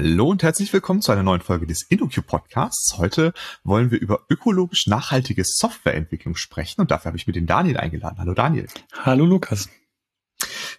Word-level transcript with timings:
Hallo 0.00 0.28
und 0.28 0.44
herzlich 0.44 0.72
willkommen 0.72 1.02
zu 1.02 1.10
einer 1.10 1.24
neuen 1.24 1.40
Folge 1.40 1.66
des 1.66 1.82
InnoQ 1.82 2.24
Podcasts. 2.24 2.98
Heute 2.98 3.32
wollen 3.64 3.90
wir 3.90 4.00
über 4.00 4.20
ökologisch 4.30 4.86
nachhaltige 4.86 5.42
Softwareentwicklung 5.44 6.36
sprechen 6.36 6.80
und 6.80 6.92
dafür 6.92 7.06
habe 7.06 7.16
ich 7.16 7.26
mir 7.26 7.32
den 7.32 7.46
Daniel 7.46 7.78
eingeladen. 7.78 8.16
Hallo 8.20 8.32
Daniel. 8.32 8.68
Hallo 8.92 9.24
Lukas. 9.24 9.68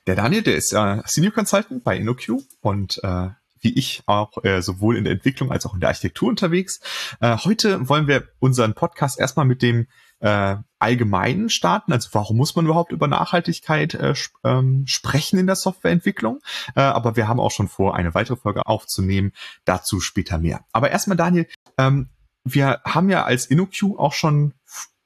Der 0.08 0.16
Daniel, 0.16 0.42
der 0.42 0.55
ist 0.55 0.72
äh, 0.72 1.02
Senior 1.05 1.34
Consultant 1.34 1.84
bei 1.84 1.98
InnoQ 1.98 2.44
und 2.62 3.04
äh, 3.04 3.27
wie 3.60 3.74
ich 3.74 4.04
auch 4.05 4.41
äh, 4.46 4.62
sowohl 4.62 4.96
in 4.96 5.04
der 5.04 5.12
Entwicklung 5.12 5.52
als 5.52 5.66
auch 5.66 5.74
in 5.74 5.82
der 5.82 5.90
Architektur 5.90 6.30
unterwegs. 6.30 6.80
Äh, 7.20 7.36
heute 7.40 7.90
wollen 7.90 8.08
wir 8.08 8.30
unseren 8.40 8.74
Podcast 8.74 9.20
erstmal 9.20 9.46
mit 9.46 9.62
dem 9.62 9.88
äh, 10.22 10.55
Allgemeinen 10.80 11.50
starten. 11.50 11.94
Also 11.94 12.10
warum 12.14 12.38
muss 12.38 12.56
man 12.56 12.66
überhaupt 12.66 12.92
über 12.92 13.08
Nachhaltigkeit 13.08 13.94
äh, 13.94 14.12
sp 14.16 14.34
ähm, 14.44 14.88
sprechen 14.88 15.38
in 15.38 15.48
der 15.48 15.55
Softwareentwicklung? 15.55 16.40
Äh, 16.76 16.82
aber 16.82 17.16
wir 17.16 17.28
haben 17.28 17.40
auch 17.40 17.52
schon 17.52 17.68
vor, 17.68 17.96
eine 17.96 18.14
weitere 18.14 18.38
Folge 18.38 18.66
aufzunehmen. 18.66 19.34
Dazu 19.66 20.00
später 20.00 20.38
mehr. 20.38 20.66
Aber 20.72 20.90
erstmal, 20.90 21.18
Daniel, 21.18 21.48
ähm, 21.78 22.10
wir 22.44 22.82
haben 22.86 23.10
ja 23.10 23.24
als 23.26 23.46
InnoQ 23.46 23.98
auch 23.98 24.14
schon 24.14 24.54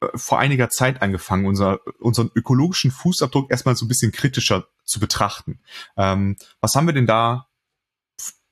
äh, 0.01 0.07
vor 0.15 0.39
einiger 0.39 0.69
Zeit 0.69 1.01
angefangen, 1.01 1.45
unser, 1.45 1.79
unseren 1.99 2.31
ökologischen 2.35 2.91
Fußabdruck 2.91 3.51
erstmal 3.51 3.75
so 3.75 3.85
ein 3.85 3.89
bisschen 3.89 4.11
kritischer 4.11 4.67
zu 4.83 4.99
betrachten. 4.99 5.59
Ähm, 5.97 6.37
was 6.61 6.75
haben 6.75 6.87
wir 6.87 6.93
denn 6.93 7.07
da 7.07 7.47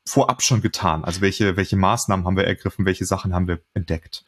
vorab 0.05 0.41
schon 0.41 0.61
getan? 0.61 1.03
Also 1.03 1.21
welche, 1.21 1.57
welche 1.57 1.77
Maßnahmen 1.77 2.25
haben 2.25 2.37
wir 2.37 2.45
ergriffen, 2.45 2.85
welche 2.85 3.05
Sachen 3.05 3.33
haben 3.33 3.47
wir 3.47 3.59
entdeckt? 3.73 4.23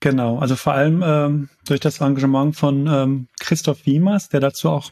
Genau, 0.00 0.38
also 0.38 0.56
vor 0.56 0.74
allem 0.74 1.02
ähm, 1.04 1.48
durch 1.66 1.80
das 1.80 2.00
Engagement 2.00 2.56
von 2.56 2.86
ähm, 2.86 3.28
Christoph 3.40 3.86
Wiemers, 3.86 4.28
der 4.28 4.40
dazu 4.40 4.70
auch, 4.70 4.90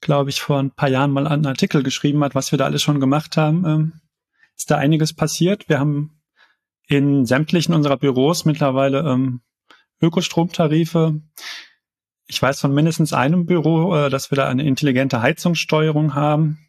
glaube 0.00 0.30
ich, 0.30 0.40
vor 0.40 0.58
ein 0.58 0.70
paar 0.70 0.88
Jahren 0.88 1.10
mal 1.10 1.26
einen 1.26 1.46
Artikel 1.46 1.82
geschrieben 1.82 2.22
hat, 2.22 2.34
was 2.34 2.52
wir 2.52 2.58
da 2.58 2.66
alles 2.66 2.82
schon 2.82 3.00
gemacht 3.00 3.36
haben, 3.36 3.64
ähm, 3.66 3.92
ist 4.56 4.70
da 4.70 4.76
einiges 4.76 5.12
passiert. 5.12 5.68
Wir 5.68 5.78
haben 5.78 6.20
in 6.86 7.26
sämtlichen 7.26 7.74
unserer 7.74 7.96
Büros 7.96 8.44
mittlerweile 8.44 9.00
ähm, 9.00 9.40
Ökostromtarife. 10.00 11.20
Ich 12.26 12.40
weiß 12.40 12.60
von 12.60 12.74
mindestens 12.74 13.12
einem 13.12 13.46
Büro, 13.46 13.94
äh, 13.94 14.10
dass 14.10 14.30
wir 14.30 14.36
da 14.36 14.48
eine 14.48 14.64
intelligente 14.64 15.22
Heizungssteuerung 15.22 16.14
haben. 16.14 16.67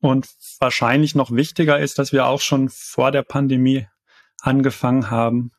Und 0.00 0.28
wahrscheinlich 0.60 1.14
noch 1.14 1.30
wichtiger 1.30 1.78
ist, 1.78 1.98
dass 1.98 2.12
wir 2.12 2.26
auch 2.26 2.40
schon 2.40 2.68
vor 2.68 3.10
der 3.10 3.22
Pandemie 3.22 3.86
angefangen 4.40 5.10
haben, 5.10 5.52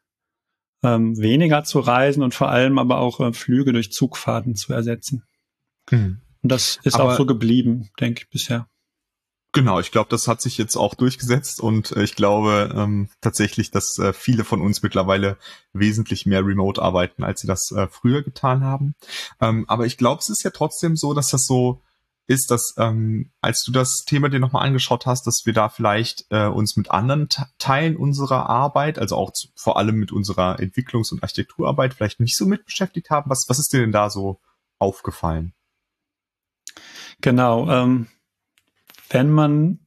ähm, 0.84 1.18
weniger 1.18 1.64
zu 1.64 1.80
reisen 1.80 2.24
und 2.24 2.36
vor 2.36 2.50
allem 2.50 2.78
aber 2.78 3.00
auch 3.00 3.20
äh, 3.20 3.34
Flüge 3.34 3.74
durch 3.74 3.92
Zugfahrten 3.92 4.56
zu 4.56 4.74
ersetzen. 4.74 5.24
Mhm. 5.90 6.22
Und 6.44 6.52
das 6.52 6.80
ist 6.84 6.96
aber 6.96 7.14
auch 7.14 7.18
so 7.18 7.26
geblieben, 7.26 7.90
denke 8.00 8.22
ich, 8.22 8.30
bisher. 8.30 8.68
Genau, 9.54 9.80
ich 9.80 9.92
glaube, 9.92 10.10
das 10.10 10.28
hat 10.28 10.42
sich 10.42 10.58
jetzt 10.58 10.76
auch 10.76 10.94
durchgesetzt 10.94 11.62
und 11.62 11.92
äh, 11.94 12.04
ich 12.04 12.16
glaube 12.16 12.72
ähm, 12.76 13.10
tatsächlich, 13.22 13.72
dass 13.72 13.98
äh, 13.98 14.14
viele 14.14 14.44
von 14.44 14.62
uns 14.62 14.84
mittlerweile 14.84 15.38
wesentlich 15.74 16.26
mehr 16.26 16.46
remote 16.46 16.82
arbeiten, 16.82 17.24
als 17.24 17.42
sie 17.42 17.48
das 17.48 17.72
äh, 17.72 17.88
früher 17.88 18.22
getan 18.22 18.64
haben. 18.64 18.94
Ähm, 19.42 19.66
aber 19.68 19.86
ich 19.86 19.98
glaube, 19.98 20.20
es 20.20 20.30
ist 20.30 20.44
ja 20.44 20.52
trotzdem 20.52 20.96
so, 20.96 21.14
dass 21.14 21.30
das 21.30 21.48
so 21.48 21.82
ist, 22.28 22.52
dass 22.52 22.76
ähm, 22.78 23.32
als 23.42 23.64
du 23.64 23.72
das 23.72 24.04
Thema 24.06 24.30
dir 24.30 24.40
nochmal 24.40 24.66
angeschaut 24.66 25.06
hast, 25.06 25.26
dass 25.26 25.44
wir 25.46 25.54
da 25.54 25.70
vielleicht 25.70 26.26
äh, 26.30 26.48
uns 26.48 26.76
mit 26.76 26.92
anderen 26.92 27.30
Teilen 27.58 27.96
unserer 27.96 28.50
Arbeit, 28.50 29.00
also 29.00 29.16
auch 29.16 29.32
zu, 29.32 29.48
vor 29.56 29.78
allem 29.78 29.96
mit 29.96 30.12
unserer 30.12 30.60
Entwicklungs- 30.60 31.12
und 31.12 31.24
Architekturarbeit 31.24 31.94
vielleicht 31.94 32.20
nicht 32.20 32.38
so 32.38 32.46
mit 32.46 32.66
beschäftigt 32.66 33.10
haben. 33.10 33.30
Was, 33.30 33.46
was 33.48 33.60
ist 33.60 33.72
dir 33.72 33.80
denn 33.80 33.94
da 33.94 34.10
so 34.10 34.42
aufgefallen? 34.78 35.54
Genau, 37.22 37.72
ähm, 37.72 38.08
wenn 39.10 39.32
man 39.32 39.80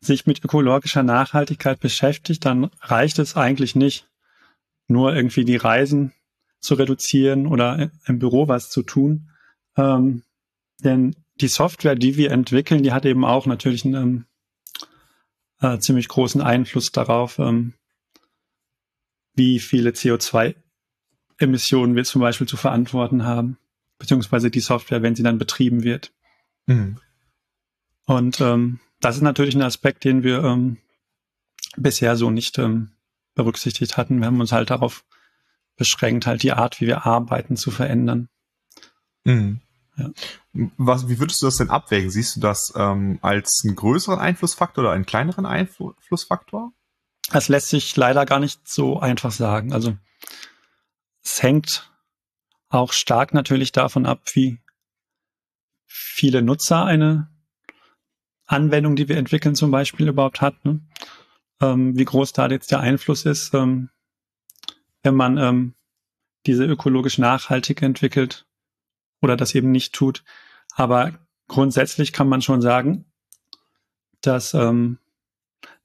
sich 0.00 0.26
mit 0.26 0.42
ökologischer 0.42 1.02
Nachhaltigkeit 1.02 1.78
beschäftigt, 1.78 2.44
dann 2.44 2.70
reicht 2.80 3.18
es 3.18 3.36
eigentlich 3.36 3.76
nicht, 3.76 4.08
nur 4.88 5.14
irgendwie 5.14 5.44
die 5.44 5.56
Reisen 5.56 6.12
zu 6.58 6.74
reduzieren 6.74 7.46
oder 7.46 7.90
im 8.06 8.18
Büro 8.18 8.48
was 8.48 8.70
zu 8.70 8.82
tun. 8.82 9.28
Ähm, 9.76 10.22
denn 10.84 11.14
die 11.40 11.48
Software, 11.48 11.94
die 11.94 12.16
wir 12.16 12.30
entwickeln, 12.30 12.82
die 12.82 12.92
hat 12.92 13.04
eben 13.04 13.24
auch 13.24 13.46
natürlich 13.46 13.84
einen 13.84 14.26
äh, 15.60 15.78
ziemlich 15.78 16.08
großen 16.08 16.40
Einfluss 16.40 16.92
darauf, 16.92 17.38
ähm, 17.38 17.74
wie 19.34 19.60
viele 19.60 19.90
CO2-Emissionen 19.90 21.96
wir 21.96 22.04
zum 22.04 22.20
Beispiel 22.20 22.46
zu 22.46 22.56
verantworten 22.56 23.24
haben, 23.24 23.58
beziehungsweise 23.98 24.50
die 24.50 24.60
Software, 24.60 25.02
wenn 25.02 25.14
sie 25.14 25.22
dann 25.22 25.38
betrieben 25.38 25.82
wird. 25.82 26.12
Mhm. 26.66 26.98
Und 28.06 28.40
ähm, 28.40 28.80
das 29.00 29.16
ist 29.16 29.22
natürlich 29.22 29.54
ein 29.54 29.62
Aspekt, 29.62 30.04
den 30.04 30.22
wir 30.22 30.44
ähm, 30.44 30.78
bisher 31.76 32.16
so 32.16 32.30
nicht 32.30 32.58
ähm, 32.58 32.92
berücksichtigt 33.34 33.96
hatten. 33.96 34.18
Wir 34.18 34.26
haben 34.26 34.40
uns 34.40 34.52
halt 34.52 34.70
darauf 34.70 35.04
beschränkt, 35.76 36.26
halt 36.26 36.42
die 36.42 36.52
Art, 36.52 36.80
wie 36.80 36.86
wir 36.86 37.06
arbeiten, 37.06 37.56
zu 37.56 37.70
verändern. 37.70 38.28
Mhm. 39.24 39.60
Ja. 39.96 40.10
Was, 40.76 41.08
wie 41.08 41.18
würdest 41.18 41.42
du 41.42 41.46
das 41.46 41.56
denn 41.56 41.70
abwägen? 41.70 42.10
Siehst 42.10 42.36
du 42.36 42.40
das 42.40 42.72
ähm, 42.76 43.18
als 43.22 43.62
einen 43.64 43.76
größeren 43.76 44.18
Einflussfaktor 44.18 44.84
oder 44.84 44.92
einen 44.92 45.06
kleineren 45.06 45.46
Einflussfaktor? 45.46 46.72
Das 47.30 47.48
lässt 47.48 47.68
sich 47.68 47.94
leider 47.96 48.26
gar 48.26 48.40
nicht 48.40 48.68
so 48.68 49.00
einfach 49.00 49.32
sagen. 49.32 49.72
Also 49.72 49.96
es 51.22 51.42
hängt 51.42 51.90
auch 52.68 52.92
stark 52.92 53.34
natürlich 53.34 53.72
davon 53.72 54.06
ab, 54.06 54.22
wie 54.32 54.60
viele 55.86 56.42
Nutzer 56.42 56.84
eine 56.84 57.30
Anwendung, 58.46 58.96
die 58.96 59.08
wir 59.08 59.16
entwickeln, 59.16 59.54
zum 59.54 59.70
Beispiel 59.70 60.08
überhaupt 60.08 60.40
hat. 60.40 60.64
Ne? 60.64 60.80
Ähm, 61.60 61.96
wie 61.96 62.04
groß 62.04 62.32
da 62.32 62.48
jetzt 62.48 62.70
der 62.70 62.80
Einfluss 62.80 63.24
ist, 63.24 63.54
ähm, 63.54 63.90
wenn 65.02 65.14
man 65.14 65.38
ähm, 65.38 65.74
diese 66.46 66.64
ökologisch 66.64 67.18
nachhaltig 67.18 67.82
entwickelt, 67.82 68.46
oder 69.22 69.36
das 69.36 69.54
eben 69.54 69.70
nicht 69.70 69.94
tut. 69.94 70.24
Aber 70.74 71.12
grundsätzlich 71.48 72.12
kann 72.12 72.28
man 72.28 72.42
schon 72.42 72.60
sagen, 72.60 73.06
dass 74.20 74.54
ähm, 74.54 74.98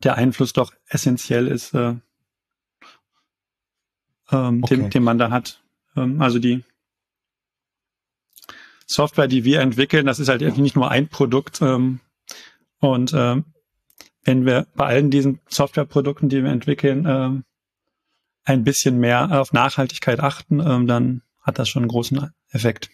der 0.04 0.16
Einfluss 0.16 0.54
doch 0.54 0.74
essentiell 0.88 1.48
ist, 1.48 1.74
äh, 1.74 1.96
ähm, 4.32 4.64
okay. 4.64 4.76
den, 4.76 4.90
den 4.90 5.04
man 5.04 5.18
da 5.18 5.32
hat. 5.32 5.64
Ähm, 5.96 6.22
also 6.22 6.40
die 6.40 6.64
Software, 8.86 9.28
die 9.28 9.44
wir 9.44 9.62
entwickeln, 9.62 10.06
das 10.06 10.20
ist 10.20 10.30
halt 10.30 10.42
nicht 10.58 10.76
nur 10.76 10.90
ein 10.90 11.08
Produkt. 11.08 11.62
Ähm, 11.62 12.00
und 12.80 13.14
ähm, 13.16 13.46
wenn 14.24 14.46
wir 14.46 14.68
bei 14.76 14.86
allen 14.86 15.10
diesen 15.10 15.40
Softwareprodukten, 15.48 16.30
die 16.30 16.44
wir 16.44 16.52
entwickeln, 16.52 17.06
ähm, 17.08 17.44
ein 18.44 18.64
bisschen 18.64 19.00
mehr 19.00 19.42
auf 19.42 19.52
Nachhaltigkeit 19.52 20.20
achten, 20.22 20.60
ähm, 20.60 20.88
dann 20.88 21.22
hat 21.42 21.60
das 21.60 21.70
schon 21.70 21.84
einen 21.84 21.90
großen 21.90 22.32
Effekt. 22.52 22.90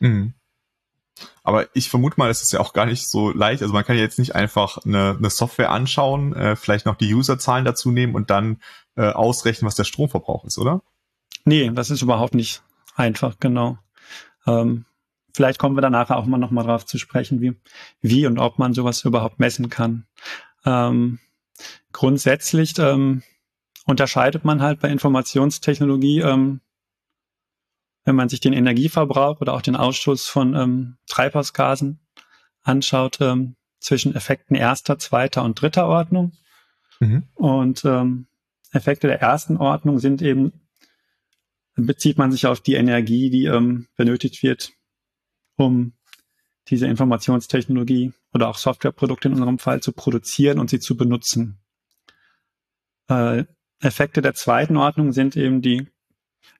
Mhm. 0.00 0.34
Aber 1.42 1.66
ich 1.74 1.88
vermute 1.88 2.16
mal, 2.18 2.30
es 2.30 2.42
ist 2.42 2.52
ja 2.52 2.60
auch 2.60 2.72
gar 2.72 2.86
nicht 2.86 3.08
so 3.08 3.30
leicht. 3.30 3.62
Also 3.62 3.72
man 3.74 3.84
kann 3.84 3.96
ja 3.96 4.02
jetzt 4.02 4.18
nicht 4.18 4.34
einfach 4.34 4.78
eine, 4.84 5.16
eine 5.18 5.30
Software 5.30 5.70
anschauen, 5.70 6.34
äh, 6.34 6.56
vielleicht 6.56 6.86
noch 6.86 6.96
die 6.96 7.14
Userzahlen 7.14 7.64
dazu 7.64 7.90
nehmen 7.90 8.14
und 8.14 8.30
dann 8.30 8.60
äh, 8.96 9.10
ausrechnen, 9.10 9.66
was 9.66 9.74
der 9.74 9.84
Stromverbrauch 9.84 10.44
ist, 10.44 10.58
oder? 10.58 10.82
Nee, 11.44 11.70
das 11.70 11.90
ist 11.90 12.02
überhaupt 12.02 12.34
nicht 12.34 12.62
einfach, 12.94 13.36
genau. 13.40 13.78
Ähm, 14.46 14.84
vielleicht 15.34 15.58
kommen 15.58 15.76
wir 15.76 15.82
danach 15.82 16.10
auch 16.10 16.26
mal 16.26 16.38
nochmal 16.38 16.64
drauf 16.64 16.86
zu 16.86 16.98
sprechen, 16.98 17.40
wie, 17.40 17.56
wie 18.00 18.26
und 18.26 18.38
ob 18.38 18.58
man 18.58 18.74
sowas 18.74 19.04
überhaupt 19.04 19.40
messen 19.40 19.70
kann. 19.70 20.06
Ähm, 20.64 21.18
grundsätzlich 21.92 22.78
ähm, 22.78 23.22
unterscheidet 23.86 24.44
man 24.44 24.62
halt 24.62 24.80
bei 24.80 24.88
Informationstechnologie 24.88 26.20
ähm, 26.20 26.60
wenn 28.10 28.16
man 28.16 28.28
sich 28.28 28.40
den 28.40 28.52
Energieverbrauch 28.52 29.40
oder 29.40 29.54
auch 29.54 29.62
den 29.62 29.76
Ausstoß 29.76 30.26
von 30.26 30.56
ähm, 30.56 30.96
Treibhausgasen 31.06 32.00
anschaut, 32.62 33.20
ähm, 33.20 33.54
zwischen 33.78 34.16
Effekten 34.16 34.56
erster, 34.56 34.98
zweiter 34.98 35.44
und 35.44 35.62
dritter 35.62 35.86
Ordnung. 35.86 36.32
Mhm. 36.98 37.28
Und 37.34 37.84
ähm, 37.84 38.26
Effekte 38.72 39.06
der 39.06 39.20
ersten 39.20 39.58
Ordnung 39.58 40.00
sind 40.00 40.22
eben, 40.22 40.52
bezieht 41.76 42.18
man 42.18 42.32
sich 42.32 42.46
auf 42.46 42.60
die 42.60 42.74
Energie, 42.74 43.30
die 43.30 43.44
ähm, 43.44 43.86
benötigt 43.94 44.42
wird, 44.42 44.72
um 45.54 45.92
diese 46.66 46.88
Informationstechnologie 46.88 48.12
oder 48.34 48.48
auch 48.48 48.58
Softwareprodukte 48.58 49.28
in 49.28 49.34
unserem 49.34 49.60
Fall 49.60 49.80
zu 49.80 49.92
produzieren 49.92 50.58
und 50.58 50.68
sie 50.68 50.80
zu 50.80 50.96
benutzen. 50.96 51.60
Äh, 53.08 53.44
Effekte 53.78 54.20
der 54.20 54.34
zweiten 54.34 54.76
Ordnung 54.76 55.12
sind 55.12 55.36
eben 55.36 55.62
die 55.62 55.86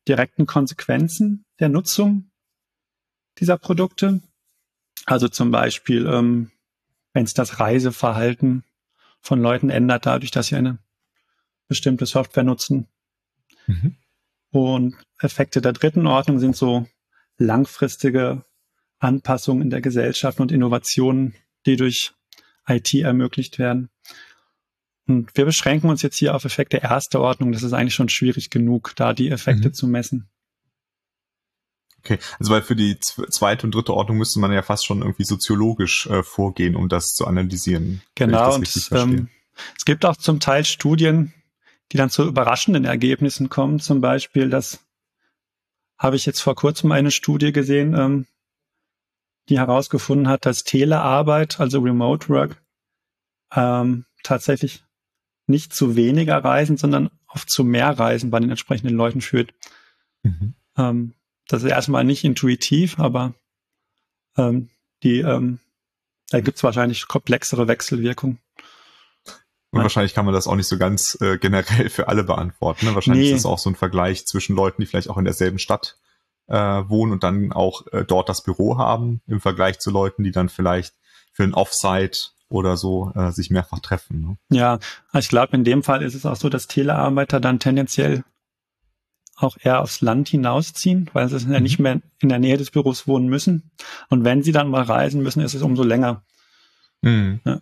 direkten 0.08 0.46
Konsequenzen 0.46 1.44
der 1.58 1.68
Nutzung 1.68 2.30
dieser 3.38 3.58
Produkte. 3.58 4.20
Also 5.06 5.28
zum 5.28 5.50
Beispiel, 5.50 6.06
ähm, 6.06 6.50
wenn 7.12 7.24
es 7.24 7.34
das 7.34 7.60
Reiseverhalten 7.60 8.64
von 9.20 9.40
Leuten 9.40 9.70
ändert, 9.70 10.06
dadurch, 10.06 10.30
dass 10.30 10.48
sie 10.48 10.56
eine 10.56 10.78
bestimmte 11.68 12.06
Software 12.06 12.44
nutzen. 12.44 12.88
Mhm. 13.66 13.96
Und 14.50 14.96
Effekte 15.18 15.60
der 15.60 15.72
dritten 15.72 16.06
Ordnung 16.06 16.38
sind 16.38 16.56
so 16.56 16.86
langfristige 17.38 18.44
Anpassungen 18.98 19.62
in 19.62 19.70
der 19.70 19.80
Gesellschaft 19.80 20.40
und 20.40 20.52
Innovationen, 20.52 21.34
die 21.66 21.76
durch 21.76 22.12
IT 22.66 22.94
ermöglicht 22.94 23.58
werden. 23.58 23.90
Und 25.06 25.36
wir 25.36 25.44
beschränken 25.44 25.88
uns 25.88 26.02
jetzt 26.02 26.16
hier 26.16 26.34
auf 26.34 26.44
Effekte 26.44 26.78
erster 26.78 27.20
Ordnung. 27.20 27.52
Das 27.52 27.62
ist 27.62 27.72
eigentlich 27.72 27.94
schon 27.94 28.08
schwierig 28.08 28.50
genug, 28.50 28.92
da 28.96 29.12
die 29.12 29.30
Effekte 29.30 29.68
mhm. 29.68 29.74
zu 29.74 29.86
messen. 29.86 30.28
Okay, 31.98 32.18
also 32.38 32.52
weil 32.52 32.62
für 32.62 32.76
die 32.76 32.98
zweite 32.98 33.66
und 33.66 33.74
dritte 33.74 33.92
Ordnung 33.92 34.18
müsste 34.18 34.40
man 34.40 34.52
ja 34.52 34.62
fast 34.62 34.86
schon 34.86 35.02
irgendwie 35.02 35.24
soziologisch 35.24 36.06
äh, 36.06 36.22
vorgehen, 36.22 36.74
um 36.74 36.88
das 36.88 37.14
zu 37.14 37.26
analysieren. 37.26 38.00
Genau, 38.14 38.54
und 38.54 38.88
ähm, 38.92 39.28
es 39.76 39.84
gibt 39.84 40.06
auch 40.06 40.16
zum 40.16 40.40
Teil 40.40 40.64
Studien, 40.64 41.34
die 41.92 41.98
dann 41.98 42.08
zu 42.08 42.26
überraschenden 42.26 42.86
Ergebnissen 42.86 43.50
kommen. 43.50 43.80
Zum 43.80 44.00
Beispiel, 44.00 44.48
das 44.48 44.80
habe 45.98 46.16
ich 46.16 46.24
jetzt 46.24 46.40
vor 46.40 46.54
kurzem 46.54 46.92
eine 46.92 47.10
Studie 47.10 47.52
gesehen, 47.52 47.94
ähm, 47.94 48.26
die 49.50 49.58
herausgefunden 49.58 50.28
hat, 50.28 50.46
dass 50.46 50.64
Telearbeit, 50.64 51.60
also 51.60 51.80
Remote 51.80 52.28
Work, 52.30 52.62
ähm, 53.54 54.06
tatsächlich 54.22 54.84
nicht 55.50 55.74
zu 55.74 55.96
weniger 55.96 56.42
Reisen, 56.42 56.76
sondern 56.76 57.10
oft 57.28 57.50
zu 57.50 57.64
mehr 57.64 57.98
Reisen 57.98 58.30
bei 58.30 58.40
den 58.40 58.50
entsprechenden 58.50 58.96
Leuten 58.96 59.20
führt. 59.20 59.52
Mhm. 60.22 60.54
Ähm, 60.76 61.14
das 61.48 61.62
ist 61.62 61.70
erstmal 61.70 62.04
nicht 62.04 62.24
intuitiv, 62.24 62.98
aber 62.98 63.34
ähm, 64.36 64.70
die, 65.02 65.18
ähm, 65.20 65.58
da 66.30 66.40
gibt 66.40 66.58
es 66.58 66.62
wahrscheinlich 66.62 67.08
komplexere 67.08 67.68
Wechselwirkungen. 67.68 68.38
Und 69.72 69.82
wahrscheinlich 69.82 70.14
kann 70.14 70.24
man 70.24 70.34
das 70.34 70.48
auch 70.48 70.56
nicht 70.56 70.66
so 70.66 70.78
ganz 70.78 71.16
äh, 71.20 71.38
generell 71.38 71.90
für 71.90 72.08
alle 72.08 72.24
beantworten. 72.24 72.86
Ne? 72.86 72.94
Wahrscheinlich 72.94 73.28
nee. 73.28 73.32
ist 73.32 73.40
es 73.40 73.46
auch 73.46 73.58
so 73.58 73.70
ein 73.70 73.76
Vergleich 73.76 74.26
zwischen 74.26 74.56
Leuten, 74.56 74.82
die 74.82 74.86
vielleicht 74.86 75.08
auch 75.08 75.18
in 75.18 75.24
derselben 75.24 75.60
Stadt 75.60 75.96
äh, 76.48 76.54
wohnen 76.56 77.12
und 77.12 77.22
dann 77.22 77.52
auch 77.52 77.86
äh, 77.92 78.04
dort 78.04 78.28
das 78.28 78.42
Büro 78.42 78.78
haben, 78.78 79.22
im 79.28 79.40
Vergleich 79.40 79.78
zu 79.78 79.90
Leuten, 79.90 80.24
die 80.24 80.32
dann 80.32 80.48
vielleicht 80.48 80.94
für 81.32 81.44
ein 81.44 81.54
Offsite 81.54 82.18
oder 82.50 82.76
so 82.76 83.12
äh, 83.14 83.30
sich 83.30 83.48
mehrfach 83.48 83.78
treffen. 83.78 84.20
Ne? 84.20 84.36
Ja, 84.50 84.78
ich 85.14 85.28
glaube, 85.28 85.56
in 85.56 85.64
dem 85.64 85.82
Fall 85.82 86.02
ist 86.02 86.14
es 86.14 86.26
auch 86.26 86.36
so, 86.36 86.50
dass 86.50 86.66
Telearbeiter 86.66 87.40
dann 87.40 87.60
tendenziell 87.60 88.24
auch 89.36 89.56
eher 89.58 89.80
aufs 89.80 90.02
Land 90.02 90.28
hinausziehen, 90.28 91.08
weil 91.12 91.28
sie 91.28 91.38
ja 91.50 91.58
mhm. 91.58 91.62
nicht 91.62 91.78
mehr 91.78 92.00
in 92.18 92.28
der 92.28 92.38
Nähe 92.38 92.58
des 92.58 92.70
Büros 92.70 93.06
wohnen 93.06 93.28
müssen. 93.28 93.70
Und 94.10 94.24
wenn 94.24 94.42
sie 94.42 94.52
dann 94.52 94.68
mal 94.68 94.82
reisen 94.82 95.22
müssen, 95.22 95.40
ist 95.40 95.54
es 95.54 95.62
umso 95.62 95.82
länger. 95.82 96.22
Mhm. 97.00 97.40
Ja. 97.46 97.60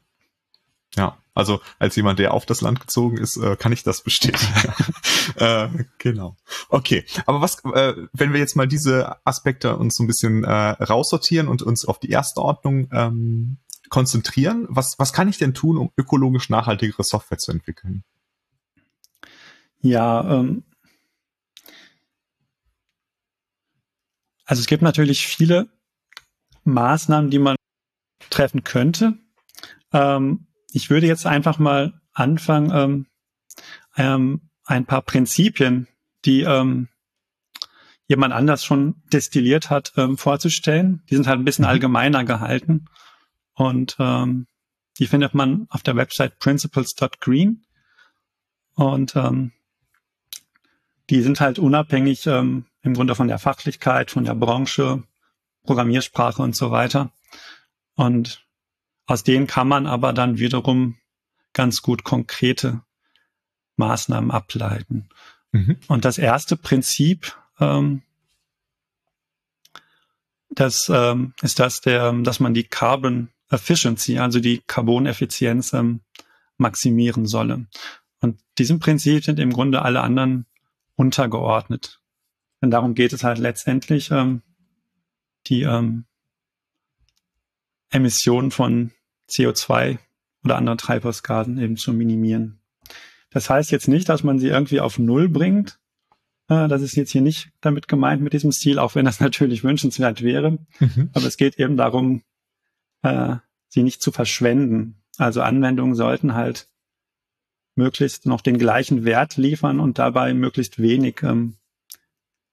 ja. 0.97 1.19
also 1.35 1.61
als 1.79 1.95
jemand, 1.95 2.19
der 2.19 2.35
auf 2.35 2.47
das 2.47 2.63
Land 2.63 2.81
gezogen 2.81 3.19
ist, 3.19 3.37
äh, 3.37 3.57
kann 3.57 3.73
ich 3.73 3.85
das 3.85 4.03
bestätigen. 4.03 4.53
äh, 5.37 5.69
genau. 5.99 6.37
Okay, 6.69 7.05
aber 7.27 7.41
was, 7.41 7.63
äh, 7.75 7.95
wenn 8.13 8.33
wir 8.33 8.41
jetzt 8.41 8.57
mal 8.57 8.67
diese 8.67 9.25
Aspekte 9.25 9.77
uns 9.77 9.97
so 9.97 10.03
ein 10.03 10.09
bisschen 10.09 10.43
äh, 10.45 10.51
raussortieren 10.51 11.47
und 11.47 11.63
uns 11.63 11.85
auf 11.85 12.01
die 12.01 12.11
erste 12.11 12.41
Ordnung 12.41 12.89
ähm, 12.93 13.59
konzentrieren, 13.89 14.67
was, 14.69 14.99
was 14.99 15.13
kann 15.13 15.29
ich 15.29 15.39
denn 15.39 15.55
tun, 15.55 15.77
um 15.77 15.91
ökologisch 15.97 16.51
nachhaltigere 16.51 17.05
Software 17.05 17.39
zu 17.39 17.53
entwickeln? 17.53 18.05
Ja, 19.81 20.39
ähm, 20.39 20.65
Also 24.49 24.61
es 24.61 24.67
gibt 24.67 24.83
natürlich 24.83 25.27
viele 25.27 25.69
Maßnahmen, 26.65 27.31
die 27.31 27.39
man 27.39 27.57
treffen 28.31 28.65
könnte. 28.65 29.19
Ähm, 29.93 30.47
ich 30.73 30.89
würde 30.89 31.07
jetzt 31.07 31.27
einfach 31.27 31.59
mal 31.59 32.01
anfangen, 32.15 32.71
ähm, 32.73 33.07
ähm, 33.97 34.51
ein 34.65 34.87
paar 34.87 35.03
Prinzipien, 35.03 35.87
die 36.25 36.43
ähm, 36.43 36.89
jemand 38.07 38.33
anders 38.33 38.65
schon 38.65 39.03
destilliert 39.13 39.69
hat, 39.69 39.93
ähm, 39.99 40.17
vorzustellen. 40.17 41.03
Die 41.11 41.17
sind 41.17 41.27
halt 41.27 41.39
ein 41.39 41.45
bisschen 41.45 41.67
mhm. 41.67 41.71
allgemeiner 41.71 42.25
gehalten 42.25 42.87
und 43.59 43.97
ähm, 43.99 44.47
die 44.99 45.09
findet 45.09 45.35
man 45.35 45.67
auf 45.69 45.83
der 45.83 45.97
Website 45.97 46.39
principles.green 46.39 47.67
und 48.75 49.17
ähm, 49.17 49.51
die 51.11 51.23
sind 51.23 51.41
halt 51.41 51.59
unabhängig 51.59 52.27
ähm, 52.29 52.67
im 52.83 52.95
Grunde 52.95 53.17
von 53.17 53.27
der 53.27 53.41
Fachlichkeit, 53.41 54.13
von 54.13 54.25
der 54.25 54.37
Branche, 54.37 55.03
Programmiersprache 55.65 56.41
und 56.41 56.55
so 56.55 56.71
weiter. 56.71 57.11
Und 57.97 58.47
aus 59.07 59.25
denen 59.25 59.49
kann 59.49 59.67
man 59.67 59.89
aber 59.89 60.13
dann 60.13 60.39
wiederum 60.39 60.97
ganz 61.53 61.83
gut 61.83 62.05
konkrete 62.05 62.83
Maßnahmen 63.75 64.31
ableiten. 64.31 65.09
Mhm. 65.51 65.81
Und 65.89 66.05
das 66.05 66.19
erste 66.19 66.57
Prinzip, 66.57 67.37
ähm, 67.59 68.03
das 70.49 70.89
ähm, 70.95 71.35
ist 71.43 71.59
das, 71.59 71.81
der, 71.81 72.13
dass 72.13 72.39
man 72.39 72.55
die 72.55 72.65
Carbon 72.65 73.31
Efficiency, 73.51 74.19
also 74.19 74.41
die 74.41 74.63
Carboneffizienz 74.67 75.73
ähm, 75.73 76.01
maximieren 76.57 77.27
solle. 77.27 77.67
Und 78.21 78.41
diesem 78.59 78.81
Prinzip 78.81 79.25
sind 79.25 79.39
im 79.39 79.53
Grunde 79.53 79.83
alle 79.83 80.01
anderen 80.01 80.47
untergeordnet. 80.97 82.01
Denn 82.61 82.71
darum 82.71 82.95
geht 82.95 83.13
es 83.13 83.25
halt 83.25 83.39
letztendlich, 83.39 84.11
ähm, 84.11 84.43
die 85.47 85.63
ähm, 85.63 86.05
Emissionen 87.91 88.51
von 88.51 88.91
CO2 89.31 89.99
oder 90.45 90.57
anderen 90.57 90.79
Treibhausgasen 90.79 91.59
eben 91.59 91.77
zu 91.77 91.93
minimieren. 91.93 92.61
Das 93.31 93.49
heißt 93.49 93.71
jetzt 93.71 93.89
nicht, 93.89 94.09
dass 94.09 94.25
man 94.25 94.39
sie 94.39 94.49
irgendwie 94.49 94.81
auf 94.81 94.99
Null 94.99 95.29
bringt. 95.29 95.79
Äh, 96.49 96.69
das 96.69 96.83
ist 96.83 96.97
jetzt 96.97 97.13
hier 97.13 97.21
nicht 97.21 97.51
damit 97.61 97.89
gemeint 97.89 98.23
mit 98.23 98.33
diesem 98.33 98.53
Stil, 98.53 98.79
auch 98.79 98.95
wenn 98.95 99.05
das 99.05 99.21
natürlich 99.21 99.65
wünschenswert 99.65 100.23
wäre. 100.23 100.59
Mhm. 100.81 101.11
Aber 101.13 101.27
es 101.27 101.37
geht 101.37 101.59
eben 101.59 101.77
darum, 101.77 102.23
äh, 103.03 103.37
sie 103.69 103.83
nicht 103.83 104.03
zu 104.03 104.13
verschwenden. 104.13 105.03
Also 105.17 105.43
Anwendungen 105.43 105.95
sollten 105.95 106.35
halt 106.35 106.69
möglichst 107.75 108.27
noch 108.27 108.41
den 108.41 108.59
gleichen 108.59 109.05
Wert 109.05 109.37
liefern 109.37 109.81
und 109.81 109.99
dabei 109.99 110.35
möglichst 110.35 110.81
wenig 110.81 111.23
ähm, 111.23 111.57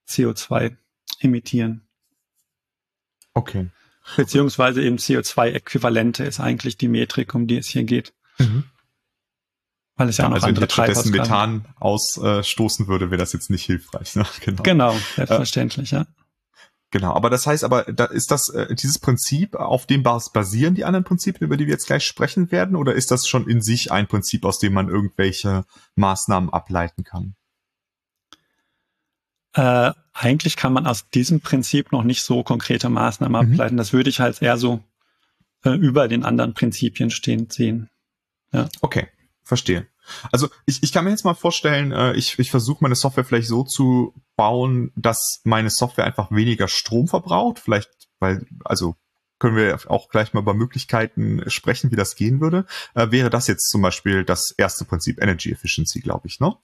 CO2 0.07 0.75
emittieren. 1.19 1.87
Okay. 3.33 3.67
Beziehungsweise 4.15 4.83
eben 4.83 4.97
CO2-Äquivalente 4.97 6.23
ist 6.23 6.39
eigentlich 6.39 6.77
die 6.77 6.87
Metrik, 6.87 7.33
um 7.33 7.47
die 7.47 7.57
es 7.57 7.67
hier 7.67 7.83
geht. 7.83 8.13
Mhm. 8.37 8.65
Weil 9.95 10.09
es 10.09 10.17
ja, 10.17 10.25
ja 10.25 10.29
noch 10.29 10.35
also 10.35 10.47
andere 10.47 10.69
stattdessen 10.69 11.11
Methan 11.11 11.65
ausstoßen 11.79 12.87
würde, 12.87 13.09
wäre 13.11 13.17
das 13.17 13.33
jetzt 13.33 13.49
nicht 13.49 13.65
hilfreich. 13.65 14.15
Ne? 14.15 14.25
Genau. 14.41 14.63
genau, 14.63 14.95
selbstverständlich, 15.15 15.93
äh, 15.93 15.97
ja. 15.97 16.05
Genau, 16.95 17.13
aber 17.13 17.29
das 17.29 17.45
heißt 17.45 17.65
aber, 17.65 17.83
da 17.83 18.05
ist 18.05 18.31
das 18.31 18.47
äh, 18.47 18.73
dieses 18.73 18.99
Prinzip, 18.99 19.55
auf 19.55 19.85
dem 19.85 20.01
basieren 20.01 20.75
die 20.75 20.85
anderen 20.85 21.03
Prinzipien, 21.03 21.45
über 21.45 21.57
die 21.57 21.65
wir 21.65 21.73
jetzt 21.73 21.87
gleich 21.87 22.05
sprechen 22.05 22.53
werden, 22.53 22.77
oder 22.77 22.93
ist 22.93 23.11
das 23.11 23.27
schon 23.27 23.49
in 23.49 23.61
sich 23.61 23.91
ein 23.91 24.07
Prinzip, 24.07 24.45
aus 24.45 24.59
dem 24.59 24.71
man 24.71 24.87
irgendwelche 24.87 25.65
Maßnahmen 25.95 26.51
ableiten 26.51 27.03
kann? 27.03 27.35
Äh, 29.55 29.91
eigentlich 30.13 30.55
kann 30.55 30.71
man 30.71 30.87
aus 30.87 31.09
diesem 31.09 31.41
Prinzip 31.41 31.91
noch 31.91 32.05
nicht 32.05 32.23
so 32.23 32.43
konkrete 32.43 32.87
Maßnahmen 32.87 33.45
mhm. 33.45 33.51
ableiten. 33.51 33.75
Das 33.75 33.91
würde 33.91 34.09
ich 34.09 34.21
halt 34.21 34.41
eher 34.41 34.55
so 34.55 34.81
äh, 35.65 35.71
über 35.71 36.07
den 36.07 36.23
anderen 36.23 36.53
Prinzipien 36.53 37.11
stehend 37.11 37.51
sehen. 37.51 37.89
Ja. 38.53 38.69
Okay, 38.79 39.09
verstehe. 39.43 39.85
Also 40.31 40.49
ich, 40.65 40.83
ich 40.83 40.91
kann 40.91 41.05
mir 41.05 41.11
jetzt 41.11 41.25
mal 41.25 41.33
vorstellen, 41.33 41.91
äh, 41.91 42.13
ich, 42.13 42.39
ich 42.39 42.51
versuche 42.51 42.83
meine 42.83 42.95
Software 42.95 43.25
vielleicht 43.25 43.47
so 43.47 43.63
zu 43.63 44.13
bauen, 44.35 44.91
dass 44.95 45.41
meine 45.43 45.69
Software 45.69 46.05
einfach 46.05 46.31
weniger 46.31 46.67
Strom 46.67 47.07
verbraucht. 47.07 47.59
Vielleicht, 47.59 47.89
weil, 48.19 48.45
also 48.63 48.95
können 49.39 49.57
wir 49.57 49.79
auch 49.89 50.09
gleich 50.09 50.33
mal 50.33 50.41
über 50.41 50.53
Möglichkeiten 50.53 51.43
sprechen, 51.47 51.91
wie 51.91 51.95
das 51.95 52.15
gehen 52.15 52.39
würde. 52.39 52.65
Äh, 52.93 53.11
wäre 53.11 53.29
das 53.29 53.47
jetzt 53.47 53.69
zum 53.69 53.81
Beispiel 53.81 54.23
das 54.23 54.53
erste 54.57 54.85
Prinzip 54.85 55.21
Energy 55.21 55.51
Efficiency, 55.51 55.99
glaube 55.99 56.27
ich, 56.27 56.39
ne? 56.39 56.55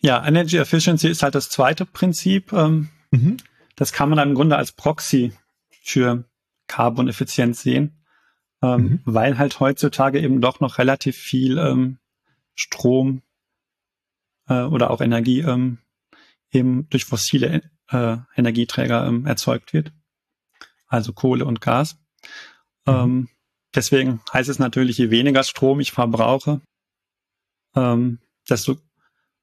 Ja, 0.00 0.24
Energy 0.24 0.58
Efficiency 0.58 1.08
ist 1.08 1.22
halt 1.22 1.34
das 1.34 1.48
zweite 1.48 1.86
Prinzip. 1.86 2.52
Ähm, 2.52 2.90
mhm. 3.10 3.38
Das 3.74 3.92
kann 3.92 4.08
man 4.08 4.18
dann 4.18 4.30
im 4.30 4.34
Grunde 4.34 4.56
als 4.56 4.72
Proxy 4.72 5.32
für 5.82 6.24
Carbon-Effizienz 6.68 7.62
sehen, 7.62 8.02
ähm, 8.62 8.80
mhm. 8.80 9.00
weil 9.04 9.38
halt 9.38 9.60
heutzutage 9.60 10.20
eben 10.20 10.40
doch 10.40 10.60
noch 10.60 10.78
relativ 10.78 11.16
viel 11.16 11.58
ähm, 11.58 11.98
Strom 12.56 13.22
äh, 14.48 14.62
oder 14.62 14.90
auch 14.90 15.00
Energie 15.00 15.40
ähm, 15.40 15.78
eben 16.50 16.88
durch 16.88 17.04
fossile 17.04 17.62
äh, 17.90 18.16
Energieträger 18.36 19.06
ähm, 19.06 19.26
erzeugt 19.26 19.72
wird, 19.72 19.92
also 20.88 21.12
Kohle 21.12 21.44
und 21.44 21.60
Gas. 21.60 21.98
Mhm. 22.86 22.94
Ähm, 22.94 23.28
deswegen 23.74 24.20
heißt 24.32 24.48
es 24.48 24.58
natürlich, 24.58 24.98
je 24.98 25.10
weniger 25.10 25.44
Strom 25.44 25.80
ich 25.80 25.92
verbrauche, 25.92 26.60
ähm, 27.74 28.18
desto 28.48 28.76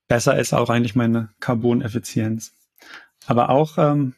besser 0.07 0.37
ist 0.37 0.53
auch 0.53 0.69
eigentlich 0.69 0.95
meine 0.95 1.29
Carboneffizienz. 1.39 2.53
Aber 3.25 3.49
auch, 3.49 3.77
ähm, 3.77 4.15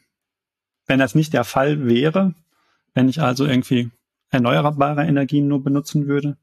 wenn 0.87 0.99
das 0.99 1.15
nicht 1.15 1.33
der 1.33 1.43
Fall 1.43 1.85
wäre, 1.85 2.33
wenn 2.93 3.09
ich 3.09 3.21
also 3.21 3.45
irgendwie 3.45 3.91
erneuerbare 4.29 5.05
Energien 5.05 5.47
nur 5.47 5.63
benutzen 5.63 6.07
würde, 6.07 6.37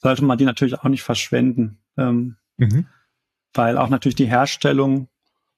sollte 0.00 0.24
man 0.24 0.38
die 0.38 0.44
natürlich 0.44 0.78
auch 0.80 0.88
nicht 0.88 1.02
verschwenden. 1.02 1.78
Ähm, 1.96 2.36
mhm. 2.56 2.86
Weil 3.52 3.78
auch 3.78 3.88
natürlich 3.88 4.16
die 4.16 4.28
Herstellung 4.28 5.08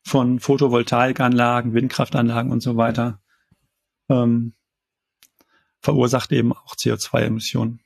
von 0.02 0.40
Photovoltaikanlagen, 0.40 1.74
Windkraftanlagen 1.74 2.50
und 2.50 2.60
so 2.60 2.76
weiter 2.76 3.20
ähm, 4.08 4.54
verursacht 5.80 6.32
eben 6.32 6.52
auch 6.52 6.76
CO2-Emissionen. 6.76 7.80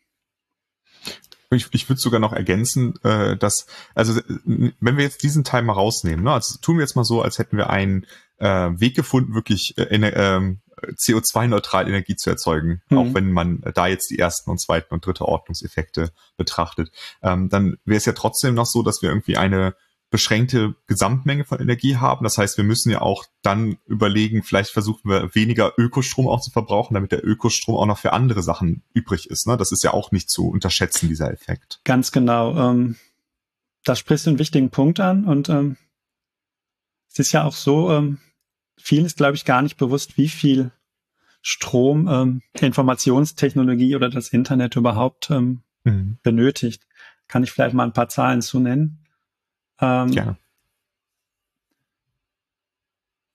Ich, 1.50 1.68
ich 1.72 1.88
würde 1.88 2.00
sogar 2.00 2.20
noch 2.20 2.32
ergänzen, 2.32 2.98
äh, 3.04 3.36
dass, 3.36 3.66
also 3.94 4.20
wenn 4.44 4.96
wir 4.96 5.04
jetzt 5.04 5.22
diesen 5.22 5.44
Teil 5.44 5.62
mal 5.62 5.74
rausnehmen, 5.74 6.24
ne, 6.24 6.32
also 6.32 6.58
tun 6.58 6.76
wir 6.76 6.82
jetzt 6.82 6.96
mal 6.96 7.04
so, 7.04 7.22
als 7.22 7.38
hätten 7.38 7.56
wir 7.56 7.70
einen 7.70 8.06
äh, 8.38 8.70
Weg 8.78 8.94
gefunden, 8.94 9.34
wirklich 9.34 9.76
äh, 9.78 9.84
äh, 9.84 10.92
CO2-neutral 10.92 11.88
Energie 11.88 12.16
zu 12.16 12.30
erzeugen, 12.30 12.82
mhm. 12.88 12.98
auch 12.98 13.14
wenn 13.14 13.32
man 13.32 13.62
da 13.74 13.86
jetzt 13.86 14.10
die 14.10 14.18
ersten 14.18 14.50
und 14.50 14.60
zweiten 14.60 14.92
und 14.92 15.04
dritte 15.04 15.26
Ordnungseffekte 15.26 16.12
betrachtet. 16.36 16.90
Ähm, 17.22 17.48
dann 17.48 17.78
wäre 17.84 17.98
es 17.98 18.04
ja 18.04 18.12
trotzdem 18.12 18.54
noch 18.54 18.66
so, 18.66 18.82
dass 18.82 19.02
wir 19.02 19.08
irgendwie 19.08 19.36
eine 19.36 19.74
beschränkte 20.10 20.74
Gesamtmenge 20.86 21.44
von 21.44 21.60
Energie 21.60 21.96
haben. 21.96 22.24
Das 22.24 22.38
heißt, 22.38 22.56
wir 22.56 22.64
müssen 22.64 22.90
ja 22.90 23.00
auch 23.00 23.24
dann 23.42 23.76
überlegen, 23.86 24.42
vielleicht 24.42 24.70
versuchen 24.70 25.10
wir 25.10 25.34
weniger 25.34 25.72
Ökostrom 25.76 26.28
auch 26.28 26.40
zu 26.40 26.50
verbrauchen, 26.50 26.94
damit 26.94 27.12
der 27.12 27.26
Ökostrom 27.26 27.76
auch 27.76 27.86
noch 27.86 27.98
für 27.98 28.12
andere 28.12 28.42
Sachen 28.42 28.82
übrig 28.92 29.28
ist. 29.28 29.46
Ne? 29.46 29.56
Das 29.56 29.72
ist 29.72 29.82
ja 29.82 29.92
auch 29.92 30.12
nicht 30.12 30.30
zu 30.30 30.48
unterschätzen, 30.48 31.08
dieser 31.08 31.32
Effekt. 31.32 31.80
Ganz 31.84 32.12
genau. 32.12 32.56
Ähm, 32.56 32.96
da 33.84 33.96
sprichst 33.96 34.26
du 34.26 34.30
einen 34.30 34.38
wichtigen 34.38 34.70
Punkt 34.70 35.00
an 35.00 35.24
und 35.24 35.48
ähm, 35.48 35.76
es 37.16 37.28
ist 37.28 37.32
ja 37.32 37.44
auch 37.44 37.54
so, 37.54 37.90
ähm, 37.90 38.18
vielen 38.76 39.06
ist, 39.06 39.16
glaube 39.16 39.36
ich, 39.36 39.46
gar 39.46 39.62
nicht 39.62 39.78
bewusst, 39.78 40.18
wie 40.18 40.28
viel 40.28 40.70
Strom 41.40 42.08
ähm, 42.08 42.42
Informationstechnologie 42.60 43.96
oder 43.96 44.10
das 44.10 44.28
Internet 44.28 44.76
überhaupt 44.76 45.30
ähm, 45.30 45.62
mhm. 45.84 46.18
benötigt. 46.22 46.86
Kann 47.26 47.42
ich 47.42 47.52
vielleicht 47.52 47.74
mal 47.74 47.84
ein 47.84 47.94
paar 47.94 48.10
Zahlen 48.10 48.42
zu 48.42 48.60
nennen? 48.60 49.06
Ähm, 49.80 50.10
Gerne. 50.10 50.36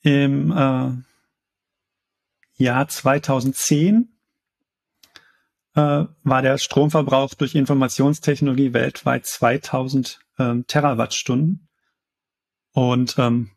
Im 0.04 0.52
äh, 0.52 0.92
Jahr 2.64 2.88
2010 2.88 4.16
äh, 5.74 6.06
war 6.24 6.42
der 6.44 6.60
Stromverbrauch 6.60 7.34
durch 7.34 7.56
Informationstechnologie 7.56 8.74
weltweit 8.74 9.26
2000 9.26 10.20
ähm, 10.38 10.68
Terawattstunden. 10.68 11.68
Und 12.74 13.16
ähm, 13.18 13.50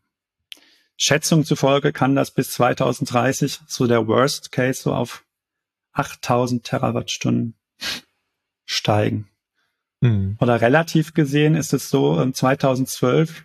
Schätzungen 0.97 1.45
zufolge 1.45 1.93
kann 1.93 2.15
das 2.15 2.31
bis 2.31 2.53
2030 2.53 3.61
so 3.67 3.87
der 3.87 4.07
Worst 4.07 4.53
Case 4.53 4.83
so 4.83 4.95
auf 4.95 5.25
8000 5.93 6.65
Terawattstunden 6.65 7.55
steigen. 8.65 9.29
Mhm. 10.01 10.37
Oder 10.41 10.61
relativ 10.61 11.15
gesehen 11.15 11.55
ist 11.55 11.73
es 11.73 11.91
so, 11.91 12.31
2012 12.31 13.45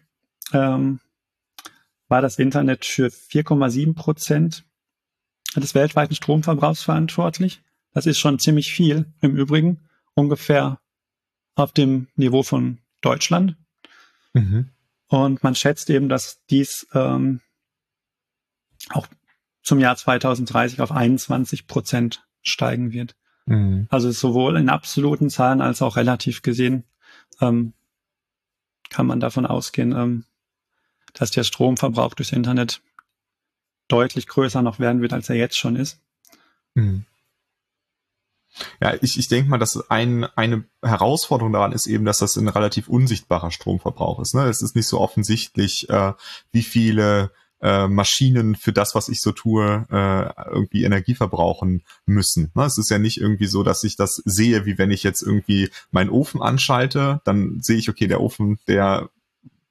ähm, 0.54 1.00
war 2.08 2.22
das 2.22 2.40
Internet 2.40 2.86
für 2.86 3.08
4,7 3.08 3.96
Prozent 3.96 4.66
des 5.56 5.76
weltweiten 5.76 6.16
Stromverbrauchs 6.16 6.84
verantwortlich. 6.84 7.62
Das 7.94 8.06
ist 8.06 8.20
schon 8.20 8.40
ziemlich 8.40 8.72
viel 8.72 9.06
im 9.22 9.36
Übrigen, 9.36 9.90
ungefähr 10.14 10.80
auf 11.56 11.72
dem 11.72 12.08
Niveau 12.16 12.44
von 12.44 12.80
Deutschland. 13.02 13.56
Mhm. 14.34 14.70
Und 15.10 15.44
man 15.44 15.56
schätzt 15.56 15.90
eben, 15.90 16.08
dass 16.08 16.40
dies 16.50 16.88
ähm, 16.94 17.42
auch 18.90 19.08
zum 19.64 19.80
Jahr 19.80 19.96
2030 19.96 20.82
auf 20.82 20.92
21 20.92 21.68
Prozent 21.68 22.26
steigen 22.42 22.94
wird. 22.94 23.16
Mhm. 23.46 23.88
Also 23.90 24.12
sowohl 24.12 24.58
in 24.58 24.70
absoluten 24.70 25.30
Zahlen 25.30 25.62
als 25.62 25.82
auch 25.82 25.98
relativ 25.98 26.44
gesehen 26.44 26.86
ähm, 27.42 27.74
kann 28.90 29.08
man 29.08 29.20
davon 29.20 29.46
ausgehen, 29.46 29.92
ähm, 29.94 30.26
dass 31.14 31.32
der 31.32 31.44
Stromverbrauch 31.44 32.14
durchs 32.14 32.32
Internet 32.32 32.82
deutlich 33.88 34.28
größer 34.28 34.62
noch 34.62 34.80
werden 34.80 35.02
wird, 35.02 35.14
als 35.14 35.30
er 35.30 35.36
jetzt 35.36 35.58
schon 35.58 35.76
ist. 35.76 36.00
Mhm. 36.76 37.06
Ja, 38.82 38.94
ich, 39.02 39.18
ich 39.18 39.28
denke 39.28 39.50
mal, 39.50 39.58
dass 39.58 39.90
ein, 39.90 40.26
eine 40.36 40.66
Herausforderung 40.84 41.54
daran 41.54 41.72
ist 41.72 41.88
eben, 41.88 42.06
dass 42.06 42.20
das 42.20 42.38
ein 42.38 42.48
relativ 42.48 42.88
unsichtbarer 42.88 43.52
Stromverbrauch 43.52 44.20
ist. 44.20 44.36
Ne? 44.36 44.44
Es 44.46 44.62
ist 44.62 44.76
nicht 44.76 44.88
so 44.88 45.00
offensichtlich, 45.00 45.90
äh, 45.90 46.14
wie 46.52 46.64
viele 46.64 47.32
äh, 47.62 47.88
Maschinen 47.88 48.56
für 48.56 48.72
das, 48.72 48.96
was 48.96 49.10
ich 49.10 49.22
so 49.22 49.32
tue, 49.32 49.86
äh, 49.90 50.50
irgendwie 50.50 50.84
Energie 50.84 51.16
verbrauchen 51.16 51.84
müssen. 52.06 52.52
Ne? 52.56 52.64
Es 52.64 52.78
ist 52.78 52.90
ja 52.90 53.00
nicht 53.00 53.20
irgendwie 53.20 53.48
so, 53.48 53.64
dass 53.64 53.84
ich 53.84 53.96
das 53.96 54.22
sehe, 54.26 54.66
wie 54.66 54.78
wenn 54.78 54.92
ich 54.92 55.04
jetzt 55.04 55.22
irgendwie 55.22 55.70
meinen 55.92 56.10
Ofen 56.10 56.42
anschalte, 56.42 57.22
dann 57.26 57.60
sehe 57.62 57.78
ich, 57.78 57.90
okay, 57.90 58.08
der 58.08 58.22
Ofen, 58.22 58.60
der 58.68 59.10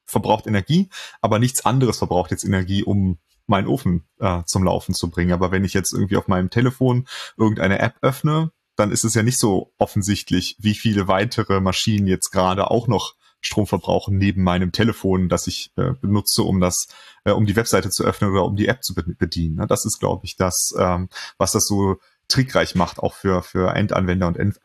verbraucht 0.04 0.47
Energie, 0.47 0.88
aber 1.21 1.38
nichts 1.38 1.64
anderes 1.64 1.99
verbraucht 1.99 2.30
jetzt 2.30 2.45
Energie, 2.45 2.83
um 2.83 3.18
meinen 3.47 3.66
Ofen 3.66 4.04
äh, 4.21 4.42
zum 4.45 4.64
Laufen 4.64 4.95
zu 4.95 5.11
bringen. 5.11 5.33
Aber 5.33 5.50
wenn 5.50 5.64
ich 5.64 5.75
jetzt 5.75 5.92
irgendwie 5.92 6.16
auf 6.16 6.28
meinem 6.28 6.50
Telefon 6.50 7.07
irgendeine 7.37 7.78
App 7.78 7.97
öffne, 8.02 8.52
dann 8.78 8.92
ist 8.92 9.04
es 9.04 9.14
ja 9.14 9.23
nicht 9.23 9.38
so 9.38 9.73
offensichtlich, 9.78 10.56
wie 10.61 10.75
viele 10.75 11.08
weitere 11.08 11.61
Maschinen 11.61 12.06
jetzt 12.06 12.30
gerade 12.30 12.70
auch 12.70 12.87
noch 12.87 13.14
Strom 13.40 13.66
verbrauchen 13.66 14.18
neben 14.18 14.42
meinem 14.42 14.73
Telefon, 14.73 15.28
das 15.28 15.47
ich 15.47 15.73
äh, 15.76 15.92
benutze, 15.92 16.42
um 16.42 16.61
das, 16.61 16.88
äh, 17.25 17.30
um 17.30 17.47
die 17.47 17.56
Webseite 17.56 17.90
zu 17.90 18.04
öffnen 18.04 18.30
oder 18.30 18.44
um 18.44 18.56
die 18.56 18.68
App 18.68 18.82
zu 18.82 18.94
bedienen. 18.94 19.56
Ne? 19.56 19.66
Das 19.66 19.85
ist, 19.85 19.99
glaube 20.00 20.26
ich, 20.26 20.37
das, 20.37 20.73
ähm, 20.78 21.08
was 21.38 21.52
das 21.52 21.64
so 21.64 21.99
trickreich 22.28 22.75
macht, 22.75 22.99
auch 22.99 23.14
für, 23.14 23.42
für 23.42 23.75
Endanwender 23.75 24.26
und 24.26 24.37
End 24.37 24.61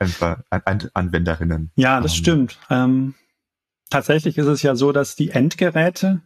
Endanwenderinnen. 0.50 1.72
Ja, 1.75 2.01
das 2.01 2.13
ähm. 2.13 2.17
stimmt. 2.17 2.60
Ähm, 2.70 3.15
tatsächlich 3.89 4.38
ist 4.38 4.48
es 4.48 4.62
ja 4.62 4.75
so, 4.75 4.91
dass 4.91 5.15
die 5.15 5.29
Endgeräte 5.29 6.22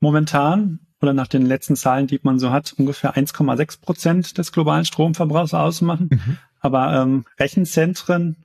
momentan 0.00 0.80
oder 1.00 1.12
nach 1.12 1.28
den 1.28 1.46
letzten 1.46 1.76
Zahlen, 1.76 2.06
die 2.06 2.20
man 2.22 2.38
so 2.38 2.50
hat, 2.50 2.74
ungefähr 2.76 3.16
1,6 3.16 3.80
Prozent 3.80 4.38
des 4.38 4.52
globalen 4.52 4.84
Stromverbrauchs 4.84 5.54
ausmachen. 5.54 6.10
Mhm. 6.12 6.36
Aber 6.60 6.94
ähm, 6.94 7.24
Rechenzentren 7.38 8.44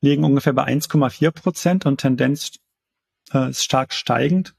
liegen 0.00 0.24
ungefähr 0.24 0.52
bei 0.52 0.66
1,4 0.66 1.30
Prozent 1.32 1.86
und 1.86 2.00
Tendenz 2.00 2.52
äh, 3.32 3.50
ist 3.50 3.64
stark 3.64 3.92
steigend. 3.92 4.54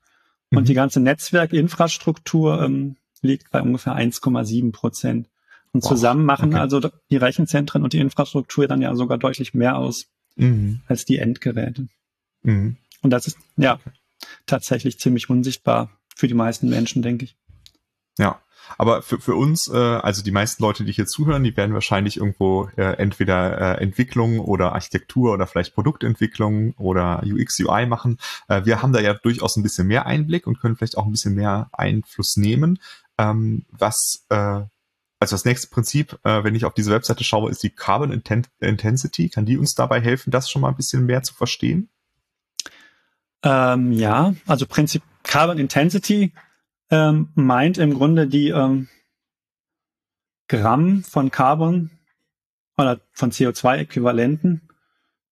Und 0.52 0.62
mhm. 0.62 0.66
die 0.66 0.74
ganze 0.76 1.00
Netzwerkinfrastruktur 1.00 2.62
ähm, 2.62 2.98
liegt 3.22 3.50
bei 3.50 3.62
ungefähr 3.62 3.96
1,7 3.96 4.72
Prozent. 4.72 5.28
Und 5.74 5.84
wow. 5.84 5.90
zusammen 5.90 6.24
machen 6.24 6.50
okay. 6.50 6.60
also 6.60 6.80
die 7.10 7.18
Rechenzentren 7.18 7.84
und 7.84 7.94
die 7.94 8.00
Infrastruktur 8.00 8.68
dann 8.68 8.82
ja 8.82 8.96
sogar 8.96 9.18
deutlich 9.18 9.54
mehr 9.54 9.78
aus 9.78 10.06
mhm. 10.36 10.82
als 10.88 11.06
die 11.06 11.18
Endgeräte. 11.18 11.88
Mhm. 12.44 12.78
Und 13.02 13.10
das 13.10 13.28
ist 13.28 13.38
ja 13.58 13.76
okay. 13.76 13.92
tatsächlich 14.46 15.00
ziemlich 15.00 15.30
unsichtbar 15.30 15.90
für 16.16 16.28
die 16.28 16.34
meisten 16.34 16.70
Menschen, 16.70 17.02
denke 17.02 17.26
ich. 17.26 17.38
Ja, 18.18 18.42
aber 18.78 19.02
für, 19.02 19.20
für 19.20 19.36
uns, 19.36 19.70
äh, 19.72 19.78
also 19.78 20.24
die 20.24 20.32
meisten 20.32 20.64
Leute, 20.64 20.84
die 20.86 20.92
hier 20.92 21.06
zuhören, 21.06 21.44
die 21.44 21.56
werden 21.56 21.74
wahrscheinlich 21.74 22.18
irgendwo 22.18 22.70
äh, 22.78 22.98
entweder 22.98 23.78
äh, 23.78 23.82
Entwicklung 23.84 24.40
oder 24.40 24.74
Architektur 24.74 25.34
oder 25.34 25.48
vielleicht 25.48 25.76
Produktentwicklung 25.76 26.74
oder 26.78 27.22
UX, 27.24 27.60
UI 27.60 27.86
machen. 27.86 28.18
Äh, 28.48 28.66
wir 28.66 28.82
haben 28.82 28.94
da 28.94 29.02
ja 29.02 29.14
durchaus 29.14 29.56
ein 29.56 29.64
bisschen 29.64 29.88
mehr 29.88 30.06
Einblick 30.06 30.48
und 30.48 30.60
können 30.60 30.76
vielleicht 30.76 30.98
auch 30.98 31.06
ein 31.06 31.12
bisschen 31.12 31.36
mehr 31.36 31.70
Einfluss 31.74 32.38
nehmen. 32.38 32.80
Ähm, 33.18 33.66
was 33.72 34.26
äh, 34.30 34.62
also 35.20 35.36
das 35.36 35.46
nächste 35.46 35.70
Prinzip, 35.70 36.20
äh, 36.24 36.44
wenn 36.44 36.56
ich 36.56 36.66
auf 36.66 36.74
diese 36.74 36.92
Webseite 36.92 37.24
schaue, 37.24 37.50
ist 37.50 37.64
die 37.64 37.70
Carbon 37.70 38.12
Intensity. 38.12 39.30
Kann 39.30 39.46
die 39.46 39.58
uns 39.58 39.74
dabei 39.74 40.02
helfen, 40.02 40.30
das 40.30 40.50
schon 40.50 40.62
mal 40.62 40.70
ein 40.70 40.76
bisschen 40.76 41.06
mehr 41.06 41.24
zu 41.24 41.34
verstehen? 41.34 41.90
Ähm, 43.42 43.92
ja, 43.92 44.36
also 44.46 44.66
Prinzip 44.66 45.04
Carbon 45.28 45.58
Intensity 45.58 46.34
ähm, 46.90 47.30
meint 47.36 47.78
im 47.78 47.94
Grunde 47.94 48.28
die 48.28 48.50
ähm, 48.50 48.88
Gramm 50.48 51.04
von 51.04 51.32
Carbon 51.32 51.92
oder 52.78 53.02
von 53.12 53.32
CO2-Äquivalenten 53.32 54.62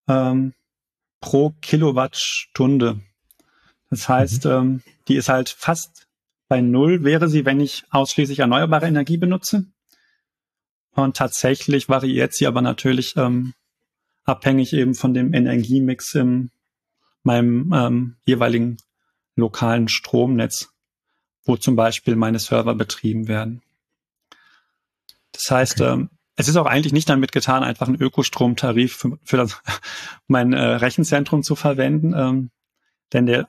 ähm, 0.08 0.54
pro 1.22 1.52
Kilowattstunde. 1.62 3.02
Das 3.90 4.10
heißt, 4.10 4.46
mhm. 4.46 4.52
ähm, 4.52 4.84
die 5.08 5.16
ist 5.16 5.30
halt 5.30 5.50
fast 5.50 6.08
bei 6.48 6.62
Null 6.62 7.04
wäre 7.04 7.30
sie, 7.30 7.46
wenn 7.46 7.60
ich 7.60 7.84
ausschließlich 7.90 8.40
erneuerbare 8.40 8.86
Energie 8.86 9.18
benutze. 9.18 9.66
Und 10.92 11.18
tatsächlich 11.18 11.90
variiert 11.90 12.34
sie 12.34 12.46
aber 12.46 12.62
natürlich 12.62 13.16
ähm, 13.18 13.54
abhängig 14.24 14.74
eben 14.74 14.94
von 14.94 15.14
dem 15.14 15.34
Energiemix 15.34 16.14
in 16.14 16.52
meinem 17.24 17.74
ähm, 17.74 18.16
jeweiligen 18.26 18.78
lokalen 19.36 19.88
Stromnetz 19.88 20.74
wo 21.46 21.58
zum 21.58 21.76
Beispiel 21.76 22.16
meine 22.16 22.40
Server 22.40 22.76
betrieben 22.76 23.28
werden. 23.28 23.62
Das 25.32 25.50
heißt, 25.50 25.82
okay. 25.82 25.94
ähm, 25.94 26.10
es 26.36 26.48
ist 26.48 26.56
auch 26.56 26.66
eigentlich 26.66 26.94
nicht 26.94 27.10
damit 27.10 27.32
getan, 27.32 27.64
einfach 27.64 27.88
einen 27.88 28.02
Ökostromtarif 28.02 28.96
für, 28.96 29.20
für 29.24 29.38
das, 29.38 29.62
mein 30.28 30.54
äh, 30.54 30.62
Rechenzentrum 30.62 31.44
zu 31.44 31.56
verwenden, 31.56 32.14
ähm, 32.16 32.52
denn 33.12 33.26
der, 33.26 33.48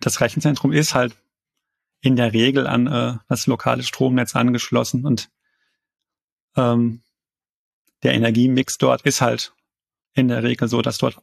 das 0.00 0.20
Rechenzentrum 0.20 0.72
ist 0.72 0.94
halt 0.94 1.16
in 2.00 2.16
der 2.16 2.32
Regel 2.32 2.66
an 2.66 2.86
äh, 2.86 3.14
das 3.28 3.46
lokale 3.46 3.82
Stromnetz 3.82 4.36
angeschlossen 4.36 5.04
und 5.04 5.30
ähm, 6.56 7.02
der 8.02 8.14
Energiemix 8.14 8.78
dort 8.78 9.02
ist 9.02 9.20
halt 9.20 9.52
in 10.12 10.28
der 10.28 10.42
Regel 10.42 10.68
so, 10.68 10.80
dass 10.82 10.98
dort 10.98 11.20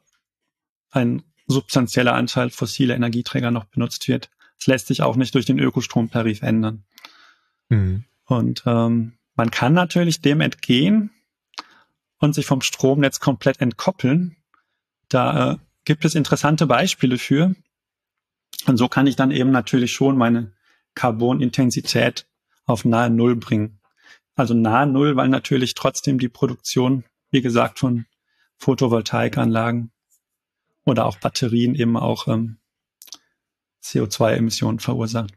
ein 0.89 1.23
substanzieller 1.47 2.13
Anteil 2.13 2.49
fossiler 2.49 2.95
Energieträger 2.95 3.51
noch 3.51 3.65
benutzt 3.65 4.07
wird. 4.07 4.29
Es 4.57 4.67
lässt 4.67 4.87
sich 4.87 5.01
auch 5.01 5.15
nicht 5.15 5.35
durch 5.35 5.45
den 5.45 5.59
Ökostromtarif 5.59 6.41
ändern. 6.41 6.83
Mhm. 7.69 8.05
Und 8.25 8.63
ähm, 8.65 9.13
man 9.35 9.51
kann 9.51 9.73
natürlich 9.73 10.21
dem 10.21 10.41
entgehen. 10.41 11.11
und 12.19 12.33
sich 12.33 12.45
vom 12.45 12.61
Stromnetz 12.61 13.19
komplett 13.19 13.59
entkoppeln. 13.59 14.37
Da 15.09 15.53
äh, 15.53 15.57
gibt 15.83 16.05
es 16.05 16.15
interessante 16.15 16.65
Beispiele 16.67 17.17
für. 17.17 17.53
Und 18.65 18.77
so 18.77 18.87
kann 18.87 19.07
ich 19.07 19.17
dann 19.17 19.31
eben 19.31 19.51
natürlich 19.51 19.91
schon 19.91 20.17
meine 20.17 20.53
Carbonintensität 20.95 22.25
auf 22.65 22.85
nahe 22.85 23.09
Null 23.09 23.35
bringen. 23.35 23.79
Also 24.35 24.53
nahe 24.53 24.87
Null, 24.87 25.17
weil 25.17 25.27
natürlich 25.27 25.73
trotzdem 25.73 26.17
die 26.17 26.29
Produktion, 26.29 27.03
wie 27.29 27.41
gesagt, 27.41 27.79
von 27.79 28.05
Photovoltaikanlagen 28.57 29.91
oder 30.85 31.05
auch 31.05 31.17
Batterien 31.17 31.75
eben 31.75 31.97
auch 31.97 32.27
ähm, 32.27 32.57
CO2-Emissionen 33.83 34.79
verursacht. 34.79 35.33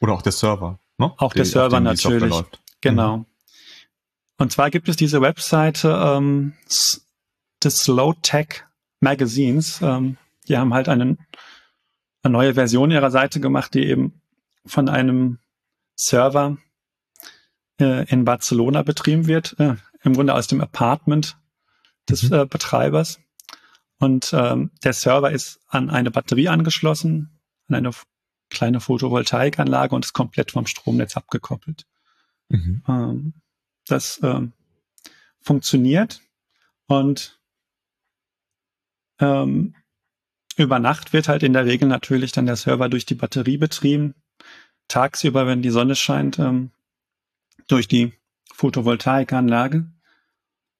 Oder 0.00 0.12
auch 0.12 0.22
der 0.22 0.32
Server. 0.32 0.78
Ne? 0.98 1.12
Auch 1.16 1.32
der 1.32 1.44
Server 1.44 1.80
natürlich. 1.80 2.34
Genau. 2.80 3.18
Mhm. 3.18 3.26
Und 4.36 4.52
zwar 4.52 4.70
gibt 4.70 4.88
es 4.88 4.96
diese 4.96 5.20
Webseite 5.20 6.00
ähm, 6.00 6.54
des 7.62 7.78
Slow 7.80 8.14
Tech 8.22 8.64
Magazines. 9.00 9.80
Ähm, 9.82 10.16
die 10.48 10.56
haben 10.56 10.72
halt 10.74 10.88
einen, 10.88 11.18
eine 12.22 12.32
neue 12.32 12.54
Version 12.54 12.90
ihrer 12.90 13.10
Seite 13.10 13.40
gemacht, 13.40 13.74
die 13.74 13.86
eben 13.86 14.20
von 14.64 14.88
einem 14.88 15.38
Server 15.96 16.56
äh, 17.80 18.08
in 18.08 18.24
Barcelona 18.24 18.82
betrieben 18.82 19.26
wird, 19.26 19.56
äh, 19.58 19.74
im 20.02 20.14
Grunde 20.14 20.34
aus 20.34 20.46
dem 20.46 20.60
Apartment 20.60 21.36
des 22.08 22.30
mhm. 22.30 22.34
äh, 22.34 22.46
Betreibers. 22.46 23.18
Und 23.98 24.32
ähm, 24.32 24.70
der 24.84 24.92
Server 24.92 25.30
ist 25.30 25.60
an 25.66 25.90
eine 25.90 26.10
Batterie 26.10 26.48
angeschlossen, 26.48 27.40
an 27.68 27.74
eine 27.74 27.90
kleine 28.48 28.80
Photovoltaikanlage 28.80 29.94
und 29.94 30.04
ist 30.04 30.12
komplett 30.12 30.52
vom 30.52 30.66
Stromnetz 30.66 31.16
abgekoppelt. 31.16 31.86
Mhm. 32.48 32.82
Ähm, 32.88 33.34
das 33.86 34.20
ähm, 34.22 34.52
funktioniert 35.40 36.20
und 36.86 37.40
ähm, 39.18 39.74
über 40.56 40.78
Nacht 40.78 41.12
wird 41.12 41.28
halt 41.28 41.42
in 41.42 41.52
der 41.52 41.66
Regel 41.66 41.88
natürlich 41.88 42.32
dann 42.32 42.46
der 42.46 42.56
Server 42.56 42.88
durch 42.88 43.06
die 43.06 43.14
Batterie 43.14 43.58
betrieben. 43.58 44.14
Tagsüber, 44.88 45.46
wenn 45.46 45.62
die 45.62 45.70
Sonne 45.70 45.94
scheint, 45.94 46.38
ähm, 46.38 46.70
durch 47.68 47.88
die 47.88 48.12
Photovoltaikanlage. 48.54 49.86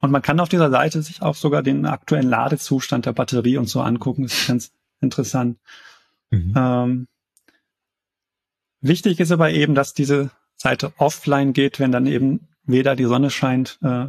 Und 0.00 0.10
man 0.10 0.22
kann 0.22 0.40
auf 0.40 0.48
dieser 0.48 0.70
Seite 0.70 1.02
sich 1.02 1.22
auch 1.22 1.34
sogar 1.34 1.62
den 1.62 1.86
aktuellen 1.86 2.28
Ladezustand 2.28 3.06
der 3.06 3.12
Batterie 3.12 3.56
und 3.56 3.68
so 3.68 3.80
angucken. 3.80 4.22
Das 4.22 4.32
ist 4.32 4.46
ganz 4.46 4.72
interessant. 5.00 5.58
Mhm. 6.30 6.54
Ähm, 6.56 7.08
wichtig 8.80 9.18
ist 9.20 9.32
aber 9.32 9.50
eben, 9.50 9.74
dass 9.74 9.94
diese 9.94 10.30
Seite 10.56 10.92
offline 10.98 11.52
geht, 11.52 11.80
wenn 11.80 11.92
dann 11.92 12.06
eben 12.06 12.48
weder 12.64 12.96
die 12.96 13.04
Sonne 13.04 13.30
scheint 13.30 13.78
äh, 13.82 14.06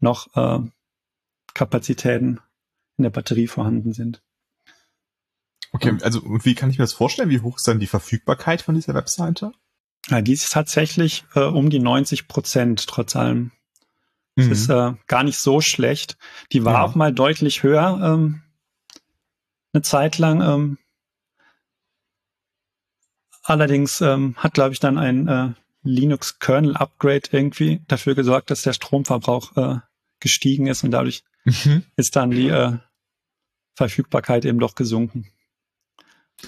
noch 0.00 0.34
äh, 0.36 0.60
Kapazitäten 1.54 2.40
in 2.96 3.02
der 3.02 3.10
Batterie 3.10 3.48
vorhanden 3.48 3.92
sind. 3.92 4.22
Okay, 5.72 5.96
also 6.02 6.20
und 6.20 6.44
wie 6.44 6.54
kann 6.54 6.70
ich 6.70 6.78
mir 6.78 6.84
das 6.84 6.92
vorstellen? 6.92 7.30
Wie 7.30 7.40
hoch 7.40 7.56
ist 7.56 7.66
dann 7.66 7.80
die 7.80 7.86
Verfügbarkeit 7.86 8.62
von 8.62 8.74
dieser 8.74 8.94
Webseite? 8.94 9.52
Ja, 10.08 10.20
die 10.20 10.32
ist 10.32 10.52
tatsächlich 10.52 11.24
äh, 11.34 11.40
um 11.40 11.70
die 11.70 11.78
90 11.78 12.28
Prozent 12.28 12.86
trotz 12.86 13.16
allem. 13.16 13.52
Das 14.36 14.46
mhm. 14.46 14.52
ist 14.52 14.68
äh, 14.70 14.92
gar 15.06 15.24
nicht 15.24 15.38
so 15.38 15.60
schlecht. 15.60 16.16
Die 16.52 16.64
war 16.64 16.74
ja. 16.74 16.82
auch 16.82 16.94
mal 16.94 17.12
deutlich 17.12 17.62
höher 17.62 18.00
ähm, 18.02 18.42
eine 19.72 19.82
Zeit 19.82 20.18
lang. 20.18 20.40
Ähm, 20.40 20.78
allerdings 23.42 24.00
ähm, 24.00 24.34
hat, 24.36 24.54
glaube 24.54 24.72
ich, 24.72 24.80
dann 24.80 24.98
ein 24.98 25.28
äh, 25.28 25.52
Linux 25.82 26.38
Kernel 26.38 26.76
Upgrade 26.76 27.28
irgendwie 27.30 27.82
dafür 27.88 28.14
gesorgt, 28.14 28.50
dass 28.50 28.62
der 28.62 28.72
Stromverbrauch 28.72 29.56
äh, 29.56 29.78
gestiegen 30.20 30.66
ist 30.66 30.84
und 30.84 30.92
dadurch 30.92 31.24
mhm. 31.44 31.84
ist 31.96 32.16
dann 32.16 32.30
die 32.30 32.48
äh, 32.48 32.78
Verfügbarkeit 33.74 34.44
eben 34.44 34.60
doch 34.60 34.74
gesunken. 34.74 35.26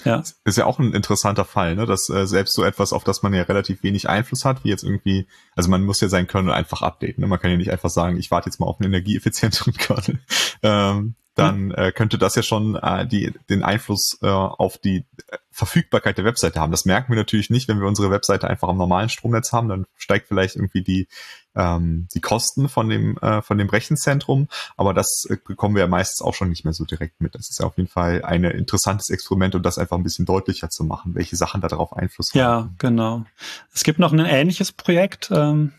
Ja. 0.03 0.23
Ist 0.43 0.57
ja 0.57 0.65
auch 0.65 0.79
ein 0.79 0.93
interessanter 0.93 1.45
Fall, 1.45 1.75
ne? 1.75 1.85
dass 1.85 2.09
äh, 2.09 2.27
selbst 2.27 2.53
so 2.53 2.63
etwas, 2.63 2.91
auf 2.91 3.03
das 3.03 3.23
man 3.23 3.33
ja 3.33 3.43
relativ 3.43 3.81
wenig 3.83 4.09
Einfluss 4.09 4.43
hat, 4.43 4.63
wie 4.63 4.69
jetzt 4.69 4.83
irgendwie, 4.83 5.27
also 5.55 5.69
man 5.69 5.83
muss 5.83 6.01
ja 6.01 6.09
seinen 6.09 6.27
Kernel 6.27 6.53
einfach 6.53 6.81
updaten. 6.81 7.21
Ne? 7.21 7.27
Man 7.27 7.39
kann 7.39 7.51
ja 7.51 7.57
nicht 7.57 7.71
einfach 7.71 7.89
sagen, 7.89 8.17
ich 8.17 8.29
warte 8.31 8.49
jetzt 8.49 8.59
mal 8.59 8.65
auf 8.65 8.79
einen 8.79 8.93
energieeffizienteren 8.93 9.73
Kernel. 9.77 10.19
Ähm, 10.63 11.15
dann 11.35 11.71
äh, 11.71 11.91
könnte 11.91 12.17
das 12.17 12.35
ja 12.35 12.43
schon 12.43 12.75
äh, 12.75 13.05
die, 13.05 13.33
den 13.49 13.61
Einfluss 13.63 14.17
äh, 14.21 14.27
auf 14.27 14.77
die 14.77 15.05
äh, 15.27 15.37
Verfügbarkeit 15.51 16.17
der 16.17 16.25
Webseite 16.25 16.59
haben. 16.59 16.71
Das 16.71 16.85
merken 16.85 17.11
wir 17.11 17.17
natürlich 17.17 17.49
nicht, 17.49 17.67
wenn 17.67 17.79
wir 17.79 17.87
unsere 17.87 18.09
Webseite 18.09 18.49
einfach 18.49 18.69
am 18.69 18.77
normalen 18.77 19.09
Stromnetz 19.09 19.51
haben. 19.51 19.67
Dann 19.67 19.85
steigt 19.97 20.29
vielleicht 20.29 20.55
irgendwie 20.55 20.81
die, 20.81 21.07
ähm, 21.53 22.07
die 22.13 22.21
Kosten 22.21 22.69
von 22.69 22.89
dem, 22.89 23.17
äh, 23.17 23.41
von 23.41 23.57
dem 23.57 23.69
Rechenzentrum. 23.69 24.47
Aber 24.77 24.93
das 24.93 25.27
äh, 25.29 25.35
bekommen 25.45 25.75
wir 25.75 25.81
ja 25.81 25.87
meistens 25.87 26.21
auch 26.25 26.33
schon 26.33 26.49
nicht 26.49 26.63
mehr 26.63 26.73
so 26.73 26.85
direkt 26.85 27.19
mit. 27.19 27.35
Das 27.35 27.49
ist 27.49 27.59
ja 27.59 27.65
auf 27.65 27.77
jeden 27.77 27.89
Fall 27.89 28.23
ein 28.23 28.45
interessantes 28.45 29.09
Experiment, 29.09 29.55
um 29.55 29.61
das 29.61 29.77
einfach 29.77 29.97
ein 29.97 30.03
bisschen 30.03 30.25
deutlicher 30.25 30.69
zu 30.69 30.85
machen, 30.85 31.15
welche 31.15 31.35
Sachen 31.35 31.59
da 31.59 31.67
darauf 31.67 31.91
Einfluss 31.95 32.31
haben. 32.31 32.39
Ja, 32.39 32.69
genau. 32.77 33.25
Es 33.73 33.83
gibt 33.83 33.99
noch 33.99 34.13
ein 34.13 34.19
ähnliches 34.19 34.71
Projekt. 34.71 35.31
Ähm 35.33 35.73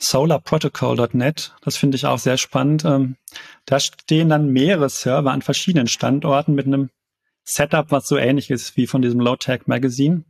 solarprotocol.net. 0.00 1.54
Das 1.62 1.76
finde 1.76 1.96
ich 1.96 2.06
auch 2.06 2.18
sehr 2.18 2.38
spannend. 2.38 2.84
Ähm, 2.84 3.16
da 3.66 3.78
stehen 3.78 4.28
dann 4.28 4.48
mehrere 4.48 4.88
Server 4.88 5.30
an 5.30 5.42
verschiedenen 5.42 5.86
Standorten 5.86 6.54
mit 6.54 6.66
einem 6.66 6.90
Setup, 7.44 7.90
was 7.90 8.08
so 8.08 8.16
ähnlich 8.16 8.50
ist 8.50 8.76
wie 8.76 8.86
von 8.86 9.02
diesem 9.02 9.20
Low-Tech 9.20 9.66
Magazine. 9.66 10.24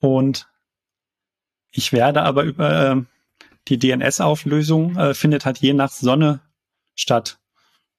Und 0.00 0.48
ich 1.70 1.92
werde 1.92 2.22
aber 2.22 2.44
über 2.44 2.92
äh, 2.92 3.02
die 3.68 3.78
DNS-Auflösung 3.78 4.96
äh, 4.96 5.14
findet 5.14 5.44
halt 5.44 5.58
je 5.58 5.74
nach 5.74 5.90
Sonne 5.90 6.40
statt. 6.94 7.38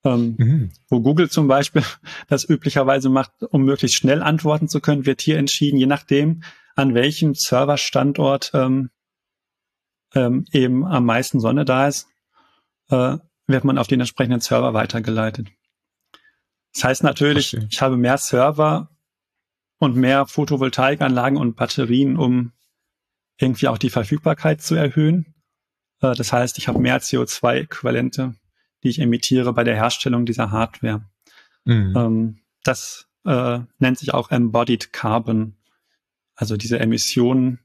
Ähm, 0.03 0.35
mhm. 0.37 0.71
Wo 0.89 1.01
Google 1.01 1.29
zum 1.29 1.47
Beispiel 1.47 1.83
das 2.27 2.49
üblicherweise 2.49 3.09
macht, 3.09 3.31
um 3.43 3.63
möglichst 3.63 3.97
schnell 3.97 4.23
antworten 4.23 4.67
zu 4.67 4.79
können, 4.79 5.05
wird 5.05 5.21
hier 5.21 5.37
entschieden, 5.37 5.77
je 5.77 5.85
nachdem, 5.85 6.43
an 6.75 6.93
welchem 6.93 7.35
Serverstandort 7.35 8.51
ähm, 8.53 8.89
ähm, 10.15 10.45
eben 10.51 10.85
am 10.85 11.05
meisten 11.05 11.39
Sonne 11.39 11.65
da 11.65 11.87
ist, 11.87 12.07
äh, 12.89 13.17
wird 13.47 13.63
man 13.63 13.77
auf 13.77 13.87
den 13.87 13.99
entsprechenden 13.99 14.41
Server 14.41 14.73
weitergeleitet. 14.73 15.47
Das 16.73 16.83
heißt 16.83 17.03
natürlich, 17.03 17.51
Verstehen. 17.51 17.69
ich 17.71 17.81
habe 17.81 17.97
mehr 17.97 18.17
Server 18.17 18.89
und 19.79 19.95
mehr 19.95 20.25
Photovoltaikanlagen 20.25 21.37
und 21.37 21.55
Batterien, 21.55 22.17
um 22.17 22.53
irgendwie 23.37 23.67
auch 23.67 23.77
die 23.77 23.89
Verfügbarkeit 23.89 24.61
zu 24.61 24.75
erhöhen. 24.75 25.33
Äh, 26.01 26.15
das 26.15 26.33
heißt, 26.33 26.57
ich 26.57 26.67
habe 26.67 26.79
mehr 26.79 27.01
CO2-Äquivalente, 27.01 28.35
die 28.83 28.89
ich 28.89 28.99
emittiere 28.99 29.53
bei 29.53 29.63
der 29.63 29.75
Herstellung 29.75 30.25
dieser 30.25 30.51
Hardware. 30.51 31.05
Mhm. 31.65 31.93
Ähm, 31.95 32.39
das 32.63 33.07
äh, 33.25 33.59
nennt 33.79 33.99
sich 33.99 34.13
auch 34.13 34.31
Embodied 34.31 34.93
Carbon. 34.93 35.57
Also 36.35 36.57
diese 36.57 36.79
Emissionen, 36.79 37.59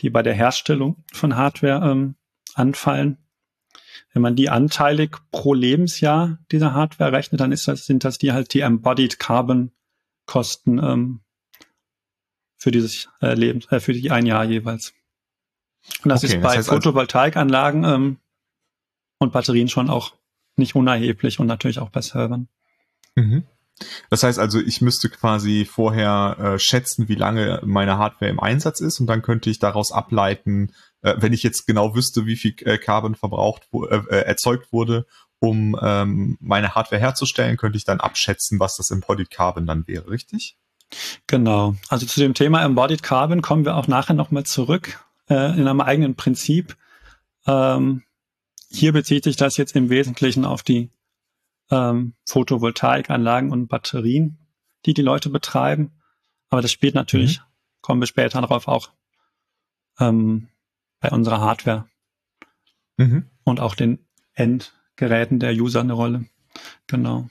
die 0.00 0.10
bei 0.10 0.22
der 0.22 0.34
Herstellung 0.34 1.04
von 1.12 1.36
Hardware 1.36 1.90
ähm, 1.90 2.16
anfallen. 2.54 3.18
Wenn 4.12 4.22
man 4.22 4.36
die 4.36 4.48
anteilig 4.48 5.16
pro 5.30 5.54
Lebensjahr 5.54 6.38
dieser 6.50 6.74
Hardware 6.74 7.12
rechnet, 7.12 7.40
dann 7.40 7.52
ist 7.52 7.68
das, 7.68 7.86
sind 7.86 8.04
das 8.04 8.18
die 8.18 8.32
halt 8.32 8.52
die 8.54 8.60
Embodied 8.60 9.18
Carbon 9.18 9.72
Kosten 10.26 10.78
ähm, 10.78 11.20
für 12.56 12.70
dieses 12.70 13.08
äh, 13.20 13.34
Leben, 13.34 13.62
äh, 13.70 13.80
für 13.80 13.92
die 13.92 14.10
ein 14.10 14.26
Jahr 14.26 14.44
jeweils. 14.44 14.92
Und 16.02 16.08
das 16.08 16.24
okay, 16.24 16.34
ist 16.34 16.42
bei 16.42 16.48
das 16.48 16.56
heißt 16.58 16.70
also 16.70 16.72
Photovoltaikanlagen 16.72 17.84
ähm, 17.84 18.18
und 19.18 19.32
Batterien 19.32 19.68
schon 19.68 19.88
auch 19.88 20.14
nicht 20.56 20.74
unerheblich 20.74 21.38
und 21.38 21.46
natürlich 21.46 21.78
auch 21.78 21.90
bei 21.90 22.00
Servern. 22.00 22.48
Mhm. 23.14 23.44
Das 24.08 24.22
heißt 24.22 24.38
also, 24.38 24.58
ich 24.60 24.80
müsste 24.80 25.10
quasi 25.10 25.66
vorher 25.70 26.36
äh, 26.38 26.58
schätzen, 26.58 27.08
wie 27.08 27.14
lange 27.14 27.60
meine 27.64 27.98
Hardware 27.98 28.30
im 28.30 28.40
Einsatz 28.40 28.80
ist 28.80 29.00
und 29.00 29.06
dann 29.06 29.22
könnte 29.22 29.50
ich 29.50 29.58
daraus 29.58 29.92
ableiten, 29.92 30.72
äh, 31.02 31.14
wenn 31.18 31.32
ich 31.32 31.42
jetzt 31.42 31.66
genau 31.66 31.94
wüsste, 31.94 32.26
wie 32.26 32.36
viel 32.36 32.54
äh, 32.60 32.78
Carbon 32.78 33.14
verbraucht, 33.14 33.68
äh, 33.72 33.96
äh, 33.96 34.24
erzeugt 34.24 34.72
wurde, 34.72 35.06
um 35.38 35.78
ähm, 35.82 36.38
meine 36.40 36.74
Hardware 36.74 37.00
herzustellen, 37.00 37.58
könnte 37.58 37.76
ich 37.76 37.84
dann 37.84 38.00
abschätzen, 38.00 38.58
was 38.58 38.76
das 38.76 38.90
Embodied 38.90 39.30
Carbon 39.30 39.66
dann 39.66 39.86
wäre, 39.86 40.08
richtig? 40.08 40.56
Genau. 41.26 41.74
Also 41.88 42.06
zu 42.06 42.20
dem 42.20 42.34
Thema 42.34 42.64
Embodied 42.64 43.02
Carbon 43.02 43.42
kommen 43.42 43.64
wir 43.64 43.76
auch 43.76 43.88
nachher 43.88 44.14
nochmal 44.14 44.44
zurück 44.44 45.04
äh, 45.28 45.34
in 45.34 45.68
einem 45.68 45.80
eigenen 45.80 46.14
Prinzip. 46.14 46.76
Ähm, 47.46 48.02
hier 48.70 48.92
bezieht 48.92 49.24
sich 49.24 49.36
das 49.36 49.56
jetzt 49.56 49.76
im 49.76 49.90
Wesentlichen 49.90 50.44
auf 50.44 50.62
die 50.62 50.90
ähm, 51.70 52.14
Photovoltaikanlagen 52.26 53.50
und 53.50 53.68
Batterien, 53.68 54.38
die 54.84 54.94
die 54.94 55.02
Leute 55.02 55.30
betreiben. 55.30 55.92
Aber 56.48 56.62
das 56.62 56.72
spielt 56.72 56.94
natürlich, 56.94 57.38
mhm. 57.38 57.44
kommen 57.80 58.00
wir 58.00 58.06
später 58.06 58.40
darauf 58.40 58.68
auch, 58.68 58.90
ähm, 59.98 60.48
bei 61.00 61.10
unserer 61.10 61.40
Hardware 61.40 61.88
mhm. 62.96 63.30
und 63.44 63.60
auch 63.60 63.74
den 63.74 64.06
Endgeräten 64.34 65.40
der 65.40 65.52
User 65.52 65.80
eine 65.80 65.92
Rolle. 65.92 66.26
Genau. 66.86 67.28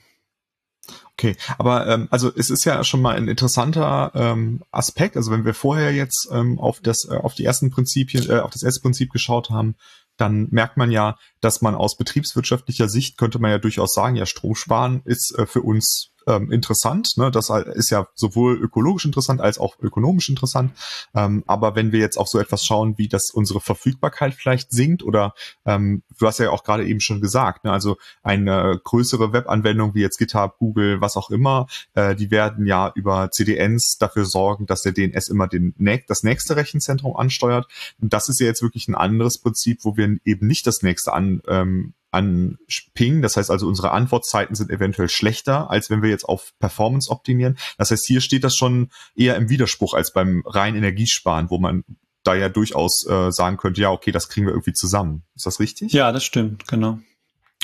Okay, 1.12 1.34
aber 1.56 1.86
ähm, 1.86 2.08
also 2.10 2.30
es 2.36 2.50
ist 2.50 2.64
ja 2.64 2.84
schon 2.84 3.00
mal 3.00 3.16
ein 3.16 3.26
interessanter 3.26 4.12
ähm, 4.14 4.62
Aspekt. 4.70 5.16
Also 5.16 5.32
wenn 5.32 5.46
wir 5.46 5.54
vorher 5.54 5.92
jetzt 5.92 6.28
ähm, 6.30 6.58
auf 6.58 6.80
das 6.80 7.08
äh, 7.08 7.16
auf 7.16 7.34
die 7.34 7.44
ersten 7.44 7.70
Prinzipien, 7.70 8.28
äh, 8.28 8.40
auf 8.40 8.50
das 8.50 8.62
erste 8.62 8.82
Prinzip 8.82 9.10
geschaut 9.10 9.50
haben, 9.50 9.76
dann 10.16 10.48
merkt 10.50 10.76
man 10.76 10.90
ja, 10.90 11.16
dass 11.40 11.62
man 11.62 11.74
aus 11.74 11.96
betriebswirtschaftlicher 11.96 12.88
Sicht 12.88 13.18
könnte 13.18 13.38
man 13.38 13.50
ja 13.50 13.58
durchaus 13.58 13.94
sagen, 13.94 14.16
ja, 14.16 14.26
Strom 14.26 14.54
sparen 14.54 15.02
ist 15.04 15.36
äh, 15.38 15.46
für 15.46 15.62
uns 15.62 16.12
ähm, 16.26 16.50
interessant. 16.50 17.16
Ne? 17.16 17.30
Das 17.30 17.50
ist 17.50 17.90
ja 17.90 18.08
sowohl 18.14 18.56
ökologisch 18.56 19.04
interessant 19.04 19.40
als 19.40 19.58
auch 19.58 19.78
ökonomisch 19.80 20.28
interessant. 20.28 20.72
Ähm, 21.14 21.44
aber 21.46 21.74
wenn 21.76 21.92
wir 21.92 22.00
jetzt 22.00 22.18
auf 22.18 22.28
so 22.28 22.38
etwas 22.38 22.64
schauen, 22.64 22.98
wie 22.98 23.08
das 23.08 23.30
unsere 23.30 23.60
Verfügbarkeit 23.60 24.34
vielleicht 24.34 24.72
sinkt 24.72 25.02
oder 25.02 25.34
ähm, 25.64 26.02
du 26.18 26.26
hast 26.26 26.38
ja 26.38 26.50
auch 26.50 26.64
gerade 26.64 26.86
eben 26.86 27.00
schon 27.00 27.20
gesagt, 27.20 27.64
ne? 27.64 27.72
also 27.72 27.96
eine 28.22 28.80
größere 28.82 29.32
Webanwendung 29.32 29.94
wie 29.94 30.00
jetzt 30.00 30.18
GitHub, 30.18 30.58
Google, 30.58 31.00
was 31.00 31.16
auch 31.16 31.30
immer, 31.30 31.66
äh, 31.94 32.14
die 32.14 32.30
werden 32.30 32.66
ja 32.66 32.92
über 32.94 33.30
CDNs 33.30 33.98
dafür 33.98 34.24
sorgen, 34.24 34.66
dass 34.66 34.82
der 34.82 34.92
DNS 34.92 35.28
immer 35.28 35.48
den, 35.48 35.74
das 36.08 36.22
nächste 36.22 36.56
Rechenzentrum 36.56 37.16
ansteuert. 37.16 37.66
Und 38.00 38.12
das 38.12 38.28
ist 38.28 38.40
ja 38.40 38.46
jetzt 38.46 38.62
wirklich 38.62 38.88
ein 38.88 38.94
anderes 38.94 39.38
Prinzip, 39.38 39.84
wo 39.84 39.96
wir 39.96 40.16
eben 40.24 40.46
nicht 40.46 40.66
das 40.66 40.82
nächste 40.82 41.12
an 41.12 41.42
ähm, 41.48 41.94
an 42.10 42.58
Ping. 42.94 43.22
Das 43.22 43.36
heißt 43.36 43.50
also, 43.50 43.66
unsere 43.66 43.90
Antwortzeiten 43.92 44.54
sind 44.54 44.70
eventuell 44.70 45.08
schlechter, 45.08 45.70
als 45.70 45.90
wenn 45.90 46.02
wir 46.02 46.10
jetzt 46.10 46.24
auf 46.24 46.52
Performance 46.58 47.10
optimieren. 47.10 47.58
Das 47.78 47.90
heißt, 47.90 48.06
hier 48.06 48.20
steht 48.20 48.44
das 48.44 48.56
schon 48.56 48.90
eher 49.14 49.36
im 49.36 49.48
Widerspruch 49.48 49.94
als 49.94 50.12
beim 50.12 50.42
rein 50.46 50.76
Energiesparen, 50.76 51.50
wo 51.50 51.58
man 51.58 51.84
da 52.22 52.34
ja 52.34 52.48
durchaus 52.48 53.06
äh, 53.08 53.30
sagen 53.30 53.56
könnte, 53.56 53.80
ja, 53.80 53.90
okay, 53.90 54.10
das 54.10 54.28
kriegen 54.28 54.46
wir 54.46 54.52
irgendwie 54.52 54.72
zusammen. 54.72 55.22
Ist 55.34 55.46
das 55.46 55.60
richtig? 55.60 55.92
Ja, 55.92 56.10
das 56.12 56.24
stimmt, 56.24 56.66
genau. 56.66 56.98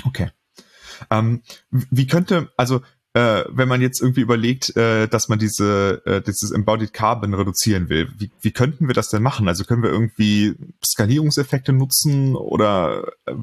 Okay. 0.05 0.31
Ähm, 1.11 1.43
wie 1.71 2.07
könnte, 2.07 2.53
also 2.57 2.81
äh, 3.15 3.45
wenn 3.49 3.69
man 3.69 3.83
jetzt 3.83 4.01
irgendwie 4.01 4.23
überlegt, 4.23 4.75
äh, 4.77 5.07
dass 5.07 5.29
man 5.29 5.39
diese 5.39 6.03
äh, 6.07 6.23
dieses 6.23 6.51
Embodied 6.51 6.93
Carbon 6.93 7.35
reduzieren 7.35 7.89
will, 7.89 8.11
wie, 8.17 8.31
wie 8.41 8.53
könnten 8.53 8.87
wir 8.87 8.95
das 8.95 9.09
denn 9.09 9.23
machen? 9.23 9.49
Also 9.49 9.65
können 9.65 9.83
wir 9.83 9.91
irgendwie 9.91 10.55
Skalierungseffekte 10.83 11.73
nutzen 11.73 12.37
oder 12.37 13.13
äh, 13.27 13.35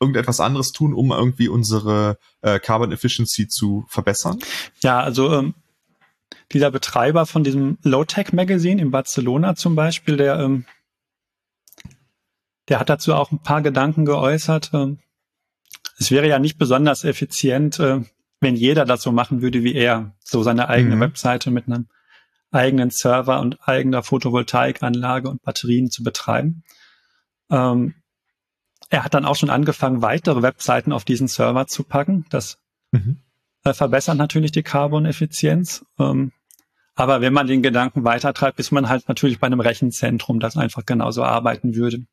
irgendetwas 0.00 0.40
anderes 0.40 0.72
tun, 0.72 0.94
um 0.94 1.10
irgendwie 1.10 1.48
unsere 1.48 2.18
äh, 2.42 2.58
Carbon 2.58 2.92
Efficiency 2.92 3.48
zu 3.48 3.84
verbessern? 3.88 4.38
Ja, 4.82 5.00
also 5.00 5.32
ähm, 5.32 5.54
dieser 6.52 6.70
Betreiber 6.70 7.26
von 7.26 7.44
diesem 7.44 7.78
Low-Tech 7.82 8.32
Magazine 8.32 8.80
in 8.80 8.90
Barcelona 8.90 9.56
zum 9.56 9.74
Beispiel, 9.74 10.16
der 10.16 10.38
ähm, 10.38 10.66
der 12.68 12.80
hat 12.80 12.88
dazu 12.88 13.14
auch 13.14 13.30
ein 13.30 13.42
paar 13.42 13.62
Gedanken 13.62 14.04
geäußert. 14.04 14.70
Ähm, 14.74 14.98
es 15.98 16.10
wäre 16.10 16.28
ja 16.28 16.38
nicht 16.38 16.58
besonders 16.58 17.04
effizient, 17.04 17.78
äh, 17.78 18.02
wenn 18.40 18.56
jeder 18.56 18.84
das 18.84 19.02
so 19.02 19.12
machen 19.12 19.40
würde 19.40 19.62
wie 19.62 19.74
er, 19.74 20.14
so 20.22 20.42
seine 20.42 20.68
eigene 20.68 20.96
mhm. 20.96 21.00
Webseite 21.00 21.50
mit 21.50 21.66
einem 21.66 21.86
eigenen 22.50 22.90
Server 22.90 23.40
und 23.40 23.58
eigener 23.66 24.02
Photovoltaikanlage 24.02 25.28
und 25.28 25.42
Batterien 25.42 25.90
zu 25.90 26.02
betreiben. 26.02 26.64
Ähm, 27.50 27.94
er 28.90 29.04
hat 29.04 29.14
dann 29.14 29.24
auch 29.24 29.36
schon 29.36 29.50
angefangen, 29.50 30.02
weitere 30.02 30.42
Webseiten 30.42 30.92
auf 30.92 31.04
diesen 31.04 31.28
Server 31.28 31.66
zu 31.66 31.84
packen. 31.84 32.26
Das 32.30 32.58
mhm. 32.92 33.18
äh, 33.64 33.72
verbessert 33.72 34.16
natürlich 34.16 34.52
die 34.52 34.62
Carbon-Effizienz. 34.62 35.84
Ähm, 35.98 36.32
aber 36.94 37.20
wenn 37.20 37.32
man 37.32 37.46
den 37.46 37.62
Gedanken 37.62 38.04
weitertreibt, 38.04 38.58
ist 38.58 38.72
man 38.72 38.88
halt 38.88 39.08
natürlich 39.08 39.38
bei 39.38 39.46
einem 39.46 39.60
Rechenzentrum, 39.60 40.40
das 40.40 40.56
einfach 40.56 40.86
genauso 40.86 41.24
arbeiten 41.24 41.74
würde. 41.74 42.06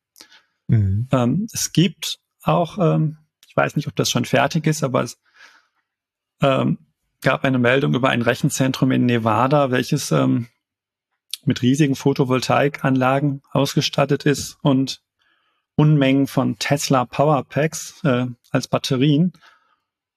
Mhm. 0.68 1.08
Ähm, 1.12 1.48
es 1.54 1.72
gibt 1.72 2.20
auch, 2.42 2.78
ähm, 2.78 3.18
ich 3.48 3.56
weiß 3.56 3.76
nicht, 3.76 3.88
ob 3.88 3.96
das 3.96 4.10
schon 4.10 4.26
fertig 4.26 4.68
ist, 4.68 4.84
aber 4.84 5.04
es 5.04 5.20
ähm, 6.42 6.80
gab 7.22 7.46
eine 7.46 7.60
Meldung 7.60 7.94
über 7.94 8.10
ein 8.10 8.22
Rechenzentrum 8.22 8.92
in 8.92 9.06
Nevada, 9.06 9.72
welches 9.72 10.12
ähm, 10.12 10.48
mit 11.46 11.62
riesigen 11.62 11.96
Photovoltaikanlagen 11.96 13.42
ausgestattet 13.52 14.26
ist 14.26 14.58
und 14.62 15.02
Unmengen 15.76 16.28
von 16.28 16.60
Tesla 16.60 17.06
Powerpacks 17.06 18.04
äh, 18.04 18.28
als 18.52 18.68
Batterien. 18.68 19.34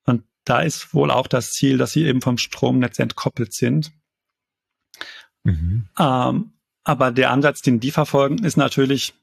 Und 0.05 0.25
da 0.45 0.61
ist 0.61 0.93
wohl 0.95 1.11
auch 1.11 1.27
das 1.27 1.51
Ziel, 1.51 1.79
dass 1.79 1.93
sie 1.93 2.05
eben 2.05 2.21
vom 2.21 2.39
Stromnetz 2.39 2.99
entkoppelt 2.99 3.55
sind. 3.55 3.93
Mhm. 5.45 5.89
Ähm, 5.99 6.53
aber 6.85 7.11
der 7.11 7.31
Ansatz, 7.31 7.63
den 7.63 7.81
die 7.81 7.91
verfolgen, 7.91 8.45
ist 8.45 8.57
natürlich, 8.57 9.15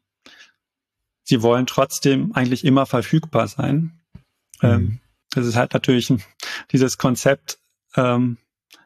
sie 1.24 1.42
wollen 1.42 1.66
trotzdem 1.66 2.34
eigentlich 2.34 2.66
immer 2.66 2.86
verfügbar 2.86 3.48
sein. 3.48 4.02
Mhm. 4.62 4.70
Ähm, 4.70 5.00
das 5.30 5.46
ist 5.46 5.56
halt 5.56 5.74
natürlich 5.74 6.14
dieses 6.72 6.98
Konzept, 6.98 7.60
ähm, 7.96 8.38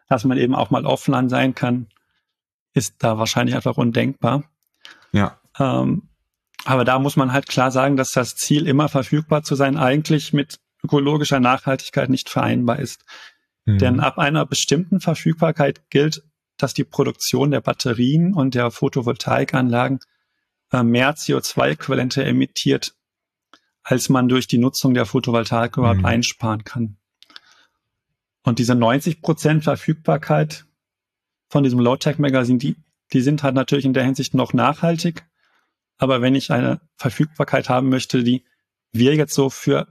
dass 0.10 0.26
man 0.26 0.38
eben 0.38 0.56
auch 0.56 0.70
mal 0.70 0.86
offline 0.86 1.30
sein 1.30 1.56
kann, 1.56 1.88
ist 2.74 2.96
da 3.00 3.18
wahrscheinlich 3.18 3.56
einfach 3.56 3.78
undenkbar. 3.78 4.44
Ja. 5.12 5.40
Ähm, 5.60 6.07
aber 6.68 6.84
da 6.84 7.00
muss 7.00 7.16
man 7.16 7.32
halt 7.32 7.48
klar 7.48 7.72
sagen, 7.72 7.96
dass 7.96 8.12
das 8.12 8.36
Ziel, 8.36 8.68
immer 8.68 8.90
verfügbar 8.90 9.42
zu 9.42 9.56
sein, 9.56 9.78
eigentlich 9.78 10.34
mit 10.34 10.60
ökologischer 10.84 11.40
Nachhaltigkeit 11.40 12.10
nicht 12.10 12.30
vereinbar 12.30 12.80
ist. 12.80 13.06
Mhm. 13.64 13.78
Denn 13.78 14.00
ab 14.02 14.18
einer 14.18 14.46
bestimmten 14.46 15.00
Verfügbarkeit 15.00 15.90
gilt, 15.90 16.24
dass 16.58 16.74
die 16.74 16.84
Produktion 16.84 17.52
der 17.52 17.62
Batterien 17.62 18.34
und 18.34 18.54
der 18.54 18.70
Photovoltaikanlagen 18.70 20.00
äh, 20.74 20.84
mehr 20.84 21.16
CO2-Äquivalente 21.16 22.26
emittiert, 22.26 22.96
als 23.82 24.10
man 24.10 24.28
durch 24.28 24.48
die 24.48 24.58
Nutzung 24.58 24.94
der 24.94 25.06
Photovoltaik 25.06 25.78
überhaupt 25.78 26.00
mhm. 26.00 26.06
einsparen 26.06 26.66
kann. 26.66 26.98
Und 28.44 28.60
diese 28.60 28.76
90 28.76 29.22
Prozent 29.22 29.64
Verfügbarkeit 29.64 30.66
von 31.48 31.64
diesem 31.64 31.80
Low-Tech-Magazin, 31.80 32.60
die, 32.60 32.76
die 33.14 33.22
sind 33.22 33.42
halt 33.44 33.56
natürlich 33.56 33.86
in 33.86 33.94
der 33.94 34.04
Hinsicht 34.04 34.34
noch 34.34 34.52
nachhaltig. 34.52 35.26
Aber 35.98 36.22
wenn 36.22 36.36
ich 36.36 36.52
eine 36.52 36.82
Verfügbarkeit 36.96 37.70
haben 37.70 37.90
möchte, 37.90 38.24
die 38.24 38.44
wir 38.92 39.16
jetzt 39.16 39.34
so 39.34 39.50
für 39.50 39.88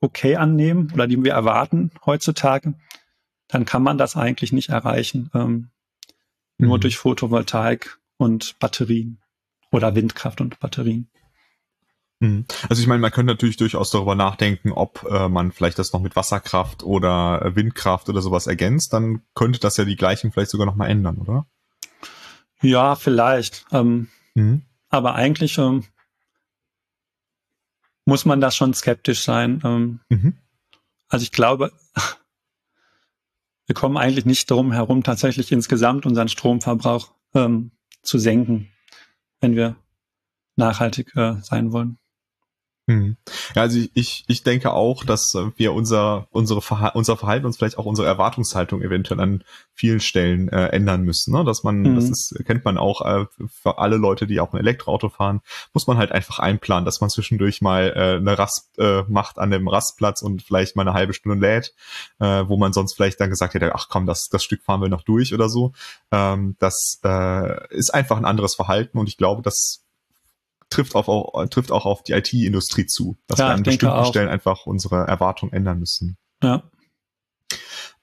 okay 0.00 0.36
annehmen 0.36 0.90
oder 0.92 1.06
die 1.06 1.22
wir 1.22 1.32
erwarten 1.32 1.90
heutzutage, 2.04 2.74
dann 3.48 3.64
kann 3.64 3.82
man 3.82 3.98
das 3.98 4.16
eigentlich 4.16 4.52
nicht 4.52 4.68
erreichen. 4.68 5.30
Ähm, 5.34 5.70
mhm. 6.58 6.68
Nur 6.68 6.78
durch 6.78 6.98
Photovoltaik 6.98 7.98
und 8.18 8.58
Batterien 8.58 9.20
oder 9.70 9.94
Windkraft 9.94 10.40
und 10.40 10.58
Batterien. 10.60 11.08
Mhm. 12.20 12.46
Also 12.68 12.80
ich 12.80 12.88
meine, 12.88 13.00
man 13.00 13.10
könnte 13.10 13.32
natürlich 13.32 13.56
durchaus 13.56 13.90
darüber 13.90 14.14
nachdenken, 14.14 14.72
ob 14.72 15.04
äh, 15.10 15.28
man 15.28 15.52
vielleicht 15.52 15.78
das 15.78 15.92
noch 15.92 16.00
mit 16.00 16.16
Wasserkraft 16.16 16.82
oder 16.82 17.42
äh, 17.42 17.56
Windkraft 17.56 18.08
oder 18.08 18.22
sowas 18.22 18.46
ergänzt, 18.46 18.92
dann 18.92 19.22
könnte 19.34 19.60
das 19.60 19.76
ja 19.76 19.84
die 19.84 19.96
Gleichung 19.96 20.32
vielleicht 20.32 20.50
sogar 20.50 20.66
nochmal 20.66 20.90
ändern, 20.90 21.18
oder? 21.18 21.46
Ja, 22.62 22.94
vielleicht. 22.94 23.66
Ähm, 23.70 24.08
mhm. 24.34 24.62
Aber 24.96 25.14
eigentlich 25.14 25.58
ähm, 25.58 25.84
muss 28.06 28.24
man 28.24 28.40
da 28.40 28.50
schon 28.50 28.72
skeptisch 28.72 29.22
sein. 29.22 29.60
Ähm, 29.64 30.00
mhm. 30.08 30.38
Also 31.08 31.24
ich 31.24 31.32
glaube, 31.32 31.72
wir 33.66 33.74
kommen 33.74 33.96
eigentlich 33.96 34.24
nicht 34.24 34.50
darum 34.50 34.72
herum, 34.72 35.02
tatsächlich 35.02 35.52
insgesamt 35.52 36.06
unseren 36.06 36.28
Stromverbrauch 36.28 37.14
ähm, 37.34 37.72
zu 38.02 38.18
senken, 38.18 38.72
wenn 39.40 39.54
wir 39.54 39.76
nachhaltig 40.56 41.14
äh, 41.16 41.34
sein 41.42 41.72
wollen. 41.72 41.98
Hm. 42.88 43.16
Ja, 43.56 43.62
also 43.62 43.80
ich, 43.94 44.24
ich 44.28 44.44
denke 44.44 44.72
auch, 44.72 45.04
dass 45.04 45.36
wir 45.56 45.72
unser, 45.72 46.28
unsere 46.30 46.62
Verha 46.62 46.90
unser 46.90 47.16
Verhalten 47.16 47.44
uns 47.44 47.56
vielleicht 47.56 47.78
auch 47.78 47.84
unsere 47.84 48.06
Erwartungshaltung 48.06 48.80
eventuell 48.80 49.18
an 49.18 49.42
vielen 49.74 49.98
Stellen 49.98 50.48
äh, 50.50 50.68
ändern 50.68 51.02
müssen. 51.02 51.34
Ne? 51.34 51.44
Dass 51.44 51.64
man, 51.64 51.80
mhm. 51.80 51.96
das 51.96 52.08
ist, 52.08 52.44
kennt 52.46 52.64
man 52.64 52.78
auch 52.78 53.00
äh, 53.04 53.26
für 53.48 53.78
alle 53.78 53.96
Leute, 53.96 54.28
die 54.28 54.38
auch 54.38 54.52
ein 54.52 54.60
Elektroauto 54.60 55.08
fahren, 55.08 55.40
muss 55.74 55.88
man 55.88 55.98
halt 55.98 56.12
einfach 56.12 56.38
einplanen, 56.38 56.84
dass 56.84 57.00
man 57.00 57.10
zwischendurch 57.10 57.60
mal 57.60 57.92
äh, 57.96 58.16
eine 58.18 58.38
Rast 58.38 58.78
äh, 58.78 59.02
macht 59.08 59.38
an 59.38 59.50
dem 59.50 59.66
Rastplatz 59.66 60.22
und 60.22 60.44
vielleicht 60.44 60.76
mal 60.76 60.82
eine 60.82 60.94
halbe 60.94 61.12
Stunde 61.12 61.44
lädt, 61.44 61.74
äh, 62.20 62.44
wo 62.46 62.56
man 62.56 62.72
sonst 62.72 62.94
vielleicht 62.94 63.20
dann 63.20 63.30
gesagt 63.30 63.54
hätte, 63.54 63.74
ach 63.74 63.88
komm, 63.88 64.06
das, 64.06 64.28
das 64.28 64.44
Stück 64.44 64.62
fahren 64.62 64.80
wir 64.80 64.88
noch 64.88 65.02
durch 65.02 65.34
oder 65.34 65.48
so. 65.48 65.72
Ähm, 66.12 66.54
das 66.60 67.00
äh, 67.04 67.74
ist 67.74 67.92
einfach 67.92 68.16
ein 68.16 68.24
anderes 68.24 68.54
Verhalten 68.54 68.96
und 68.96 69.08
ich 69.08 69.16
glaube, 69.16 69.42
dass 69.42 69.85
trifft, 70.76 70.94
auf, 70.94 71.08
auch, 71.08 71.46
trifft 71.48 71.72
auch 71.72 71.86
auf 71.86 72.02
die 72.02 72.12
IT-Industrie 72.12 72.86
zu, 72.86 73.16
dass 73.26 73.38
ja, 73.38 73.48
wir 73.48 73.54
an 73.54 73.62
bestimmten 73.62 73.96
auch. 73.96 74.08
Stellen 74.08 74.28
einfach 74.28 74.66
unsere 74.66 75.06
Erwartungen 75.06 75.52
ändern 75.52 75.78
müssen. 75.78 76.16
Ja. 76.42 76.70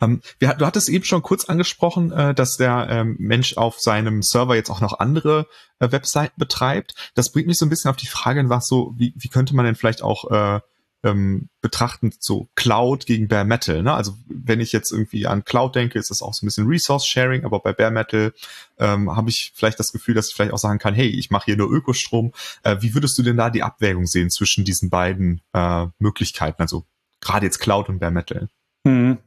Ähm, 0.01 0.21
wir, 0.39 0.53
du 0.55 0.65
hattest 0.65 0.89
eben 0.89 1.03
schon 1.03 1.21
kurz 1.21 1.45
angesprochen, 1.45 2.11
äh, 2.11 2.33
dass 2.33 2.57
der 2.57 2.87
ähm, 2.89 3.15
Mensch 3.19 3.57
auf 3.57 3.79
seinem 3.79 4.21
Server 4.21 4.55
jetzt 4.55 4.69
auch 4.69 4.81
noch 4.81 4.99
andere 4.99 5.47
äh, 5.79 5.91
Webseiten 5.91 6.39
betreibt. 6.39 7.11
Das 7.13 7.31
bringt 7.31 7.47
mich 7.47 7.57
so 7.57 7.65
ein 7.65 7.69
bisschen 7.69 7.91
auf 7.91 7.97
die 7.97 8.07
Frage, 8.07 8.49
was 8.49 8.67
so, 8.67 8.93
wie, 8.97 9.13
wie 9.15 9.29
könnte 9.29 9.55
man 9.55 9.65
denn 9.65 9.75
vielleicht 9.75 10.01
auch 10.01 10.31
äh, 10.31 10.59
ähm, 11.03 11.49
betrachten, 11.61 12.13
so 12.19 12.47
Cloud 12.55 13.05
gegen 13.05 13.27
Bare 13.27 13.45
Metal. 13.45 13.83
Ne? 13.83 13.93
Also 13.93 14.15
wenn 14.27 14.59
ich 14.59 14.71
jetzt 14.71 14.91
irgendwie 14.91 15.27
an 15.27 15.43
Cloud 15.43 15.75
denke, 15.75 15.99
ist 15.99 16.09
das 16.09 16.21
auch 16.21 16.33
so 16.33 16.45
ein 16.45 16.47
bisschen 16.47 16.67
Resource 16.67 17.05
Sharing, 17.05 17.45
aber 17.45 17.59
bei 17.59 17.73
Bare 17.73 17.91
Metal 17.91 18.33
ähm, 18.79 19.15
habe 19.15 19.29
ich 19.29 19.51
vielleicht 19.53 19.79
das 19.79 19.91
Gefühl, 19.91 20.15
dass 20.15 20.29
ich 20.29 20.35
vielleicht 20.35 20.53
auch 20.53 20.57
sagen 20.57 20.79
kann, 20.79 20.93
hey, 20.93 21.07
ich 21.07 21.29
mache 21.29 21.45
hier 21.45 21.57
nur 21.57 21.71
Ökostrom. 21.71 22.33
Äh, 22.63 22.77
wie 22.79 22.93
würdest 22.93 23.17
du 23.17 23.23
denn 23.23 23.37
da 23.37 23.49
die 23.49 23.63
Abwägung 23.63 24.07
sehen 24.07 24.29
zwischen 24.29 24.63
diesen 24.63 24.89
beiden 24.89 25.41
äh, 25.53 25.87
Möglichkeiten? 25.99 26.61
Also 26.61 26.85
gerade 27.19 27.45
jetzt 27.45 27.59
Cloud 27.59 27.89
und 27.89 27.99
Bare 27.99 28.11
Metal. 28.11 28.47
Mhm. 28.83 29.17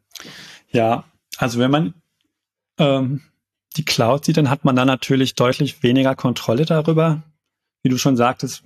Ja, 0.71 1.05
also 1.37 1.59
wenn 1.59 1.71
man 1.71 1.95
ähm, 2.79 3.21
die 3.77 3.85
Cloud 3.85 4.25
sieht, 4.25 4.39
dann 4.39 4.51
hat 4.51 4.65
man 4.65 4.77
da 4.77 4.85
natürlich 4.85 5.35
deutlich 5.35 5.83
weniger 5.83 6.15
Kontrolle 6.15 6.65
darüber. 6.65 7.23
Wie 7.83 7.91
du 7.91 7.99
schon 7.99 8.17
sagtest, 8.17 8.65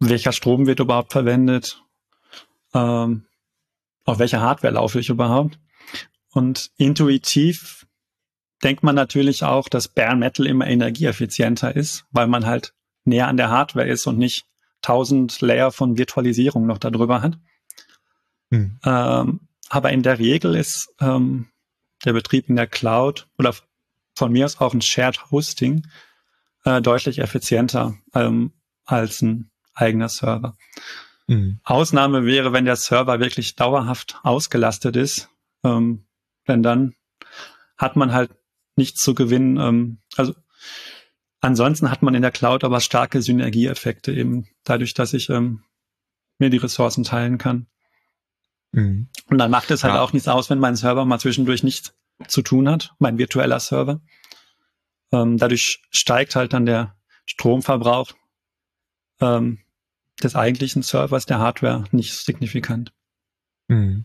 welcher 0.00 0.32
Strom 0.32 0.66
wird 0.66 0.80
überhaupt 0.80 1.12
verwendet, 1.12 1.82
ähm, 2.74 3.26
auf 4.04 4.18
welcher 4.18 4.40
Hardware 4.40 4.72
laufe 4.72 4.98
ich 4.98 5.10
überhaupt. 5.10 5.58
Und 6.32 6.70
intuitiv 6.76 7.86
denkt 8.62 8.82
man 8.82 8.94
natürlich 8.94 9.44
auch, 9.44 9.68
dass 9.68 9.88
Bare 9.88 10.16
Metal 10.16 10.46
immer 10.46 10.66
energieeffizienter 10.66 11.76
ist, 11.76 12.04
weil 12.10 12.26
man 12.26 12.46
halt 12.46 12.74
näher 13.04 13.28
an 13.28 13.36
der 13.36 13.50
Hardware 13.50 13.88
ist 13.88 14.06
und 14.06 14.18
nicht 14.18 14.46
tausend 14.82 15.40
Layer 15.40 15.72
von 15.72 15.98
Virtualisierung 15.98 16.66
noch 16.66 16.78
darüber 16.78 17.22
hat. 17.22 17.38
Hm. 18.50 18.78
Ähm, 18.84 19.40
aber 19.68 19.92
in 19.92 20.02
der 20.02 20.18
Regel 20.18 20.56
ist 20.56 20.92
ähm, 21.00 21.48
der 22.04 22.12
Betrieb 22.12 22.48
in 22.48 22.56
der 22.56 22.66
Cloud 22.66 23.28
oder 23.38 23.54
von 24.14 24.32
mir 24.32 24.44
aus 24.44 24.60
auch 24.60 24.74
ein 24.74 24.82
Shared 24.82 25.30
Hosting 25.30 25.86
äh, 26.64 26.80
deutlich 26.80 27.18
effizienter 27.18 27.96
ähm, 28.14 28.52
als 28.84 29.22
ein 29.22 29.49
eigener 29.80 30.08
Server. 30.08 30.56
Mhm. 31.26 31.60
Ausnahme 31.64 32.24
wäre, 32.24 32.52
wenn 32.52 32.64
der 32.64 32.76
Server 32.76 33.20
wirklich 33.20 33.54
dauerhaft 33.54 34.18
ausgelastet 34.22 34.96
ist, 34.96 35.28
ähm, 35.64 36.06
denn 36.48 36.62
dann 36.62 36.94
hat 37.76 37.96
man 37.96 38.12
halt 38.12 38.32
nichts 38.76 39.00
zu 39.00 39.14
gewinnen. 39.14 39.56
Ähm, 39.58 39.98
also 40.16 40.34
ansonsten 41.40 41.90
hat 41.90 42.02
man 42.02 42.14
in 42.14 42.22
der 42.22 42.30
Cloud 42.32 42.64
aber 42.64 42.80
starke 42.80 43.22
Synergieeffekte 43.22 44.12
eben 44.12 44.48
dadurch, 44.64 44.94
dass 44.94 45.12
ich 45.12 45.30
ähm, 45.30 45.62
mir 46.38 46.50
die 46.50 46.56
Ressourcen 46.56 47.04
teilen 47.04 47.38
kann. 47.38 47.66
Mhm. 48.72 49.08
Und 49.28 49.38
dann 49.38 49.50
macht 49.50 49.70
es 49.70 49.84
halt 49.84 49.94
ja. 49.94 50.02
auch 50.02 50.12
nichts 50.12 50.28
aus, 50.28 50.50
wenn 50.50 50.58
mein 50.58 50.76
Server 50.76 51.04
mal 51.04 51.20
zwischendurch 51.20 51.62
nichts 51.62 51.94
zu 52.26 52.42
tun 52.42 52.68
hat, 52.68 52.92
mein 52.98 53.18
virtueller 53.18 53.60
Server. 53.60 54.00
Ähm, 55.12 55.38
dadurch 55.38 55.82
steigt 55.90 56.36
halt 56.36 56.52
dann 56.52 56.66
der 56.66 56.96
Stromverbrauch 57.24 58.12
ähm, 59.20 59.58
des 60.20 60.36
eigentlichen 60.36 60.82
Servers, 60.82 61.26
der 61.26 61.38
Hardware, 61.38 61.84
nicht 61.92 62.14
signifikant. 62.14 62.92
Mhm. 63.68 64.04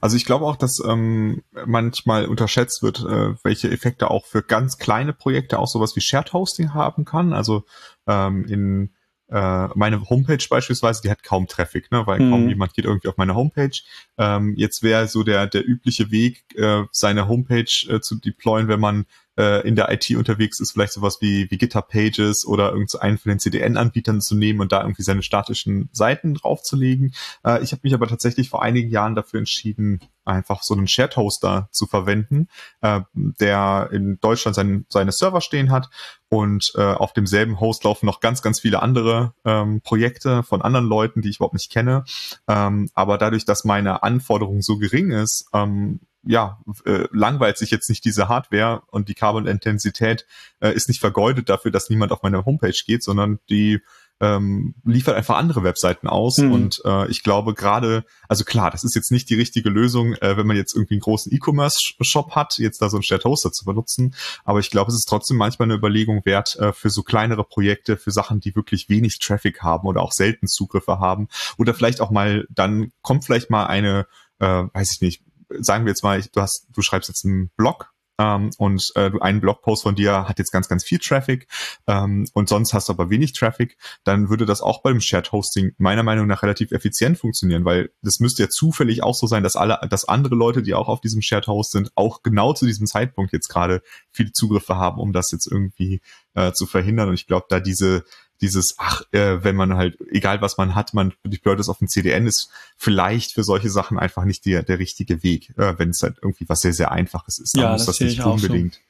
Also 0.00 0.16
ich 0.16 0.24
glaube 0.24 0.46
auch, 0.46 0.56
dass 0.56 0.82
ähm, 0.84 1.42
manchmal 1.66 2.26
unterschätzt 2.26 2.82
wird, 2.82 3.00
äh, 3.00 3.34
welche 3.42 3.70
Effekte 3.70 4.10
auch 4.10 4.26
für 4.26 4.42
ganz 4.42 4.78
kleine 4.78 5.12
Projekte 5.12 5.58
auch 5.58 5.68
sowas 5.68 5.94
wie 5.94 6.00
Shared 6.00 6.32
Hosting 6.32 6.74
haben 6.74 7.04
kann. 7.04 7.32
Also 7.32 7.64
ähm, 8.06 8.44
in 8.44 8.94
äh, 9.30 9.68
meine 9.74 10.08
Homepage 10.08 10.42
beispielsweise, 10.48 11.02
die 11.02 11.10
hat 11.10 11.22
kaum 11.22 11.46
Traffic, 11.46 11.92
ne, 11.92 12.06
weil 12.06 12.20
mhm. 12.20 12.30
kaum 12.30 12.48
jemand 12.48 12.74
geht 12.74 12.86
irgendwie 12.86 13.08
auf 13.08 13.18
meine 13.18 13.34
Homepage. 13.34 13.78
Ähm, 14.16 14.54
jetzt 14.56 14.82
wäre 14.82 15.06
so 15.06 15.22
der 15.22 15.46
der 15.46 15.68
übliche 15.68 16.10
Weg, 16.10 16.44
äh, 16.56 16.84
seine 16.92 17.28
Homepage 17.28 17.86
äh, 17.88 18.00
zu 18.00 18.16
deployen, 18.16 18.68
wenn 18.68 18.80
man 18.80 19.04
äh, 19.38 19.66
in 19.66 19.76
der 19.76 19.90
IT 19.92 20.10
unterwegs 20.10 20.60
ist, 20.60 20.72
vielleicht 20.72 20.92
sowas 20.92 21.18
wie, 21.20 21.50
wie 21.50 21.58
GitHub 21.58 21.88
Pages 21.88 22.44
oder 22.44 22.72
irgendeinen 22.72 23.18
von 23.18 23.30
den 23.30 23.38
CDN-Anbietern 23.38 24.20
zu 24.20 24.34
nehmen 24.34 24.60
und 24.60 24.72
da 24.72 24.82
irgendwie 24.82 25.02
seine 25.02 25.22
statischen 25.22 25.88
Seiten 25.92 26.34
draufzulegen. 26.34 27.14
Äh, 27.44 27.62
ich 27.62 27.72
habe 27.72 27.80
mich 27.84 27.94
aber 27.94 28.08
tatsächlich 28.08 28.50
vor 28.50 28.62
einigen 28.62 28.90
Jahren 28.90 29.14
dafür 29.14 29.38
entschieden, 29.38 30.00
einfach 30.24 30.62
so 30.62 30.74
einen 30.74 30.88
Shared 30.88 31.16
Hoster 31.16 31.68
zu 31.70 31.86
verwenden, 31.86 32.48
äh, 32.82 33.00
der 33.14 33.88
in 33.92 34.18
Deutschland 34.20 34.54
sein, 34.54 34.84
seine 34.88 35.12
Server 35.12 35.40
stehen 35.40 35.70
hat 35.70 35.88
und 36.28 36.72
äh, 36.76 36.82
auf 36.82 37.12
demselben 37.12 37.60
Host 37.60 37.84
laufen 37.84 38.06
noch 38.06 38.20
ganz, 38.20 38.42
ganz 38.42 38.60
viele 38.60 38.82
andere 38.82 39.34
ähm, 39.44 39.80
Projekte 39.80 40.42
von 40.42 40.62
anderen 40.62 40.86
Leuten, 40.86 41.22
die 41.22 41.30
ich 41.30 41.36
überhaupt 41.36 41.54
nicht 41.54 41.72
kenne. 41.72 42.04
Ähm, 42.46 42.90
aber 42.94 43.18
dadurch, 43.18 43.44
dass 43.44 43.64
meine 43.64 44.02
Anforderung 44.02 44.62
so 44.62 44.78
gering 44.78 45.10
ist, 45.10 45.48
ähm, 45.54 46.00
ja, 46.24 46.58
äh, 46.84 47.06
langweilt 47.12 47.58
sich 47.58 47.70
jetzt 47.70 47.88
nicht 47.88 48.04
diese 48.04 48.28
Hardware 48.28 48.82
und 48.90 49.08
die 49.08 49.14
Carbon-Intensität 49.14 50.26
äh, 50.60 50.72
ist 50.74 50.88
nicht 50.88 51.00
vergeudet 51.00 51.48
dafür, 51.48 51.70
dass 51.70 51.90
niemand 51.90 52.12
auf 52.12 52.22
meine 52.22 52.44
Homepage 52.44 52.72
geht, 52.86 53.02
sondern 53.02 53.38
die 53.48 53.80
ähm, 54.20 54.74
liefert 54.84 55.16
einfach 55.16 55.36
andere 55.36 55.62
Webseiten 55.62 56.08
aus. 56.08 56.38
Mhm. 56.38 56.52
Und 56.52 56.82
äh, 56.84 57.08
ich 57.08 57.22
glaube 57.22 57.54
gerade, 57.54 58.04
also 58.28 58.44
klar, 58.44 58.70
das 58.70 58.84
ist 58.84 58.94
jetzt 58.94 59.12
nicht 59.12 59.30
die 59.30 59.36
richtige 59.36 59.70
Lösung, 59.70 60.14
äh, 60.14 60.36
wenn 60.36 60.46
man 60.46 60.56
jetzt 60.56 60.74
irgendwie 60.74 60.94
einen 60.94 61.02
großen 61.02 61.32
E-Commerce-Shop 61.32 62.32
hat, 62.32 62.58
jetzt 62.58 62.82
da 62.82 62.90
so 62.90 62.96
einen 62.96 63.04
Shared 63.04 63.24
Hoster 63.24 63.52
zu 63.52 63.64
benutzen. 63.64 64.14
Aber 64.44 64.58
ich 64.58 64.70
glaube, 64.70 64.90
es 64.90 64.96
ist 64.96 65.08
trotzdem 65.08 65.36
manchmal 65.36 65.66
eine 65.66 65.74
Überlegung 65.74 66.24
wert 66.24 66.56
äh, 66.56 66.72
für 66.72 66.90
so 66.90 67.02
kleinere 67.02 67.44
Projekte, 67.44 67.96
für 67.96 68.10
Sachen, 68.10 68.40
die 68.40 68.56
wirklich 68.56 68.88
wenig 68.88 69.20
Traffic 69.20 69.62
haben 69.62 69.86
oder 69.86 70.02
auch 70.02 70.12
selten 70.12 70.48
Zugriffe 70.48 70.98
haben. 70.98 71.28
Oder 71.56 71.74
vielleicht 71.74 72.00
auch 72.00 72.10
mal, 72.10 72.46
dann 72.50 72.92
kommt 73.02 73.24
vielleicht 73.24 73.50
mal 73.50 73.66
eine, 73.66 74.06
äh, 74.40 74.64
weiß 74.72 74.92
ich 74.92 75.00
nicht, 75.00 75.22
sagen 75.50 75.84
wir 75.84 75.90
jetzt 75.90 76.02
mal, 76.02 76.22
du 76.32 76.40
hast, 76.40 76.66
du 76.70 76.82
schreibst 76.82 77.08
jetzt 77.08 77.24
einen 77.24 77.50
Blog 77.56 77.92
ähm, 78.20 78.50
und 78.58 78.92
äh, 78.96 79.10
ein 79.20 79.40
Blogpost 79.40 79.84
von 79.84 79.94
dir 79.94 80.28
hat 80.28 80.38
jetzt 80.38 80.50
ganz, 80.50 80.68
ganz 80.68 80.84
viel 80.84 80.98
Traffic 80.98 81.46
ähm, 81.86 82.26
und 82.34 82.48
sonst 82.48 82.74
hast 82.74 82.88
du 82.88 82.92
aber 82.92 83.10
wenig 83.10 83.32
Traffic, 83.32 83.76
dann 84.04 84.28
würde 84.28 84.44
das 84.44 84.60
auch 84.60 84.82
beim 84.82 85.00
Shared 85.00 85.30
Hosting 85.30 85.72
meiner 85.78 86.02
Meinung 86.02 86.26
nach 86.26 86.42
relativ 86.42 86.72
effizient 86.72 87.18
funktionieren, 87.18 87.64
weil 87.64 87.90
das 88.02 88.18
müsste 88.18 88.42
ja 88.42 88.48
zufällig 88.48 89.02
auch 89.02 89.14
so 89.14 89.26
sein, 89.26 89.42
dass 89.42 89.56
alle, 89.56 89.78
dass 89.88 90.04
andere 90.04 90.34
Leute, 90.34 90.62
die 90.62 90.74
auch 90.74 90.88
auf 90.88 91.00
diesem 91.00 91.22
Shared 91.22 91.46
Host 91.46 91.72
sind, 91.72 91.92
auch 91.94 92.22
genau 92.22 92.52
zu 92.52 92.66
diesem 92.66 92.86
Zeitpunkt 92.86 93.32
jetzt 93.32 93.48
gerade 93.48 93.82
viele 94.10 94.32
Zugriffe 94.32 94.76
haben, 94.76 95.00
um 95.00 95.12
das 95.12 95.30
jetzt 95.30 95.46
irgendwie 95.46 96.00
äh, 96.34 96.52
zu 96.52 96.66
verhindern. 96.66 97.08
Und 97.08 97.14
ich 97.14 97.26
glaube, 97.26 97.46
da 97.48 97.60
diese 97.60 98.04
dieses, 98.40 98.74
ach, 98.78 99.02
äh, 99.12 99.42
wenn 99.42 99.56
man 99.56 99.74
halt, 99.74 99.98
egal 100.10 100.40
was 100.40 100.56
man 100.56 100.74
hat, 100.74 100.94
man 100.94 101.12
deployt 101.24 101.60
es 101.60 101.68
auf 101.68 101.78
dem 101.78 101.88
CDN, 101.88 102.26
ist 102.26 102.50
vielleicht 102.76 103.32
für 103.32 103.44
solche 103.44 103.70
Sachen 103.70 103.98
einfach 103.98 104.24
nicht 104.24 104.44
der, 104.46 104.62
der 104.62 104.78
richtige 104.78 105.22
Weg, 105.22 105.50
äh, 105.58 105.78
wenn 105.78 105.90
es 105.90 106.02
halt 106.02 106.18
irgendwie 106.22 106.48
was 106.48 106.60
sehr, 106.60 106.72
sehr 106.72 106.92
Einfaches 106.92 107.38
ist. 107.38 107.56
Dann 107.56 107.64
ja, 107.64 107.72
muss 107.72 107.86
das, 107.86 107.98
das 107.98 108.06
nicht 108.06 108.24
unbedingt 108.24 108.80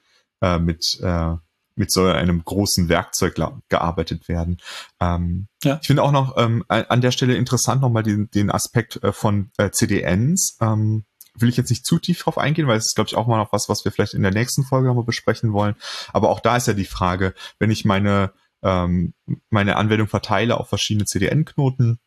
so. 0.40 0.46
äh, 0.46 0.58
mit, 0.58 1.00
äh, 1.02 1.36
mit 1.78 1.92
so 1.92 2.04
einem 2.04 2.44
großen 2.44 2.88
Werkzeug 2.88 3.36
gearbeitet 3.68 4.28
werden. 4.28 4.58
Ähm, 5.00 5.46
ja. 5.62 5.78
Ich 5.80 5.86
finde 5.86 6.02
auch 6.02 6.12
noch 6.12 6.36
ähm, 6.36 6.64
an 6.68 7.00
der 7.00 7.12
Stelle 7.12 7.36
interessant 7.36 7.80
nochmal 7.80 8.02
den, 8.02 8.30
den 8.30 8.50
Aspekt 8.50 9.02
äh, 9.02 9.12
von 9.12 9.50
äh, 9.56 9.70
CDNs. 9.70 10.58
Ähm, 10.60 11.04
will 11.40 11.48
ich 11.48 11.56
jetzt 11.56 11.70
nicht 11.70 11.86
zu 11.86 11.98
tief 11.98 12.22
drauf 12.22 12.36
eingehen, 12.36 12.66
weil 12.66 12.78
es 12.78 12.86
ist, 12.86 12.94
glaube 12.96 13.08
ich, 13.08 13.16
auch 13.16 13.28
mal 13.28 13.38
noch 13.38 13.52
was, 13.52 13.68
was 13.68 13.84
wir 13.84 13.92
vielleicht 13.92 14.14
in 14.14 14.22
der 14.22 14.32
nächsten 14.32 14.64
Folge 14.64 14.88
nochmal 14.88 15.04
besprechen 15.04 15.52
wollen. 15.52 15.76
Aber 16.12 16.30
auch 16.30 16.40
da 16.40 16.56
ist 16.56 16.66
ja 16.66 16.74
die 16.74 16.84
Frage, 16.84 17.32
wenn 17.60 17.70
ich 17.70 17.84
meine 17.84 18.32
ähm, 18.62 19.14
meine 19.50 19.76
Anwendung 19.76 20.08
verteile 20.08 20.58
auf 20.58 20.68
verschiedene 20.68 21.04
CDN-Knoten, 21.04 21.98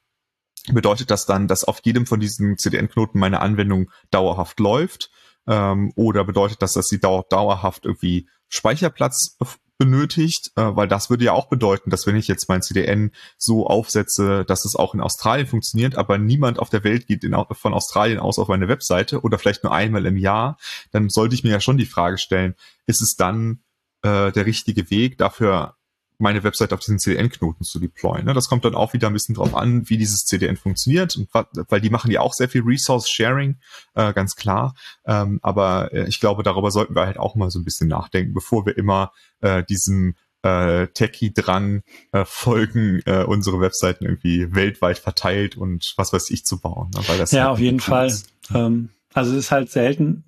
bedeutet 0.72 1.12
das 1.12 1.26
dann, 1.26 1.48
dass 1.48 1.64
auf 1.64 1.80
jedem 1.84 2.06
von 2.06 2.20
diesen 2.20 2.58
CDN-Knoten 2.58 3.20
meine 3.20 3.40
Anwendung 3.40 3.90
dauerhaft 4.12 4.60
läuft? 4.60 5.10
Ähm, 5.48 5.92
oder 5.96 6.24
bedeutet 6.24 6.62
das, 6.62 6.74
dass 6.74 6.88
sie 6.88 7.00
dauer 7.00 7.26
dauerhaft 7.30 7.86
irgendwie 7.86 8.30
Speicherplatz 8.48 9.38
benötigt? 9.80 10.52
Äh, 10.56 10.76
weil 10.76 10.88
das 10.88 11.10
würde 11.10 11.26
ja 11.26 11.34
auch 11.34 11.50
bedeuten, 11.50 11.90
dass 11.90 12.06
wenn 12.06 12.16
ich 12.16 12.28
jetzt 12.28 12.48
mein 12.48 12.62
CDN 12.62 13.12
so 13.38 13.66
aufsetze, 13.66 14.46
dass 14.46 14.66
es 14.66 14.76
auch 14.76 14.94
in 14.94 15.02
Australien 15.02 15.48
funktioniert, 15.48 15.96
aber 15.96 16.20
niemand 16.20 16.60
auf 16.60 16.70
der 16.70 16.84
Welt 16.84 17.08
geht 17.08 17.24
in, 17.24 17.36
von 17.54 17.74
Australien 17.74 18.20
aus 18.20 18.38
auf 18.38 18.48
meine 18.48 18.68
Webseite 18.68 19.22
oder 19.22 19.40
vielleicht 19.40 19.64
nur 19.64 19.74
einmal 19.74 20.06
im 20.06 20.18
Jahr, 20.18 20.58
dann 20.92 21.10
sollte 21.10 21.34
ich 21.34 21.44
mir 21.44 21.50
ja 21.50 21.60
schon 21.60 21.78
die 21.78 21.88
Frage 21.88 22.20
stellen, 22.20 22.54
ist 22.86 23.02
es 23.02 23.16
dann 23.16 23.64
äh, 24.04 24.32
der 24.32 24.46
richtige 24.46 24.92
Weg, 24.92 25.18
dafür 25.18 25.76
meine 26.22 26.44
Website 26.44 26.74
auf 26.74 26.80
diesen 26.80 27.00
CDN-Knoten 27.00 27.64
zu 27.64 27.80
deployen. 27.80 28.26
Ne? 28.26 28.34
Das 28.34 28.48
kommt 28.48 28.66
dann 28.66 28.76
auch 28.76 28.94
wieder 28.94 29.08
ein 29.08 29.14
bisschen 29.14 29.36
drauf 29.36 29.56
an, 29.56 29.90
wie 29.90 29.98
dieses 29.98 30.26
CDN 30.26 30.58
funktioniert, 30.58 31.18
und, 31.18 31.30
weil 31.34 31.82
die 31.82 31.90
machen 31.90 32.12
ja 32.12 32.22
auch 32.22 32.34
sehr 32.34 32.50
viel 32.50 32.64
Resource-Sharing, 32.64 33.58
äh, 33.96 34.14
ganz 34.14 34.36
klar. 34.36 34.76
Ähm, 35.06 35.40
aber 35.42 35.94
äh, 35.94 36.08
ich 36.08 36.20
glaube, 36.20 36.44
darüber 36.44 36.72
sollten 36.72 36.96
wir 36.96 37.06
halt 37.06 37.18
auch 37.18 37.36
mal 37.36 37.50
so 37.50 37.60
ein 37.60 37.66
bisschen 37.66 37.88
nachdenken, 37.88 38.34
bevor 38.34 38.66
wir 38.66 38.78
immer 38.78 39.12
äh, 39.42 39.64
diesem 39.64 40.16
äh, 40.44 40.88
Techie-Drang 40.88 41.84
äh, 42.12 42.26
folgen, 42.26 43.02
äh, 43.06 43.24
unsere 43.24 43.60
Webseiten 43.60 44.06
irgendwie 44.06 44.54
weltweit 44.56 44.98
verteilt 44.98 45.58
und 45.58 45.94
was 45.98 46.14
weiß 46.14 46.30
ich 46.32 46.46
zu 46.46 46.60
bauen. 46.60 46.90
Ne? 46.96 47.02
Weil 47.08 47.18
das 47.18 47.32
ja, 47.32 47.44
halt 47.44 47.52
auf 47.52 47.60
jeden 47.60 47.80
Fall. 47.80 48.14
Ähm, 48.54 48.90
also 49.14 49.32
es 49.32 49.38
ist 49.38 49.52
halt 49.52 49.70
selten 49.70 50.24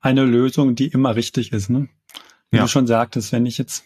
eine 0.00 0.24
Lösung, 0.24 0.74
die 0.74 0.86
immer 0.86 1.16
richtig 1.16 1.52
ist. 1.52 1.70
Ne? 1.70 1.88
Wie 2.50 2.58
ja. 2.58 2.62
du 2.62 2.68
schon 2.68 2.86
sagtest, 2.86 3.32
wenn 3.32 3.46
ich 3.46 3.58
jetzt 3.58 3.84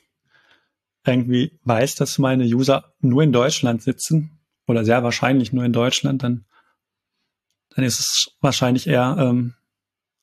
irgendwie 1.04 1.58
weiß, 1.64 1.96
dass 1.96 2.18
meine 2.18 2.44
User 2.44 2.92
nur 3.00 3.22
in 3.22 3.32
Deutschland 3.32 3.82
sitzen 3.82 4.38
oder 4.66 4.84
sehr 4.84 5.02
wahrscheinlich 5.02 5.52
nur 5.52 5.64
in 5.64 5.72
Deutschland, 5.72 6.22
dann, 6.22 6.44
dann 7.70 7.84
ist 7.84 7.98
es 7.98 8.36
wahrscheinlich 8.40 8.86
eher 8.86 9.16
ähm, 9.18 9.54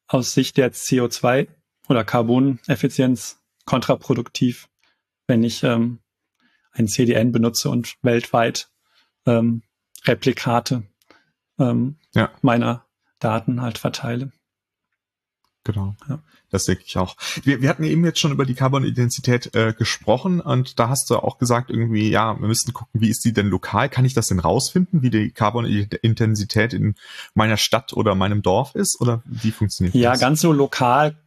aus 0.07 0.33
Sicht 0.33 0.57
der 0.57 0.71
CO2 0.71 1.47
oder 1.87 2.03
Carboneffizienz 2.03 3.39
kontraproduktiv, 3.65 4.69
wenn 5.27 5.43
ich 5.43 5.63
ähm, 5.63 5.99
ein 6.71 6.87
CDN 6.87 7.31
benutze 7.31 7.69
und 7.69 7.95
weltweit 8.01 8.69
ähm, 9.25 9.63
Replikate 10.05 10.83
ähm, 11.59 11.97
ja. 12.13 12.31
meiner 12.41 12.85
Daten 13.19 13.61
halt 13.61 13.77
verteile. 13.77 14.31
Genau. 15.63 15.95
Ja. 16.07 16.19
Das 16.49 16.65
denke 16.65 16.83
ich 16.85 16.97
auch. 16.97 17.15
Wir, 17.43 17.61
wir 17.61 17.69
hatten 17.69 17.83
eben 17.83 18.03
jetzt 18.05 18.19
schon 18.19 18.31
über 18.31 18.45
die 18.45 18.55
Carbon-Intensität 18.55 19.53
äh, 19.55 19.73
gesprochen 19.77 20.39
und 20.41 20.79
da 20.79 20.89
hast 20.89 21.09
du 21.09 21.17
auch 21.17 21.37
gesagt, 21.37 21.69
irgendwie, 21.69 22.09
ja, 22.09 22.39
wir 22.39 22.47
müssten 22.47 22.73
gucken, 22.73 23.01
wie 23.01 23.09
ist 23.09 23.23
die 23.25 23.33
denn 23.33 23.47
lokal? 23.47 23.89
Kann 23.89 24.05
ich 24.05 24.13
das 24.13 24.27
denn 24.27 24.39
rausfinden, 24.39 25.01
wie 25.03 25.09
die 25.09 25.31
Carbon-Intensität 25.31 26.73
in 26.73 26.95
meiner 27.35 27.57
Stadt 27.57 27.93
oder 27.93 28.15
meinem 28.15 28.41
Dorf 28.41 28.73
ist? 28.73 28.99
Oder 28.99 29.21
wie 29.25 29.51
funktioniert 29.51 29.93
ja, 29.93 30.11
das? 30.11 30.21
Ja, 30.21 30.27
ganz 30.27 30.41
so 30.41 30.51
lokal 30.51 31.17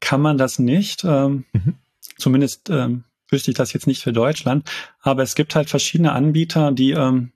kann 0.00 0.20
man 0.20 0.38
das 0.38 0.58
nicht. 0.58 1.04
Ähm, 1.04 1.44
mhm. 1.52 1.74
Zumindest 2.18 2.70
ähm, 2.70 3.04
wüsste 3.30 3.50
ich 3.50 3.56
das 3.56 3.72
jetzt 3.72 3.86
nicht 3.86 4.02
für 4.02 4.12
Deutschland, 4.12 4.70
aber 5.00 5.22
es 5.22 5.34
gibt 5.34 5.54
halt 5.54 5.68
verschiedene 5.68 6.12
Anbieter, 6.12 6.72
die 6.72 6.92
ähm, 6.92 7.32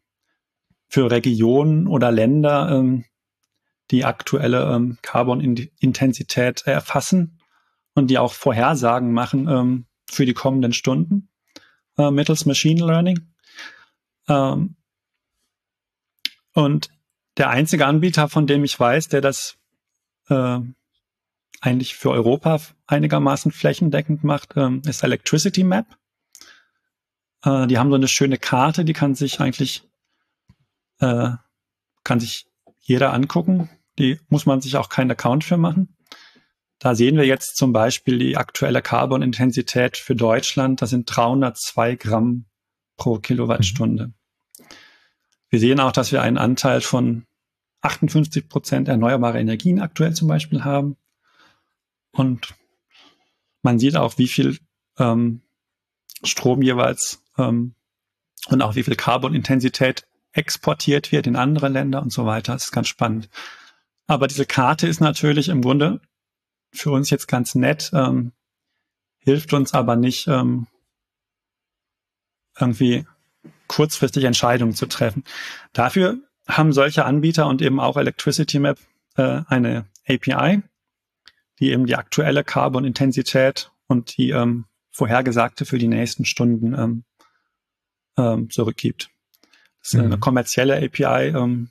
für 0.88 1.10
Regionen 1.10 1.86
oder 1.86 2.12
Länder 2.12 2.70
ähm, 2.70 3.04
die 3.92 4.04
aktuelle 4.04 4.74
ähm, 4.74 4.98
Carbon-Intensität 5.02 6.66
erfassen 6.66 7.38
und 7.94 8.08
die 8.08 8.18
auch 8.18 8.32
Vorhersagen 8.32 9.12
machen 9.12 9.48
ähm, 9.48 9.86
für 10.10 10.26
die 10.26 10.34
kommenden 10.34 10.72
Stunden 10.72 11.28
äh, 11.98 12.10
mittels 12.10 12.46
Machine 12.46 12.84
Learning. 12.84 13.32
Ähm, 14.28 14.76
und 16.54 16.90
der 17.36 17.50
einzige 17.50 17.86
Anbieter, 17.86 18.28
von 18.28 18.46
dem 18.46 18.64
ich 18.64 18.78
weiß, 18.78 19.08
der 19.08 19.20
das 19.20 19.56
äh, 20.28 20.58
eigentlich 21.60 21.94
für 21.94 22.10
Europa 22.10 22.60
einigermaßen 22.86 23.52
flächendeckend 23.52 24.24
macht, 24.24 24.56
ähm, 24.56 24.82
ist 24.86 25.02
Electricity 25.02 25.64
Map. 25.64 25.86
Äh, 27.44 27.66
die 27.66 27.78
haben 27.78 27.90
so 27.90 27.96
eine 27.96 28.08
schöne 28.08 28.38
Karte, 28.38 28.84
die 28.84 28.92
kann 28.92 29.14
sich 29.14 29.40
eigentlich, 29.40 29.88
äh, 30.98 31.30
kann 32.04 32.20
sich 32.20 32.46
jeder 32.80 33.12
angucken. 33.12 33.70
Die 33.98 34.18
muss 34.28 34.46
man 34.46 34.60
sich 34.60 34.76
auch 34.76 34.88
keinen 34.88 35.10
Account 35.10 35.44
für 35.44 35.56
machen. 35.56 35.96
Da 36.78 36.94
sehen 36.94 37.16
wir 37.16 37.26
jetzt 37.26 37.56
zum 37.56 37.72
Beispiel 37.72 38.18
die 38.18 38.36
aktuelle 38.36 38.82
Carbon-Intensität 38.82 39.96
für 39.96 40.16
Deutschland. 40.16 40.82
Das 40.82 40.90
sind 40.90 41.04
302 41.06 41.94
Gramm 41.96 42.46
pro 42.96 43.18
Kilowattstunde. 43.18 44.08
Mhm. 44.08 44.14
Wir 45.52 45.60
sehen 45.60 45.80
auch, 45.80 45.92
dass 45.92 46.12
wir 46.12 46.22
einen 46.22 46.38
Anteil 46.38 46.80
von 46.80 47.26
58 47.82 48.48
Prozent 48.48 48.88
erneuerbare 48.88 49.38
Energien 49.38 49.80
aktuell 49.80 50.14
zum 50.14 50.26
Beispiel 50.26 50.64
haben. 50.64 50.96
Und 52.10 52.54
man 53.62 53.78
sieht 53.78 53.96
auch, 53.96 54.16
wie 54.18 54.28
viel 54.28 54.58
ähm, 54.98 55.42
Strom 56.24 56.62
jeweils 56.62 57.22
ähm, 57.36 57.74
und 58.48 58.62
auch 58.62 58.76
wie 58.76 58.82
viel 58.82 58.96
Carbon-Intensität 58.96 60.06
exportiert 60.32 61.12
wird 61.12 61.26
in 61.26 61.36
andere 61.36 61.68
Länder 61.68 62.02
und 62.02 62.12
so 62.12 62.24
weiter. 62.24 62.54
Das 62.54 62.64
ist 62.64 62.72
ganz 62.72 62.88
spannend. 62.88 63.28
Aber 64.12 64.26
diese 64.26 64.46
Karte 64.46 64.86
ist 64.86 65.00
natürlich 65.00 65.48
im 65.48 65.62
Grunde 65.62 66.00
für 66.72 66.90
uns 66.90 67.10
jetzt 67.10 67.28
ganz 67.28 67.54
nett, 67.54 67.90
ähm, 67.94 68.32
hilft 69.18 69.52
uns 69.52 69.74
aber 69.74 69.96
nicht 69.96 70.26
ähm, 70.26 70.66
irgendwie 72.58 73.06
kurzfristig 73.68 74.24
Entscheidungen 74.24 74.74
zu 74.74 74.86
treffen. 74.86 75.24
Dafür 75.72 76.18
haben 76.46 76.72
solche 76.72 77.04
Anbieter 77.04 77.46
und 77.46 77.62
eben 77.62 77.80
auch 77.80 77.96
Electricity 77.96 78.58
Map 78.58 78.78
äh, 79.16 79.42
eine 79.46 79.86
API, 80.06 80.62
die 81.58 81.70
eben 81.70 81.86
die 81.86 81.96
aktuelle 81.96 82.44
Carbon-Intensität 82.44 83.70
und 83.86 84.16
die 84.16 84.30
ähm, 84.30 84.66
vorhergesagte 84.90 85.64
für 85.64 85.78
die 85.78 85.88
nächsten 85.88 86.24
Stunden 86.24 86.74
ähm, 86.74 87.04
ähm, 88.18 88.50
zurückgibt. 88.50 89.10
Das 89.80 89.92
ist 89.92 89.94
mhm. 89.94 90.04
eine 90.04 90.18
kommerzielle 90.18 90.76
API 90.76 91.28
ähm, 91.28 91.70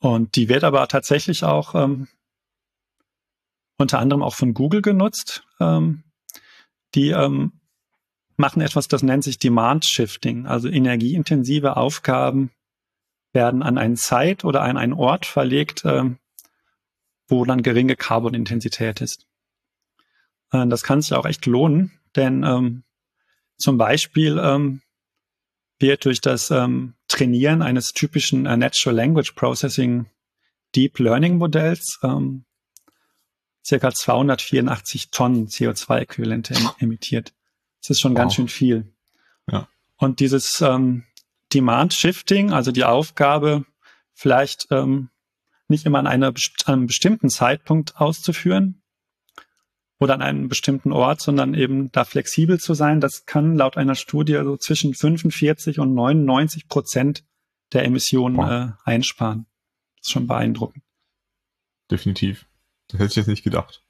und 0.00 0.36
die 0.36 0.48
wird 0.48 0.64
aber 0.64 0.86
tatsächlich 0.88 1.44
auch 1.44 1.74
ähm, 1.74 2.08
unter 3.78 3.98
anderem 3.98 4.22
auch 4.22 4.34
von 4.34 4.54
Google 4.54 4.82
genutzt. 4.82 5.44
Ähm, 5.60 6.04
die 6.94 7.10
ähm, 7.10 7.52
machen 8.36 8.62
etwas, 8.62 8.88
das 8.88 9.02
nennt 9.02 9.24
sich 9.24 9.38
Demand 9.38 9.84
Shifting. 9.84 10.46
Also 10.46 10.68
energieintensive 10.68 11.76
Aufgaben 11.76 12.50
werden 13.32 13.62
an 13.62 13.78
einen 13.78 13.96
Zeit 13.96 14.44
oder 14.44 14.62
an 14.62 14.76
einen 14.76 14.92
Ort 14.92 15.26
verlegt, 15.26 15.84
äh, 15.84 16.04
wo 17.28 17.44
dann 17.44 17.62
geringe 17.62 17.96
Carbon-Intensität 17.96 19.00
ist. 19.00 19.26
Äh, 20.52 20.66
das 20.68 20.82
kann 20.82 21.02
sich 21.02 21.12
auch 21.12 21.26
echt 21.26 21.46
lohnen, 21.46 21.92
denn 22.16 22.42
ähm, 22.44 22.84
zum 23.56 23.76
Beispiel 23.76 24.40
ähm, 24.42 24.82
wird 25.78 26.04
durch 26.04 26.20
das 26.20 26.50
ähm, 26.50 26.94
Trainieren 27.08 27.62
eines 27.62 27.88
typischen 27.88 28.46
äh, 28.46 28.56
Natural 28.56 28.96
Language 28.96 29.32
Processing 29.32 30.06
Deep 30.74 30.98
Learning 30.98 31.38
Modells 31.38 31.98
ähm, 32.02 32.44
circa 33.64 33.92
284 33.92 35.10
Tonnen 35.10 35.48
CO2-Äquivalente 35.48 36.54
emittiert. 36.78 37.34
Das 37.80 37.90
ist 37.90 38.00
schon 38.00 38.12
wow. 38.12 38.18
ganz 38.18 38.34
schön 38.34 38.48
viel. 38.48 38.92
Ja. 39.50 39.68
Und 39.96 40.20
dieses 40.20 40.60
ähm, 40.60 41.04
Demand 41.54 41.94
Shifting, 41.94 42.52
also 42.52 42.72
die 42.72 42.84
Aufgabe, 42.84 43.64
vielleicht 44.14 44.68
ähm, 44.70 45.10
nicht 45.68 45.86
immer 45.86 45.98
an, 45.98 46.06
einer, 46.06 46.28
an 46.28 46.34
einem 46.74 46.86
bestimmten 46.86 47.30
Zeitpunkt 47.30 47.96
auszuführen 47.96 48.82
oder 49.98 50.14
an 50.14 50.22
einem 50.22 50.48
bestimmten 50.48 50.92
Ort, 50.92 51.20
sondern 51.20 51.54
eben 51.54 51.90
da 51.92 52.04
flexibel 52.04 52.60
zu 52.60 52.74
sein, 52.74 53.00
das 53.00 53.26
kann 53.26 53.56
laut 53.56 53.76
einer 53.76 53.94
Studie 53.94 54.40
so 54.44 54.56
zwischen 54.56 54.94
45 54.94 55.78
und 55.80 55.94
99 55.94 56.68
Prozent 56.68 57.24
der 57.72 57.84
Emissionen 57.84 58.36
wow. 58.36 58.50
äh, 58.50 58.68
einsparen. 58.84 59.46
Das 59.96 60.06
ist 60.06 60.12
schon 60.12 60.26
beeindruckend. 60.26 60.84
Definitiv. 61.90 62.46
Das 62.88 63.00
hätte 63.00 63.10
ich 63.10 63.16
jetzt 63.16 63.26
nicht 63.28 63.44
gedacht. 63.44 63.82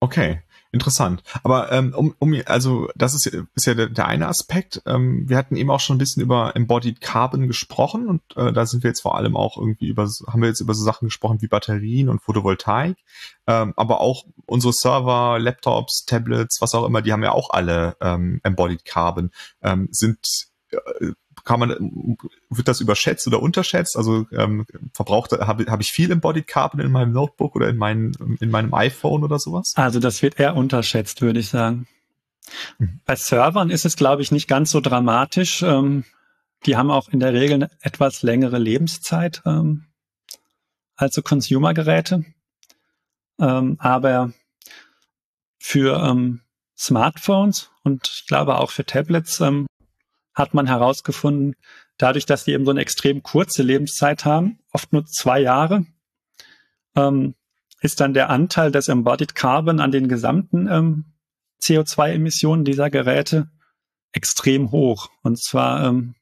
Okay. 0.00 0.42
Interessant. 0.72 1.22
Aber 1.42 1.72
ähm, 1.72 1.94
um, 1.94 2.14
um 2.18 2.34
also 2.46 2.88
das 2.96 3.14
ist, 3.14 3.26
ist 3.26 3.66
ja 3.66 3.74
der, 3.74 3.88
der 3.88 4.06
eine 4.06 4.28
Aspekt. 4.28 4.82
Ähm, 4.86 5.28
wir 5.28 5.36
hatten 5.36 5.56
eben 5.56 5.70
auch 5.70 5.80
schon 5.80 5.96
ein 5.96 5.98
bisschen 5.98 6.22
über 6.22 6.54
Embodied 6.54 7.00
Carbon 7.00 7.46
gesprochen 7.46 8.08
und 8.08 8.22
äh, 8.36 8.52
da 8.52 8.66
sind 8.66 8.82
wir 8.82 8.90
jetzt 8.90 9.00
vor 9.00 9.16
allem 9.16 9.36
auch 9.36 9.56
irgendwie 9.56 9.88
über, 9.88 10.08
haben 10.26 10.42
wir 10.42 10.48
jetzt 10.48 10.60
über 10.60 10.74
so 10.74 10.84
Sachen 10.84 11.06
gesprochen 11.06 11.40
wie 11.40 11.48
Batterien 11.48 12.08
und 12.08 12.22
Photovoltaik, 12.22 12.96
ähm, 13.46 13.72
aber 13.76 14.00
auch 14.00 14.24
unsere 14.46 14.72
Server, 14.72 15.38
Laptops, 15.38 16.04
Tablets, 16.04 16.60
was 16.60 16.74
auch 16.74 16.84
immer, 16.84 17.02
die 17.02 17.12
haben 17.12 17.22
ja 17.22 17.32
auch 17.32 17.50
alle 17.50 17.96
ähm, 18.00 18.40
Embodied 18.42 18.84
Carbon. 18.84 19.30
Ähm, 19.62 19.88
sind 19.92 20.18
äh, 20.70 21.12
kann 21.46 21.60
man, 21.60 22.16
wird 22.50 22.68
das 22.68 22.80
überschätzt 22.80 23.26
oder 23.26 23.40
unterschätzt? 23.40 23.96
Also 23.96 24.26
ähm, 24.32 24.66
verbraucht, 24.92 25.32
habe 25.32 25.66
hab 25.66 25.80
ich 25.80 25.92
viel 25.92 26.10
Embodied 26.10 26.48
Carbon 26.48 26.80
in 26.80 26.90
meinem 26.90 27.12
Notebook 27.12 27.54
oder 27.54 27.68
in, 27.68 27.76
mein, 27.76 28.12
in 28.40 28.50
meinem 28.50 28.74
iPhone 28.74 29.22
oder 29.22 29.38
sowas? 29.38 29.72
Also 29.76 30.00
das 30.00 30.22
wird 30.22 30.40
eher 30.40 30.56
unterschätzt, 30.56 31.22
würde 31.22 31.40
ich 31.40 31.48
sagen. 31.48 31.86
Mhm. 32.78 33.00
Bei 33.06 33.14
Servern 33.14 33.70
ist 33.70 33.84
es, 33.84 33.96
glaube 33.96 34.22
ich, 34.22 34.32
nicht 34.32 34.48
ganz 34.48 34.72
so 34.72 34.80
dramatisch. 34.80 35.62
Ähm, 35.62 36.04
die 36.66 36.76
haben 36.76 36.90
auch 36.90 37.08
in 37.08 37.20
der 37.20 37.32
Regel 37.32 37.54
eine 37.54 37.70
etwas 37.80 38.22
längere 38.22 38.58
Lebenszeit 38.58 39.42
ähm, 39.46 39.84
als 40.96 41.14
so 41.14 41.22
Consumer-Geräte. 41.22 42.24
Ähm, 43.38 43.76
aber 43.78 44.32
für 45.58 46.02
ähm, 46.02 46.40
Smartphones 46.76 47.70
und 47.84 48.08
ich 48.08 48.26
glaube 48.26 48.58
auch 48.58 48.72
für 48.72 48.84
Tablets 48.84 49.40
ähm, 49.40 49.66
hat 50.36 50.54
man 50.54 50.66
herausgefunden, 50.66 51.56
dadurch, 51.96 52.26
dass 52.26 52.44
die 52.44 52.52
eben 52.52 52.64
so 52.64 52.70
eine 52.70 52.82
extrem 52.82 53.22
kurze 53.22 53.62
Lebenszeit 53.62 54.24
haben, 54.24 54.58
oft 54.70 54.92
nur 54.92 55.06
zwei 55.06 55.40
Jahre, 55.40 55.86
ähm, 56.94 57.34
ist 57.80 58.00
dann 58.00 58.14
der 58.14 58.30
Anteil 58.30 58.70
des 58.70 58.88
Embodied 58.88 59.34
Carbon 59.34 59.80
an 59.80 59.90
den 59.90 60.08
gesamten 60.08 60.68
ähm, 60.68 61.04
CO2-Emissionen 61.62 62.64
dieser 62.64 62.90
Geräte 62.90 63.50
extrem 64.12 64.70
hoch. 64.70 65.08
Und 65.22 65.42
zwar 65.42 65.84
ähm, 65.84 66.14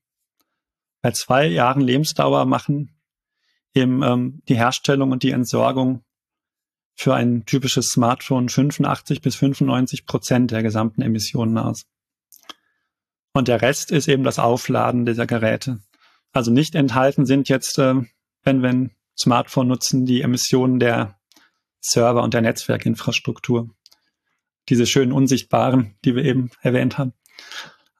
bei 1.02 1.10
zwei 1.10 1.46
Jahren 1.46 1.80
Lebensdauer 1.80 2.44
machen 2.44 2.96
eben 3.74 4.02
ähm, 4.02 4.42
die 4.48 4.56
Herstellung 4.56 5.10
und 5.10 5.22
die 5.22 5.32
Entsorgung 5.32 6.04
für 6.94 7.14
ein 7.14 7.44
typisches 7.44 7.88
Smartphone 7.88 8.48
85 8.48 9.20
bis 9.20 9.34
95 9.36 10.06
Prozent 10.06 10.52
der 10.52 10.62
gesamten 10.62 11.02
Emissionen 11.02 11.58
aus. 11.58 11.86
Und 13.34 13.48
der 13.48 13.60
Rest 13.60 13.90
ist 13.90 14.08
eben 14.08 14.24
das 14.24 14.38
Aufladen 14.38 15.04
dieser 15.04 15.26
Geräte. 15.26 15.80
Also 16.32 16.50
nicht 16.50 16.74
enthalten 16.74 17.26
sind 17.26 17.48
jetzt, 17.48 17.78
äh, 17.78 17.94
wenn 18.44 18.62
wir 18.62 18.70
ein 18.70 18.90
Smartphone 19.18 19.68
nutzen, 19.68 20.06
die 20.06 20.22
Emissionen 20.22 20.78
der 20.78 21.18
Server 21.80 22.22
und 22.22 22.32
der 22.32 22.40
Netzwerkinfrastruktur. 22.42 23.68
Diese 24.68 24.86
schönen 24.86 25.12
unsichtbaren, 25.12 25.96
die 26.04 26.14
wir 26.14 26.24
eben 26.24 26.50
erwähnt 26.62 26.96
haben. 26.96 27.12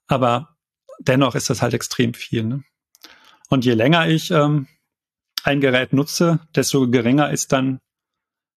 Aber 0.07 0.57
dennoch 1.01 1.35
ist 1.35 1.51
das 1.51 1.63
halt 1.63 1.75
extrem 1.75 2.15
viel. 2.15 2.45
Ne? 2.45 2.65
Und 3.49 3.65
je 3.65 3.75
länger 3.75 4.09
ich 4.09 4.31
ähm, 4.31 4.69
ein 5.43 5.61
Gerät 5.61 5.93
nutze, 5.93 6.41
desto 6.55 6.89
geringer 6.89 7.31
ist 7.31 7.53
dann 7.53 7.81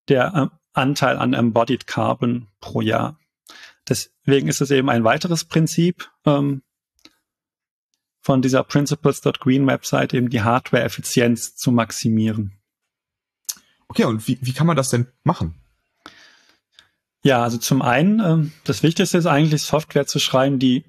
der 0.08 0.34
äh, 0.34 0.58
Anteil 0.74 1.18
an 1.18 1.34
Embodied 1.34 1.88
Carbon 1.88 2.48
pro 2.62 2.82
Jahr. 2.82 3.20
Deswegen 3.90 4.48
ist 4.48 4.62
es 4.62 4.72
eben 4.72 4.90
ein 4.90 5.04
weiteres 5.04 5.46
Prinzip, 5.46 6.10
ähm, 6.26 6.62
von 8.28 8.42
dieser 8.42 8.66
Principles.green 8.66 9.66
Website 9.68 10.14
eben 10.14 10.30
die 10.30 10.42
Hardware-Effizienz 10.42 11.56
zu 11.56 11.72
maximieren. 11.72 12.60
Okay, 13.88 14.04
und 14.04 14.28
wie, 14.28 14.38
wie 14.42 14.52
kann 14.52 14.68
man 14.68 14.76
das 14.76 14.90
denn 14.90 15.08
machen? 15.24 15.56
Ja, 17.24 17.42
also 17.42 17.58
zum 17.58 17.82
einen, 17.82 18.20
äh, 18.20 18.50
das 18.66 18.84
Wichtigste 18.84 19.18
ist 19.18 19.28
eigentlich 19.28 19.62
Software 19.62 20.08
zu 20.08 20.20
schreiben, 20.20 20.60
die 20.60 20.84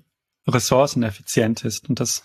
ressourceneffizient 0.49 1.65
ist. 1.65 1.89
Und 1.89 2.01
das 2.01 2.25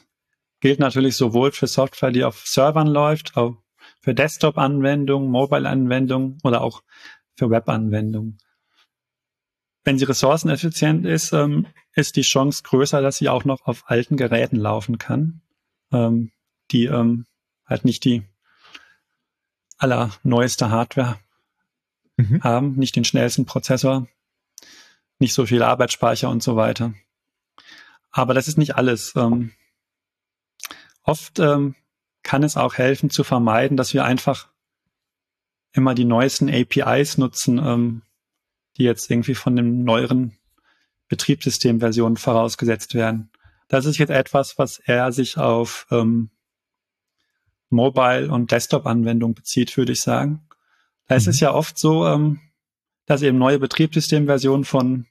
gilt 0.61 0.79
natürlich 0.79 1.15
sowohl 1.15 1.51
für 1.51 1.67
Software, 1.67 2.09
die 2.09 2.23
auf 2.23 2.47
Servern 2.47 2.87
läuft, 2.87 3.37
auch 3.37 3.57
für 4.01 4.15
Desktop-Anwendungen, 4.15 5.29
Mobile-Anwendungen 5.29 6.39
oder 6.43 6.61
auch 6.61 6.81
für 7.35 7.51
Web-Anwendungen. 7.51 8.39
Wenn 9.83 9.97
sie 9.97 10.05
ressourceneffizient 10.05 11.05
ist, 11.05 11.33
ähm, 11.33 11.67
ist 11.93 12.15
die 12.15 12.21
Chance 12.21 12.63
größer, 12.63 13.01
dass 13.01 13.17
sie 13.17 13.29
auch 13.29 13.45
noch 13.45 13.65
auf 13.65 13.83
alten 13.87 14.17
Geräten 14.17 14.57
laufen 14.57 14.97
kann, 14.97 15.41
ähm, 15.91 16.31
die 16.71 16.85
ähm, 16.85 17.25
halt 17.65 17.85
nicht 17.85 18.05
die 18.05 18.23
allerneueste 19.77 20.69
Hardware 20.69 21.19
mhm. 22.17 22.43
haben, 22.43 22.75
nicht 22.75 22.95
den 22.95 23.03
schnellsten 23.03 23.45
Prozessor, 23.45 24.07
nicht 25.19 25.33
so 25.33 25.45
viel 25.45 25.61
Arbeitsspeicher 25.61 26.29
und 26.29 26.41
so 26.41 26.55
weiter. 26.55 26.93
Aber 28.11 28.33
das 28.33 28.47
ist 28.47 28.57
nicht 28.57 28.75
alles. 28.75 29.13
Ähm, 29.15 29.51
oft 31.03 31.39
ähm, 31.39 31.75
kann 32.21 32.43
es 32.43 32.55
auch 32.55 32.75
helfen 32.75 33.09
zu 33.09 33.23
vermeiden, 33.23 33.75
dass 33.75 33.93
wir 33.93 34.05
einfach 34.05 34.47
immer 35.73 35.95
die 35.95 36.05
neuesten 36.05 36.49
APIs 36.49 37.17
nutzen, 37.17 37.57
ähm, 37.57 38.01
die 38.77 38.83
jetzt 38.83 39.09
irgendwie 39.09 39.35
von 39.35 39.55
den 39.55 39.83
neueren 39.83 40.37
Betriebssystemversionen 41.07 42.17
vorausgesetzt 42.17 42.95
werden. 42.95 43.29
Das 43.67 43.85
ist 43.85 43.97
jetzt 43.97 44.09
etwas, 44.09 44.57
was 44.57 44.79
er 44.79 45.11
sich 45.11 45.37
auf 45.37 45.87
ähm, 45.91 46.29
Mobile- 47.69 48.31
und 48.31 48.51
Desktop-Anwendungen 48.51 49.35
bezieht, 49.35 49.75
würde 49.77 49.91
ich 49.91 50.01
sagen. 50.01 50.47
Da 51.07 51.15
ist 51.15 51.27
es 51.27 51.41
mhm. 51.41 51.45
ja 51.45 51.53
oft 51.53 51.77
so, 51.77 52.05
ähm, 52.07 52.39
dass 53.05 53.21
eben 53.21 53.37
neue 53.37 53.59
Betriebssystemversionen 53.59 54.63
von 54.63 55.07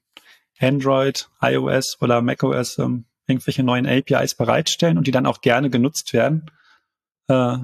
Android, 0.58 1.28
iOS 1.40 2.00
oder 2.00 2.22
macOS 2.22 2.78
ähm, 2.78 3.04
irgendwelche 3.26 3.62
neuen 3.62 3.86
APIs 3.86 4.34
bereitstellen 4.34 4.98
und 4.98 5.06
die 5.06 5.10
dann 5.10 5.26
auch 5.26 5.40
gerne 5.40 5.70
genutzt 5.70 6.12
werden 6.12 6.50
äh, 7.28 7.58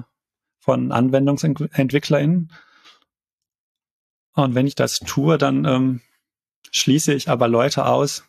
von 0.59 0.91
AnwendungsentwicklerInnen. 0.91 2.51
Und 4.43 4.55
wenn 4.55 4.67
ich 4.67 4.75
das 4.75 4.99
tue, 4.99 5.37
dann 5.37 5.65
ähm, 5.65 6.01
schließe 6.71 7.13
ich 7.13 7.29
aber 7.29 7.47
Leute 7.47 7.85
aus, 7.85 8.23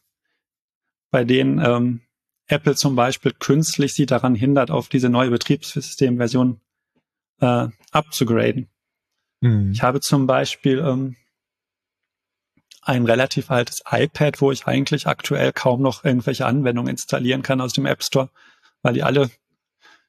bei 1.10 1.24
denen 1.24 1.58
ähm, 1.58 2.00
Apple 2.46 2.74
zum 2.74 2.96
Beispiel 2.96 3.32
künstlich 3.32 3.94
sie 3.94 4.06
daran 4.06 4.34
hindert, 4.34 4.70
auf 4.70 4.88
diese 4.88 5.08
neue 5.08 5.30
Betriebssystemversion 5.30 6.60
äh, 7.40 7.68
abzugraden. 7.92 8.68
Mhm. 9.40 9.72
Ich 9.72 9.82
habe 9.82 10.00
zum 10.00 10.26
Beispiel 10.26 10.78
ähm, 10.78 11.16
ein 12.82 13.04
relativ 13.04 13.50
altes 13.50 13.82
iPad, 13.88 14.40
wo 14.40 14.52
ich 14.52 14.66
eigentlich 14.66 15.06
aktuell 15.06 15.52
kaum 15.52 15.82
noch 15.82 16.04
irgendwelche 16.04 16.46
Anwendungen 16.46 16.90
installieren 16.90 17.42
kann 17.42 17.60
aus 17.60 17.72
dem 17.72 17.86
App 17.86 18.02
Store, 18.02 18.30
weil 18.82 18.94
die 18.94 19.02
alle 19.02 19.30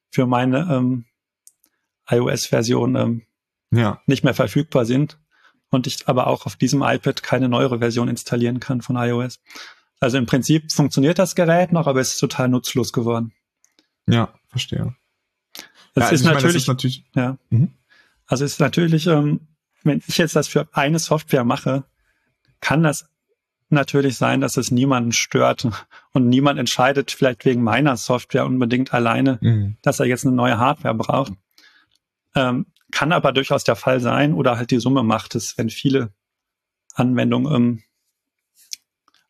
für 0.09 0.25
meine 0.25 0.67
ähm, 0.71 1.05
iOS-Version 2.09 2.95
ähm, 2.95 3.25
ja. 3.71 4.01
nicht 4.07 4.23
mehr 4.23 4.33
verfügbar 4.33 4.85
sind 4.85 5.20
und 5.71 5.87
ich 5.87 6.07
aber 6.07 6.27
auch 6.27 6.45
auf 6.45 6.55
diesem 6.55 6.83
iPad 6.83 7.23
keine 7.23 7.49
neuere 7.49 7.79
Version 7.79 8.07
installieren 8.07 8.59
kann 8.59 8.81
von 8.81 8.95
iOS. 8.97 9.39
Also 9.99 10.17
im 10.17 10.25
Prinzip 10.25 10.71
funktioniert 10.71 11.17
das 11.17 11.35
Gerät 11.35 11.71
noch, 11.71 11.87
aber 11.87 12.01
es 12.01 12.13
ist 12.13 12.19
total 12.19 12.49
nutzlos 12.49 12.93
geworden. 12.93 13.33
Ja, 14.07 14.33
verstehe. 14.49 14.95
Das 15.93 16.03
ja, 16.03 16.09
also 16.09 16.15
ist, 16.15 16.23
natürlich, 16.23 16.43
meine, 16.43 16.53
das 16.53 16.55
ist 16.55 16.67
natürlich, 16.67 17.05
ja. 17.15 17.37
Mhm. 17.49 17.73
Also 18.27 18.45
es 18.45 18.53
ist 18.53 18.59
natürlich, 18.59 19.07
ähm, 19.07 19.47
wenn 19.83 20.01
ich 20.05 20.17
jetzt 20.17 20.35
das 20.35 20.47
für 20.47 20.67
eine 20.71 20.99
Software 20.99 21.43
mache, 21.43 21.83
kann 22.59 22.83
das 22.83 23.09
natürlich 23.69 24.17
sein, 24.17 24.41
dass 24.41 24.57
es 24.57 24.71
niemanden 24.71 25.13
stört 25.13 25.67
und 26.11 26.27
niemand 26.27 26.59
entscheidet 26.59 27.11
vielleicht 27.11 27.45
wegen 27.45 27.63
meiner 27.63 27.95
Software 27.97 28.45
unbedingt 28.45 28.93
alleine, 28.93 29.39
mhm. 29.41 29.77
dass 29.81 29.99
er 29.99 30.05
jetzt 30.05 30.25
eine 30.25 30.35
neue 30.35 30.57
Hardware 30.57 30.95
braucht. 30.95 31.33
Ähm, 32.35 32.65
kann 32.91 33.11
aber 33.11 33.31
durchaus 33.31 33.63
der 33.63 33.75
Fall 33.75 33.99
sein 33.99 34.33
oder 34.33 34.57
halt 34.57 34.71
die 34.71 34.79
Summe 34.79 35.03
macht 35.03 35.35
es, 35.35 35.57
wenn 35.57 35.69
viele 35.69 36.13
Anwendungen 36.93 37.53
ähm, 37.53 37.83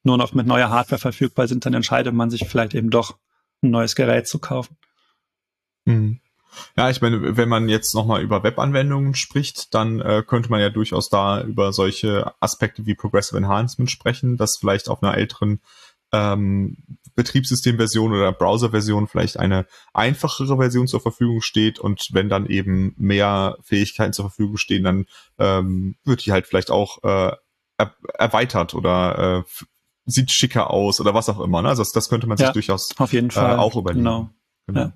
nur 0.03 0.17
noch 0.17 0.33
mit 0.33 0.47
neuer 0.47 0.69
Hardware 0.69 0.99
verfügbar 0.99 1.47
sind, 1.47 1.65
dann 1.65 1.73
entscheidet 1.73 2.13
man 2.13 2.29
sich 2.29 2.47
vielleicht 2.47 2.73
eben 2.73 2.89
doch 2.89 3.17
ein 3.61 3.69
neues 3.69 3.95
Gerät 3.95 4.27
zu 4.27 4.39
kaufen. 4.39 4.77
Mhm. 5.85 6.19
Ja, 6.75 6.89
ich 6.89 7.01
meine, 7.01 7.37
wenn 7.37 7.47
man 7.47 7.69
jetzt 7.69 7.95
nochmal 7.95 8.21
über 8.21 8.43
Webanwendungen 8.43 9.15
spricht, 9.15 9.73
dann 9.73 10.01
äh, 10.01 10.21
könnte 10.25 10.49
man 10.49 10.59
ja 10.59 10.69
durchaus 10.69 11.09
da 11.09 11.41
über 11.41 11.71
solche 11.71 12.33
Aspekte 12.41 12.85
wie 12.85 12.95
Progressive 12.95 13.37
Enhancement 13.37 13.89
sprechen, 13.89 14.35
dass 14.35 14.57
vielleicht 14.57 14.89
auf 14.89 15.01
einer 15.01 15.15
älteren 15.15 15.61
ähm, 16.11 16.77
Betriebssystemversion 17.15 18.13
oder 18.13 18.31
Browserversion 18.31 19.07
vielleicht 19.07 19.37
eine 19.37 19.65
einfachere 19.93 20.57
Version 20.57 20.87
zur 20.87 21.01
Verfügung 21.01 21.41
steht 21.41 21.79
und 21.79 22.09
wenn 22.11 22.29
dann 22.29 22.45
eben 22.45 22.93
mehr 22.97 23.57
Fähigkeiten 23.63 24.13
zur 24.13 24.25
Verfügung 24.25 24.57
stehen, 24.57 24.83
dann 24.83 25.05
ähm, 25.37 25.95
wird 26.05 26.25
die 26.25 26.31
halt 26.31 26.47
vielleicht 26.47 26.71
auch 26.71 27.03
äh, 27.03 27.35
er 27.77 27.95
erweitert 28.13 28.73
oder 28.73 29.43
äh, 29.45 29.63
sieht 30.05 30.31
schicker 30.31 30.71
aus 30.71 30.99
oder 30.99 31.13
was 31.13 31.29
auch 31.29 31.39
immer. 31.39 31.61
Ne? 31.61 31.69
Also 31.69 31.81
das, 31.81 31.91
das 31.91 32.09
könnte 32.09 32.27
man 32.27 32.37
sich 32.37 32.47
ja, 32.47 32.53
durchaus 32.53 32.97
auf 32.97 33.13
jeden 33.13 33.31
Fall. 33.31 33.55
Äh, 33.55 33.57
auch 33.57 33.75
überlegen. 33.75 34.03
Genau. 34.03 34.29
genau. 34.67 34.81
Ja. 34.81 34.93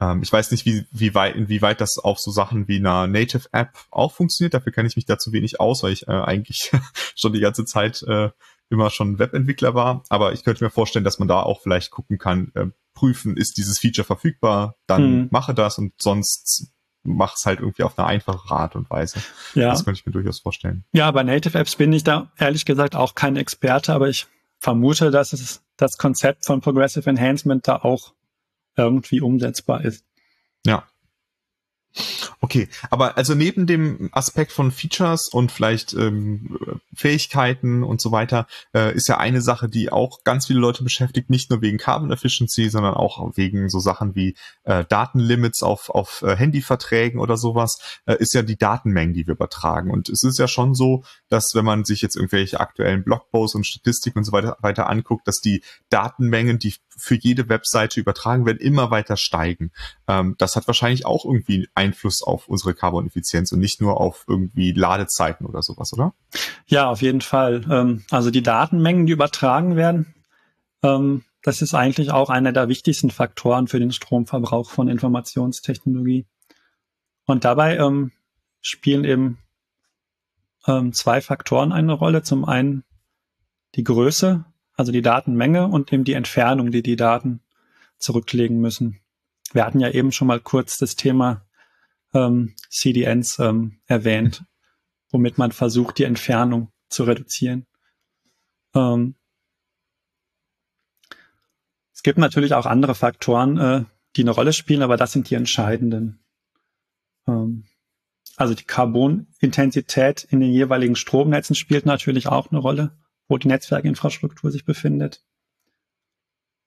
Ähm, 0.00 0.22
ich 0.22 0.32
weiß 0.32 0.50
nicht, 0.50 0.66
wie, 0.66 0.86
wie 0.90 1.14
weit, 1.14 1.36
inwieweit 1.36 1.80
das 1.80 1.98
auf 1.98 2.18
so 2.18 2.30
Sachen 2.30 2.68
wie 2.68 2.76
einer 2.76 3.06
Native 3.06 3.48
App 3.52 3.72
auch 3.90 4.12
funktioniert. 4.12 4.54
Dafür 4.54 4.72
kenne 4.72 4.88
ich 4.88 4.96
mich 4.96 5.06
da 5.06 5.18
zu 5.18 5.32
wenig 5.32 5.60
aus, 5.60 5.82
weil 5.82 5.92
ich 5.92 6.08
äh, 6.08 6.12
eigentlich 6.12 6.70
schon 7.16 7.32
die 7.32 7.40
ganze 7.40 7.64
Zeit 7.64 8.02
äh, 8.02 8.30
immer 8.70 8.90
schon 8.90 9.18
Webentwickler 9.18 9.74
war. 9.74 10.02
Aber 10.08 10.32
ich 10.32 10.44
könnte 10.44 10.64
mir 10.64 10.70
vorstellen, 10.70 11.04
dass 11.04 11.18
man 11.18 11.28
da 11.28 11.42
auch 11.42 11.60
vielleicht 11.60 11.90
gucken 11.90 12.18
kann, 12.18 12.50
äh, 12.54 12.66
prüfen, 12.94 13.36
ist 13.36 13.56
dieses 13.56 13.78
Feature 13.78 14.04
verfügbar, 14.04 14.76
dann 14.86 15.22
mhm. 15.22 15.28
mache 15.30 15.54
das 15.54 15.78
und 15.78 15.92
sonst 16.00 16.72
mach 17.02 17.36
es 17.36 17.44
halt 17.44 17.60
irgendwie 17.60 17.82
auf 17.82 17.98
eine 17.98 18.08
einfache 18.08 18.54
Art 18.54 18.76
und 18.76 18.88
Weise. 18.90 19.20
Ja. 19.54 19.70
Das 19.70 19.84
könnte 19.84 20.00
ich 20.00 20.06
mir 20.06 20.12
durchaus 20.12 20.40
vorstellen. 20.40 20.84
Ja, 20.92 21.10
bei 21.10 21.22
Native 21.22 21.58
Apps 21.58 21.76
bin 21.76 21.92
ich 21.92 22.04
da 22.04 22.32
ehrlich 22.38 22.64
gesagt 22.64 22.96
auch 22.96 23.14
kein 23.14 23.36
Experte, 23.36 23.92
aber 23.92 24.08
ich 24.08 24.26
vermute, 24.58 25.10
dass 25.10 25.32
es 25.32 25.62
das 25.76 25.98
Konzept 25.98 26.46
von 26.46 26.60
Progressive 26.60 27.08
Enhancement 27.08 27.68
da 27.68 27.76
auch 27.76 28.14
irgendwie 28.76 29.20
umsetzbar 29.20 29.84
ist. 29.84 30.04
Ja. 30.64 30.84
Okay, 32.44 32.68
aber 32.90 33.16
also 33.16 33.34
neben 33.34 33.66
dem 33.66 34.10
Aspekt 34.12 34.52
von 34.52 34.70
Features 34.70 35.28
und 35.28 35.50
vielleicht 35.50 35.94
ähm, 35.94 36.58
Fähigkeiten 36.94 37.82
und 37.82 38.02
so 38.02 38.12
weiter, 38.12 38.46
äh, 38.74 38.94
ist 38.94 39.08
ja 39.08 39.16
eine 39.16 39.40
Sache, 39.40 39.70
die 39.70 39.90
auch 39.90 40.24
ganz 40.24 40.48
viele 40.48 40.60
Leute 40.60 40.84
beschäftigt, 40.84 41.30
nicht 41.30 41.48
nur 41.48 41.62
wegen 41.62 41.78
Carbon 41.78 42.12
Efficiency, 42.12 42.68
sondern 42.68 42.92
auch 42.92 43.34
wegen 43.34 43.70
so 43.70 43.78
Sachen 43.78 44.14
wie 44.14 44.36
äh, 44.64 44.84
Datenlimits 44.84 45.62
auf, 45.62 45.88
auf 45.88 46.20
äh, 46.20 46.36
Handyverträgen 46.36 47.18
oder 47.18 47.38
sowas, 47.38 47.78
äh, 48.04 48.16
ist 48.18 48.34
ja 48.34 48.42
die 48.42 48.58
Datenmengen, 48.58 49.14
die 49.14 49.26
wir 49.26 49.36
übertragen. 49.36 49.90
Und 49.90 50.10
es 50.10 50.22
ist 50.22 50.38
ja 50.38 50.46
schon 50.46 50.74
so, 50.74 51.02
dass 51.30 51.54
wenn 51.54 51.64
man 51.64 51.86
sich 51.86 52.02
jetzt 52.02 52.14
irgendwelche 52.14 52.60
aktuellen 52.60 53.04
Blogposts 53.04 53.54
und 53.54 53.66
Statistiken 53.66 54.18
und 54.18 54.24
so 54.24 54.32
weiter, 54.32 54.58
weiter 54.60 54.90
anguckt, 54.90 55.26
dass 55.26 55.40
die 55.40 55.62
Datenmengen, 55.88 56.58
die 56.58 56.74
für 56.96 57.14
jede 57.14 57.48
Webseite 57.48 58.00
übertragen 58.00 58.46
werden, 58.46 58.58
immer 58.58 58.90
weiter 58.90 59.16
steigen. 59.16 59.72
Ähm, 60.08 60.34
das 60.38 60.56
hat 60.56 60.66
wahrscheinlich 60.66 61.06
auch 61.06 61.24
irgendwie 61.24 61.68
Einfluss 61.74 62.22
auf 62.22 62.48
unsere 62.48 62.74
Carbon-Effizienz 62.74 63.52
und 63.52 63.60
nicht 63.60 63.80
nur 63.80 64.00
auf 64.00 64.24
irgendwie 64.28 64.72
Ladezeiten 64.72 65.46
oder 65.46 65.62
sowas, 65.62 65.92
oder? 65.92 66.14
Ja, 66.66 66.88
auf 66.90 67.02
jeden 67.02 67.20
Fall. 67.20 67.64
Ähm, 67.70 68.04
also 68.10 68.30
die 68.30 68.42
Datenmengen, 68.42 69.06
die 69.06 69.12
übertragen 69.12 69.76
werden, 69.76 70.14
ähm, 70.82 71.22
das 71.42 71.60
ist 71.60 71.74
eigentlich 71.74 72.10
auch 72.10 72.30
einer 72.30 72.52
der 72.52 72.68
wichtigsten 72.68 73.10
Faktoren 73.10 73.68
für 73.68 73.78
den 73.78 73.92
Stromverbrauch 73.92 74.70
von 74.70 74.88
Informationstechnologie. 74.88 76.26
Und 77.26 77.44
dabei 77.44 77.76
ähm, 77.76 78.12
spielen 78.62 79.04
eben 79.04 79.38
ähm, 80.66 80.92
zwei 80.92 81.20
Faktoren 81.20 81.72
eine 81.72 81.92
Rolle. 81.92 82.22
Zum 82.22 82.44
einen 82.44 82.84
die 83.74 83.84
Größe 83.84 84.44
also 84.76 84.92
die 84.92 85.02
Datenmenge 85.02 85.68
und 85.68 85.92
eben 85.92 86.04
die 86.04 86.14
Entfernung, 86.14 86.70
die 86.70 86.82
die 86.82 86.96
Daten 86.96 87.40
zurücklegen 87.98 88.60
müssen. 88.60 89.00
Wir 89.52 89.64
hatten 89.64 89.80
ja 89.80 89.90
eben 89.90 90.12
schon 90.12 90.28
mal 90.28 90.40
kurz 90.40 90.78
das 90.78 90.96
Thema 90.96 91.46
ähm, 92.12 92.54
CDNs 92.70 93.38
ähm, 93.38 93.80
erwähnt, 93.86 94.44
womit 95.10 95.38
man 95.38 95.52
versucht, 95.52 95.98
die 95.98 96.04
Entfernung 96.04 96.70
zu 96.88 97.04
reduzieren. 97.04 97.66
Ähm, 98.74 99.14
es 101.92 102.02
gibt 102.02 102.18
natürlich 102.18 102.54
auch 102.54 102.66
andere 102.66 102.94
Faktoren, 102.94 103.58
äh, 103.58 103.84
die 104.16 104.22
eine 104.22 104.32
Rolle 104.32 104.52
spielen, 104.52 104.82
aber 104.82 104.96
das 104.96 105.12
sind 105.12 105.30
die 105.30 105.36
entscheidenden. 105.36 106.24
Ähm, 107.26 107.64
also 108.36 108.54
die 108.54 108.64
Carbonintensität 108.64 110.24
in 110.24 110.40
den 110.40 110.50
jeweiligen 110.50 110.96
Stromnetzen 110.96 111.54
spielt 111.54 111.86
natürlich 111.86 112.26
auch 112.26 112.50
eine 112.50 112.58
Rolle 112.58 112.96
wo 113.28 113.38
die 113.38 113.48
Netzwerkinfrastruktur 113.48 114.50
sich 114.50 114.64
befindet. 114.64 115.22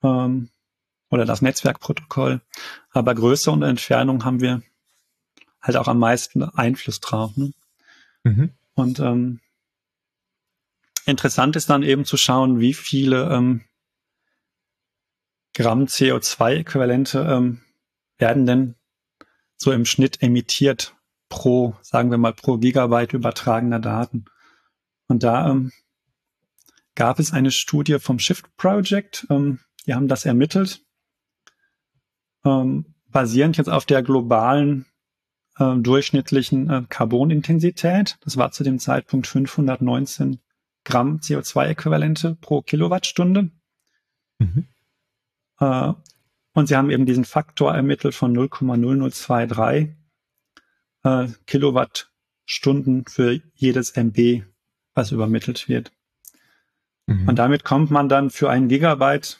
Ähm, 0.03 0.49
oder 1.09 1.25
das 1.25 1.41
Netzwerkprotokoll. 1.41 2.41
Aber 2.91 3.15
Größe 3.15 3.49
und 3.51 3.63
Entfernung 3.63 4.25
haben 4.25 4.41
wir 4.41 4.61
halt 5.61 5.77
auch 5.77 5.87
am 5.87 5.99
meisten 5.99 6.43
Einfluss 6.43 6.99
drauf. 6.99 7.35
Ne? 7.37 7.53
Mhm. 8.23 8.51
Und 8.73 8.99
ähm, 8.99 9.39
interessant 11.05 11.55
ist 11.55 11.69
dann 11.69 11.83
eben 11.83 12.05
zu 12.05 12.17
schauen, 12.17 12.59
wie 12.59 12.73
viele 12.73 13.29
ähm, 13.33 13.63
Gramm 15.53 15.85
CO2-Äquivalente 15.85 17.19
ähm, 17.19 17.61
werden 18.17 18.45
denn 18.45 18.75
so 19.55 19.71
im 19.71 19.85
Schnitt 19.85 20.21
emittiert 20.21 20.95
pro, 21.29 21.75
sagen 21.81 22.11
wir 22.11 22.17
mal, 22.17 22.33
pro 22.33 22.57
Gigabyte 22.57 23.13
übertragener 23.13 23.79
Daten. 23.79 24.25
Und 25.07 25.23
da 25.23 25.49
ähm, 25.49 25.71
gab 26.97 27.19
es 27.19 27.31
eine 27.31 27.51
Studie 27.51 27.99
vom 27.99 28.17
Shift 28.17 28.57
Project. 28.57 29.27
Ähm, 29.29 29.59
die 29.85 29.93
haben 29.93 30.07
das 30.09 30.25
ermittelt, 30.25 30.83
ähm, 32.43 32.95
basierend 33.07 33.55
jetzt 33.55 33.69
auf 33.69 33.85
der 33.85 34.01
globalen 34.01 34.87
äh, 35.59 35.75
durchschnittlichen 35.77 36.69
äh, 36.69 36.83
Carbonintensität. 36.89 38.17
Das 38.21 38.35
war 38.35 38.51
zu 38.51 38.63
dem 38.63 38.79
Zeitpunkt 38.79 39.27
519 39.27 40.39
Gramm 40.83 41.17
CO2-Äquivalente 41.17 42.35
pro 42.41 42.63
Kilowattstunde. 42.63 43.51
Mhm. 44.39 44.67
Äh, 45.59 45.93
und 46.53 46.67
sie 46.67 46.75
haben 46.75 46.89
eben 46.89 47.05
diesen 47.05 47.25
Faktor 47.25 47.75
ermittelt 47.75 48.15
von 48.15 48.35
0,0023 48.35 49.93
äh, 51.03 51.27
Kilowattstunden 51.45 53.05
für 53.05 53.39
jedes 53.53 53.91
MB, 53.91 54.45
was 54.95 55.11
übermittelt 55.11 55.69
wird. 55.69 55.91
Mhm. 57.07 57.27
Und 57.27 57.35
damit 57.37 57.63
kommt 57.63 57.89
man 57.89 58.09
dann 58.09 58.29
für 58.29 58.49
ein 58.49 58.67
Gigabyte 58.67 59.39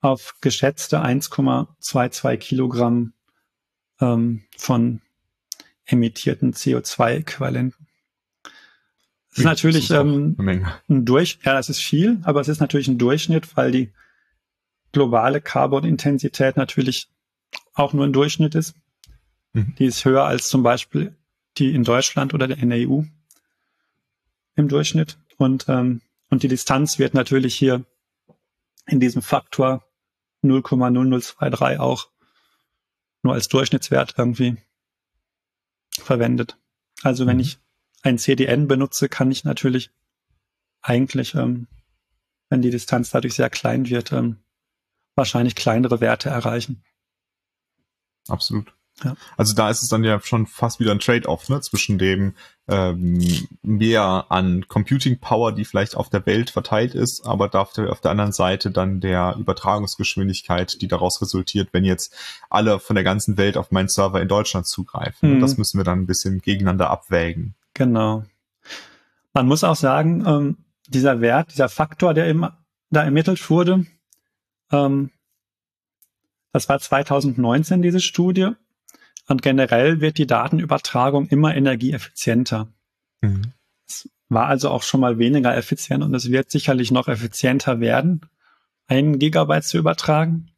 auf 0.00 0.36
geschätzte 0.40 1.02
1,22 1.02 2.36
Kilogramm 2.36 3.12
ähm, 4.00 4.44
von 4.56 5.00
emittierten 5.84 6.52
CO2-Äquivalenten. 6.52 7.86
Das 9.30 9.38
ist 9.38 9.44
natürlich 9.44 9.88
das 9.88 9.98
ist 9.98 10.04
ähm, 10.04 10.74
ein 10.88 11.04
Durch, 11.04 11.38
ja, 11.44 11.54
das 11.54 11.68
ist 11.68 11.80
viel, 11.80 12.20
aber 12.22 12.40
es 12.40 12.48
ist 12.48 12.60
natürlich 12.60 12.88
ein 12.88 12.98
Durchschnitt, 12.98 13.56
weil 13.56 13.72
die 13.72 13.92
globale 14.92 15.40
Carbon-Intensität 15.40 16.56
natürlich 16.56 17.08
auch 17.72 17.94
nur 17.94 18.04
ein 18.04 18.12
Durchschnitt 18.12 18.54
ist. 18.54 18.74
Mhm. 19.54 19.74
Die 19.78 19.86
ist 19.86 20.04
höher 20.04 20.24
als 20.24 20.48
zum 20.48 20.62
Beispiel 20.62 21.16
die 21.58 21.74
in 21.74 21.84
Deutschland 21.84 22.34
oder 22.34 22.50
in 22.50 22.70
der 22.70 22.88
EU 22.88 23.02
im 24.54 24.68
Durchschnitt. 24.68 25.18
Und, 25.36 25.66
ähm, 25.68 26.00
und 26.32 26.42
die 26.42 26.48
Distanz 26.48 26.98
wird 26.98 27.12
natürlich 27.12 27.54
hier 27.54 27.84
in 28.86 29.00
diesem 29.00 29.20
Faktor 29.20 29.84
0,0023 30.42 31.76
auch 31.76 32.08
nur 33.22 33.34
als 33.34 33.48
Durchschnittswert 33.48 34.14
irgendwie 34.16 34.56
verwendet. 35.90 36.56
Also 37.02 37.26
wenn 37.26 37.36
mhm. 37.36 37.42
ich 37.42 37.58
ein 38.00 38.16
CDN 38.16 38.66
benutze, 38.66 39.10
kann 39.10 39.30
ich 39.30 39.44
natürlich 39.44 39.90
eigentlich, 40.80 41.34
ähm, 41.34 41.68
wenn 42.48 42.62
die 42.62 42.70
Distanz 42.70 43.10
dadurch 43.10 43.34
sehr 43.34 43.50
klein 43.50 43.90
wird, 43.90 44.10
ähm, 44.12 44.42
wahrscheinlich 45.14 45.54
kleinere 45.54 46.00
Werte 46.00 46.30
erreichen. 46.30 46.82
Absolut. 48.26 48.74
Ja. 49.04 49.14
Also 49.36 49.54
da 49.54 49.70
ist 49.70 49.82
es 49.82 49.88
dann 49.88 50.04
ja 50.04 50.20
schon 50.20 50.46
fast 50.46 50.78
wieder 50.78 50.92
ein 50.92 50.98
Trade-off 50.98 51.48
ne, 51.48 51.60
zwischen 51.60 51.98
dem 51.98 52.34
ähm, 52.68 53.20
mehr 53.62 54.26
an 54.28 54.66
Computing 54.68 55.18
Power, 55.18 55.52
die 55.52 55.64
vielleicht 55.64 55.96
auf 55.96 56.10
der 56.10 56.24
Welt 56.26 56.50
verteilt 56.50 56.94
ist, 56.94 57.26
aber 57.26 57.48
dafür 57.48 57.90
auf 57.90 58.00
der 58.00 58.12
anderen 58.12 58.32
Seite 58.32 58.70
dann 58.70 59.00
der 59.00 59.36
Übertragungsgeschwindigkeit, 59.38 60.80
die 60.80 60.88
daraus 60.88 61.20
resultiert, 61.20 61.70
wenn 61.72 61.84
jetzt 61.84 62.14
alle 62.50 62.78
von 62.78 62.94
der 62.94 63.04
ganzen 63.04 63.36
Welt 63.36 63.56
auf 63.56 63.70
meinen 63.70 63.88
Server 63.88 64.20
in 64.20 64.28
Deutschland 64.28 64.66
zugreifen. 64.66 65.36
Mhm. 65.36 65.40
Das 65.40 65.56
müssen 65.56 65.78
wir 65.78 65.84
dann 65.84 66.00
ein 66.00 66.06
bisschen 66.06 66.40
gegeneinander 66.40 66.90
abwägen. 66.90 67.54
Genau. 67.74 68.24
Man 69.32 69.46
muss 69.46 69.64
auch 69.64 69.76
sagen, 69.76 70.24
ähm, 70.26 70.56
dieser 70.86 71.20
Wert, 71.20 71.52
dieser 71.52 71.68
Faktor, 71.68 72.14
der 72.14 72.26
eben 72.26 72.46
da 72.90 73.02
ermittelt 73.02 73.50
wurde, 73.50 73.86
ähm, 74.70 75.10
das 76.52 76.68
war 76.68 76.78
2019 76.78 77.80
diese 77.80 78.00
Studie 78.00 78.50
und 79.28 79.42
generell 79.42 80.00
wird 80.00 80.18
die 80.18 80.26
Datenübertragung 80.26 81.26
immer 81.28 81.54
energieeffizienter. 81.54 82.68
Mhm. 83.20 83.52
Es 83.86 84.08
war 84.28 84.46
also 84.46 84.70
auch 84.70 84.82
schon 84.82 85.00
mal 85.00 85.18
weniger 85.18 85.56
effizient 85.56 86.02
und 86.02 86.14
es 86.14 86.30
wird 86.30 86.50
sicherlich 86.50 86.90
noch 86.90 87.08
effizienter 87.08 87.80
werden, 87.80 88.22
einen 88.86 89.18
Gigabyte 89.18 89.64
zu 89.64 89.78
übertragen, 89.78 90.50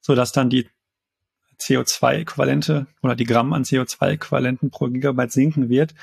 so 0.00 0.14
dass 0.14 0.32
dann 0.32 0.50
die 0.50 0.68
CO2-Äquivalente 1.60 2.86
oder 3.02 3.16
die 3.16 3.24
Gramm 3.24 3.52
an 3.52 3.64
CO2-Äquivalenten 3.64 4.70
pro 4.70 4.86
Gigabyte 4.86 5.32
sinken 5.32 5.68
wird. 5.68 5.94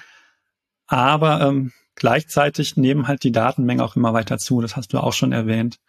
Aber 0.87 1.41
ähm, 1.41 1.71
gleichzeitig 1.95 2.77
nehmen 2.77 3.07
halt 3.07 3.23
die 3.23 3.31
Datenmengen 3.31 3.83
auch 3.83 3.95
immer 3.95 4.13
weiter 4.13 4.37
zu. 4.37 4.61
Das 4.61 4.75
hast 4.75 4.93
du 4.93 4.99
auch 4.99 5.13
schon 5.13 5.31
erwähnt. 5.31 5.79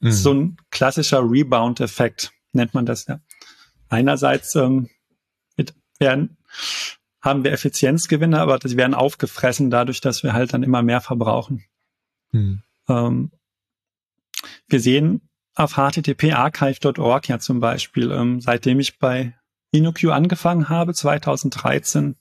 Mhm. 0.00 0.12
So 0.12 0.34
ein 0.34 0.56
klassischer 0.70 1.22
Rebound-Effekt 1.22 2.32
nennt 2.52 2.74
man 2.74 2.86
das 2.86 3.06
ja. 3.06 3.20
Einerseits 3.88 4.54
ähm, 4.54 4.90
werden, 5.98 6.36
haben 7.20 7.44
wir 7.44 7.52
Effizienzgewinne, 7.52 8.40
aber 8.40 8.58
die 8.58 8.76
werden 8.76 8.94
aufgefressen 8.94 9.70
dadurch, 9.70 10.00
dass 10.00 10.22
wir 10.22 10.32
halt 10.32 10.52
dann 10.52 10.62
immer 10.62 10.82
mehr 10.82 11.00
verbrauchen. 11.00 11.64
Hm. 12.30 12.62
Ähm, 12.88 13.30
wir 14.68 14.80
sehen 14.80 15.28
auf 15.54 15.76
http-archive.org 15.76 17.28
ja 17.28 17.38
zum 17.38 17.60
Beispiel, 17.60 18.10
ähm, 18.10 18.40
seitdem 18.40 18.80
ich 18.80 18.98
bei 18.98 19.34
InnoQ 19.70 20.04
angefangen 20.10 20.68
habe, 20.68 20.94
2013, 20.94 22.16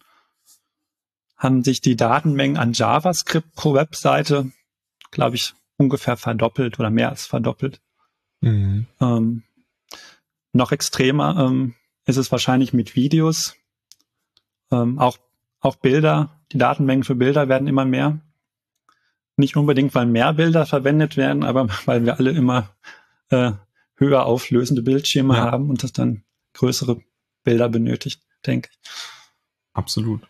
haben 1.35 1.63
sich 1.63 1.81
die 1.81 1.95
Datenmengen 1.95 2.57
an 2.57 2.73
JavaScript 2.73 3.53
pro 3.55 3.73
Webseite, 3.73 4.51
glaube 5.11 5.35
ich, 5.35 5.53
ungefähr 5.77 6.15
verdoppelt 6.15 6.79
oder 6.79 6.89
mehr 6.89 7.09
als 7.09 7.25
verdoppelt. 7.25 7.81
Mhm. 8.41 8.87
Ähm, 9.01 9.43
noch 10.53 10.71
extremer 10.71 11.45
ähm, 11.45 11.75
ist 12.05 12.17
es 12.17 12.31
wahrscheinlich 12.31 12.73
mit 12.73 12.95
Videos. 12.95 13.55
Ähm, 14.73 14.99
auch, 14.99 15.17
auch 15.59 15.75
Bilder, 15.75 16.41
die 16.51 16.57
Datenmengen 16.57 17.03
für 17.03 17.15
Bilder 17.15 17.47
werden 17.47 17.67
immer 17.67 17.85
mehr. 17.85 18.19
Nicht 19.37 19.55
unbedingt, 19.55 19.95
weil 19.95 20.05
mehr 20.05 20.33
Bilder 20.33 20.65
verwendet 20.65 21.17
werden, 21.17 21.43
aber 21.43 21.67
weil 21.85 22.05
wir 22.05 22.17
alle 22.17 22.31
immer 22.31 22.69
äh, 23.29 23.51
höher 23.95 24.25
auflösende 24.25 24.81
Bildschirme 24.81 25.35
ja. 25.35 25.51
haben 25.51 25.69
und 25.69 25.83
das 25.83 25.93
dann 25.93 26.23
größere 26.53 27.01
Bilder 27.43 27.69
benötigt, 27.69 28.21
denke 28.45 28.69
ich. 28.71 28.89
Absolut. 29.73 30.21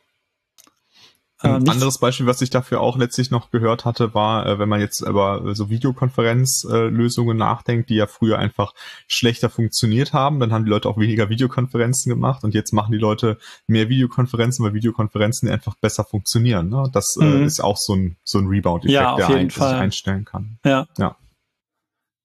Ein 1.43 1.67
äh, 1.67 1.69
anderes 1.71 1.97
Beispiel, 1.97 2.25
was 2.25 2.41
ich 2.41 2.49
dafür 2.49 2.79
auch 2.79 2.97
letztlich 2.97 3.29
noch 3.29 3.51
gehört 3.51 3.83
hatte, 3.83 4.13
war, 4.13 4.45
äh, 4.45 4.59
wenn 4.59 4.69
man 4.69 4.79
jetzt 4.79 5.01
über 5.01 5.53
so 5.53 5.69
Videokonferenzlösungen 5.69 7.37
nachdenkt, 7.37 7.89
die 7.89 7.95
ja 7.95 8.07
früher 8.07 8.39
einfach 8.39 8.73
schlechter 9.07 9.49
funktioniert 9.49 10.13
haben, 10.13 10.39
dann 10.39 10.53
haben 10.53 10.63
die 10.63 10.69
Leute 10.69 10.87
auch 10.87 10.97
weniger 10.97 11.29
Videokonferenzen 11.29 12.09
gemacht 12.09 12.43
und 12.43 12.53
jetzt 12.53 12.71
machen 12.71 12.93
die 12.93 12.97
Leute 12.97 13.37
mehr 13.67 13.89
Videokonferenzen, 13.89 14.63
weil 14.63 14.73
Videokonferenzen 14.73 15.49
einfach 15.49 15.75
besser 15.75 16.05
funktionieren. 16.05 16.69
Ne? 16.69 16.89
Das 16.93 17.17
äh, 17.17 17.25
mhm. 17.25 17.43
ist 17.43 17.61
auch 17.61 17.77
so 17.77 17.93
ein, 17.93 18.15
so 18.23 18.39
ein 18.39 18.47
Rebound-Effekt, 18.47 18.93
ja, 18.93 19.15
der 19.15 19.27
ein, 19.27 19.49
sich 19.49 19.61
einstellen 19.61 20.23
kann. 20.23 20.59
Ja. 20.63 20.87
ja. 20.97 21.17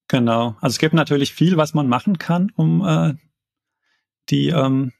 Genau. 0.06 0.56
Also 0.60 0.74
es 0.74 0.78
gibt 0.78 0.94
natürlich 0.94 1.34
viel, 1.34 1.56
was 1.56 1.74
man 1.74 1.88
machen 1.88 2.18
kann, 2.18 2.52
um 2.54 2.86
äh, 2.86 3.14
die 4.30 4.48
ähm, 4.48 4.92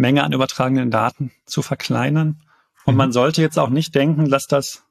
Menge 0.00 0.24
an 0.24 0.32
übertragenen 0.32 0.90
Daten 0.90 1.30
zu 1.44 1.62
verkleinern. 1.62 2.42
Und 2.84 2.94
mhm. 2.94 2.98
man 2.98 3.12
sollte 3.12 3.42
jetzt 3.42 3.58
auch 3.58 3.68
nicht 3.68 3.94
denken, 3.94 4.30
dass 4.30 4.46
das 4.46 4.84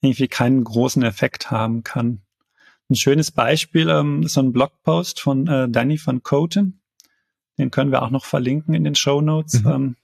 irgendwie 0.00 0.28
keinen 0.28 0.62
großen 0.62 1.02
Effekt 1.02 1.50
haben 1.50 1.82
kann. 1.82 2.20
Ein 2.90 2.94
schönes 2.94 3.30
Beispiel 3.30 3.88
ähm, 3.88 4.22
ist 4.22 4.34
so 4.34 4.40
ein 4.40 4.52
Blogpost 4.52 5.20
von 5.20 5.46
äh, 5.48 5.68
Danny 5.68 5.98
von 5.98 6.22
Coten. 6.22 6.80
Den 7.58 7.70
können 7.70 7.90
wir 7.90 8.02
auch 8.02 8.10
noch 8.10 8.24
verlinken 8.24 8.74
in 8.74 8.84
den 8.84 8.94
Show 8.94 9.20
Notes. 9.20 9.62
Mhm. 9.62 9.70
Ähm, 9.70 9.96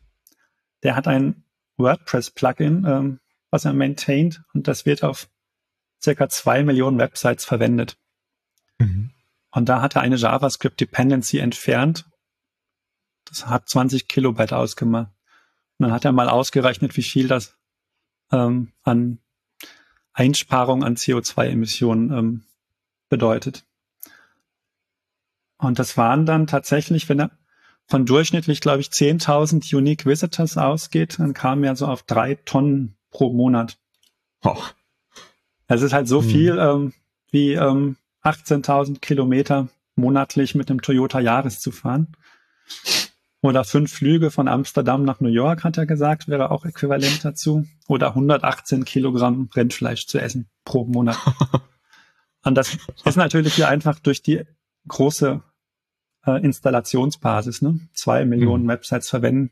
der 0.82 0.96
hat 0.96 1.06
ein 1.06 1.44
WordPress-Plugin, 1.76 2.84
ähm, 2.86 3.20
was 3.50 3.64
er 3.64 3.72
maintaint 3.72 4.42
und 4.52 4.68
das 4.68 4.86
wird 4.86 5.04
auf 5.04 5.28
circa 6.02 6.28
zwei 6.28 6.62
Millionen 6.64 6.98
Websites 6.98 7.44
verwendet. 7.44 7.96
Mhm. 8.78 9.10
Und 9.50 9.68
da 9.68 9.80
hat 9.80 9.96
er 9.96 10.02
eine 10.02 10.16
JavaScript 10.16 10.80
Dependency 10.80 11.38
entfernt 11.38 12.06
das 13.24 13.46
hat 13.46 13.68
20 13.68 14.08
Kilobyte 14.08 14.52
ausgemacht. 14.52 15.10
Und 15.78 15.84
dann 15.84 15.92
hat 15.92 16.04
er 16.04 16.12
mal 16.12 16.28
ausgerechnet, 16.28 16.96
wie 16.96 17.02
viel 17.02 17.28
das 17.28 17.56
ähm, 18.30 18.72
an 18.82 19.18
Einsparung 20.12 20.84
an 20.84 20.96
CO2-Emissionen 20.96 22.12
ähm, 22.12 22.44
bedeutet. 23.08 23.64
Und 25.58 25.78
das 25.78 25.96
waren 25.96 26.26
dann 26.26 26.46
tatsächlich, 26.46 27.08
wenn 27.08 27.20
er 27.20 27.30
von 27.86 28.06
durchschnittlich, 28.06 28.60
glaube 28.60 28.80
ich, 28.80 28.88
10.000 28.88 29.74
Unique 29.76 30.06
Visitors 30.06 30.56
ausgeht, 30.56 31.18
dann 31.18 31.34
kam 31.34 31.64
er 31.64 31.76
so 31.76 31.86
auf 31.86 32.02
drei 32.02 32.36
Tonnen 32.36 32.96
pro 33.10 33.32
Monat. 33.32 33.78
Oh. 34.42 34.62
Das 35.66 35.82
ist 35.82 35.92
halt 35.92 36.08
so 36.08 36.22
hm. 36.22 36.28
viel 36.28 36.58
ähm, 36.58 36.92
wie 37.30 37.54
ähm, 37.54 37.96
18.000 38.22 39.00
Kilometer 39.00 39.68
monatlich 39.96 40.54
mit 40.54 40.70
einem 40.70 40.82
Toyota 40.82 41.20
Yaris 41.20 41.60
zu 41.60 41.72
fahren. 41.72 42.16
Oder 43.44 43.64
fünf 43.64 43.92
Flüge 43.92 44.30
von 44.30 44.48
Amsterdam 44.48 45.04
nach 45.04 45.20
New 45.20 45.28
York, 45.28 45.64
hat 45.64 45.76
er 45.76 45.84
gesagt, 45.84 46.28
wäre 46.28 46.50
auch 46.50 46.64
äquivalent 46.64 47.26
dazu. 47.26 47.66
Oder 47.86 48.08
118 48.08 48.86
Kilogramm 48.86 49.50
Rindfleisch 49.54 50.06
zu 50.06 50.18
essen 50.18 50.48
pro 50.64 50.86
Monat. 50.86 51.18
Und 52.42 52.54
das 52.54 52.78
ist 53.04 53.16
natürlich 53.16 53.52
hier 53.52 53.68
einfach 53.68 53.98
durch 53.98 54.22
die 54.22 54.44
große 54.88 55.42
äh, 56.24 56.42
Installationsbasis, 56.42 57.60
ne? 57.60 57.80
Zwei 57.92 58.24
Millionen 58.24 58.62
mhm. 58.62 58.68
Websites 58.70 59.10
verwenden 59.10 59.50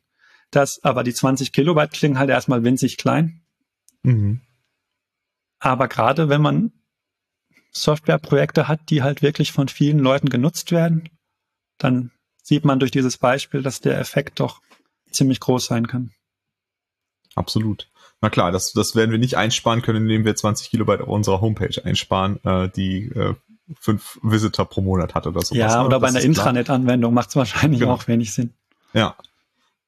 das, 0.51 0.83
aber 0.83 1.05
die 1.05 1.13
20 1.13 1.53
Kilobyte 1.53 1.93
klingen 1.93 2.19
halt 2.19 2.31
erstmal 2.31 2.65
winzig 2.65 2.97
klein. 2.97 3.43
Mhm. 4.05 4.41
Aber 5.59 5.87
gerade 5.89 6.31
wenn 6.31 6.41
man 6.41 6.73
Softwareprojekte 7.73 8.69
hat, 8.69 8.89
die 8.89 9.03
halt 9.03 9.21
wirklich 9.21 9.53
von 9.53 9.69
vielen 9.69 9.99
Leuten 9.99 10.31
genutzt 10.31 10.73
werden, 10.73 11.11
dann 11.77 12.11
sieht 12.43 12.65
man 12.65 12.79
durch 12.79 12.91
dieses 12.91 13.17
Beispiel, 13.17 13.63
dass 13.63 13.81
der 13.81 13.99
Effekt 13.99 14.41
doch 14.41 14.61
ziemlich 15.11 15.41
groß 15.41 15.67
sein 15.67 15.87
kann. 15.87 16.11
Absolut. 17.35 17.89
Na 18.21 18.31
klar, 18.31 18.53
das, 18.53 18.73
das 18.73 18.95
werden 18.95 19.11
wir 19.11 19.19
nicht 19.19 19.37
einsparen 19.37 19.83
können, 19.83 20.03
indem 20.03 20.25
wir 20.25 20.37
20 20.37 20.71
Kilobyte 20.71 21.01
auf 21.01 21.09
unserer 21.09 21.41
Homepage 21.41 21.85
einsparen, 21.85 22.43
äh, 22.45 22.69
die 22.69 23.07
äh, 23.07 23.35
fünf 23.79 24.19
Visitor 24.23 24.67
pro 24.67 24.81
Monat 24.81 25.15
hat 25.15 25.27
oder 25.27 25.41
so. 25.41 25.55
Ja, 25.55 25.81
ne? 25.83 25.87
oder 25.87 26.01
bei 26.01 26.09
einer 26.09 26.21
Intranet-Anwendung 26.21 27.15
macht 27.15 27.31
es 27.31 27.37
wahrscheinlich 27.37 27.81
genau. 27.81 27.95
auch 27.95 28.07
wenig 28.09 28.33
Sinn. 28.33 28.53
Ja. 28.93 29.17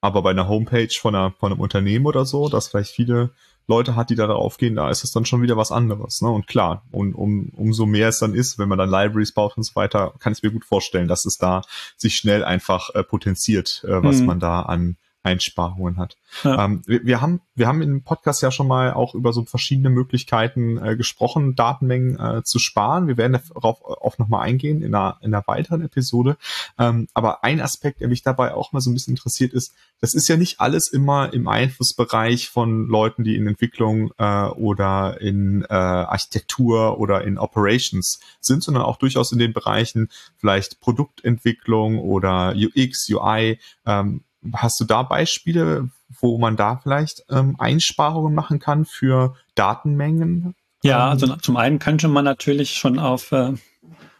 Aber 0.00 0.22
bei 0.22 0.30
einer 0.30 0.48
Homepage 0.48 0.92
von, 0.98 1.14
einer, 1.14 1.32
von 1.32 1.52
einem 1.52 1.60
Unternehmen 1.60 2.06
oder 2.06 2.24
so, 2.24 2.48
das 2.48 2.68
vielleicht 2.68 2.90
viele 2.90 3.30
Leute 3.66 3.96
hat, 3.96 4.10
die 4.10 4.14
da 4.14 4.26
drauf 4.26 4.58
gehen, 4.58 4.74
da 4.74 4.90
ist 4.90 5.04
es 5.04 5.12
dann 5.12 5.24
schon 5.24 5.42
wieder 5.42 5.56
was 5.56 5.72
anderes. 5.72 6.20
Ne? 6.20 6.30
Und 6.30 6.46
klar, 6.46 6.84
und 6.90 7.14
um, 7.14 7.50
umso 7.56 7.86
mehr 7.86 8.08
es 8.08 8.18
dann 8.18 8.34
ist, 8.34 8.58
wenn 8.58 8.68
man 8.68 8.78
dann 8.78 8.90
Libraries 8.90 9.32
baut 9.32 9.56
und 9.56 9.62
so 9.62 9.74
weiter, 9.74 10.14
kann 10.18 10.32
ich 10.32 10.42
mir 10.42 10.50
gut 10.50 10.64
vorstellen, 10.64 11.08
dass 11.08 11.24
es 11.24 11.38
da 11.38 11.62
sich 11.96 12.16
schnell 12.16 12.44
einfach 12.44 12.90
äh, 12.94 13.02
potenziert, 13.02 13.84
äh, 13.86 14.02
was 14.02 14.20
mhm. 14.20 14.26
man 14.26 14.40
da 14.40 14.62
an 14.62 14.96
Einsparungen 15.24 15.96
hat. 15.96 16.16
Ja. 16.44 16.66
Ähm, 16.66 16.82
wir, 16.86 17.04
wir, 17.04 17.20
haben, 17.20 17.40
wir 17.54 17.66
haben 17.66 17.80
im 17.80 18.02
Podcast 18.02 18.42
ja 18.42 18.50
schon 18.50 18.68
mal 18.68 18.92
auch 18.92 19.14
über 19.14 19.32
so 19.32 19.44
verschiedene 19.44 19.88
Möglichkeiten 19.88 20.76
äh, 20.76 20.96
gesprochen, 20.96 21.56
Datenmengen 21.56 22.20
äh, 22.20 22.42
zu 22.44 22.58
sparen. 22.58 23.08
Wir 23.08 23.16
werden 23.16 23.40
darauf 23.54 23.82
auch 23.82 24.18
nochmal 24.18 24.42
eingehen 24.42 24.82
in 24.82 24.94
einer, 24.94 25.18
in 25.22 25.34
einer 25.34 25.42
weiteren 25.46 25.80
Episode. 25.80 26.36
Ähm, 26.78 27.08
aber 27.14 27.42
ein 27.42 27.60
Aspekt, 27.60 28.00
der 28.00 28.08
mich 28.08 28.22
dabei 28.22 28.54
auch 28.54 28.72
mal 28.72 28.80
so 28.80 28.90
ein 28.90 28.94
bisschen 28.94 29.14
interessiert 29.14 29.54
ist, 29.54 29.72
das 30.00 30.12
ist 30.12 30.28
ja 30.28 30.36
nicht 30.36 30.60
alles 30.60 30.88
immer 30.88 31.32
im 31.32 31.48
Einflussbereich 31.48 32.50
von 32.50 32.86
Leuten, 32.86 33.24
die 33.24 33.36
in 33.36 33.46
Entwicklung 33.46 34.12
äh, 34.18 34.44
oder 34.48 35.20
in 35.22 35.62
äh, 35.62 35.72
Architektur 35.72 37.00
oder 37.00 37.24
in 37.24 37.38
Operations 37.38 38.20
sind, 38.40 38.62
sondern 38.62 38.82
auch 38.82 38.98
durchaus 38.98 39.32
in 39.32 39.38
den 39.38 39.54
Bereichen 39.54 40.10
vielleicht 40.36 40.80
Produktentwicklung 40.80 41.98
oder 41.98 42.54
UX, 42.54 43.08
UI. 43.08 43.58
Ähm, 43.86 44.22
Hast 44.52 44.78
du 44.80 44.84
da 44.84 45.02
Beispiele, 45.02 45.90
wo 46.20 46.38
man 46.38 46.56
da 46.56 46.76
vielleicht 46.76 47.24
ähm, 47.30 47.56
Einsparungen 47.58 48.34
machen 48.34 48.58
kann 48.58 48.84
für 48.84 49.36
Datenmengen? 49.54 50.54
Ja, 50.82 51.06
ähm, 51.06 51.10
also 51.12 51.36
zum 51.36 51.56
einen 51.56 51.78
könnte 51.78 52.08
man 52.08 52.24
natürlich 52.24 52.74
schon 52.74 52.98
auf 52.98 53.32
äh, 53.32 53.54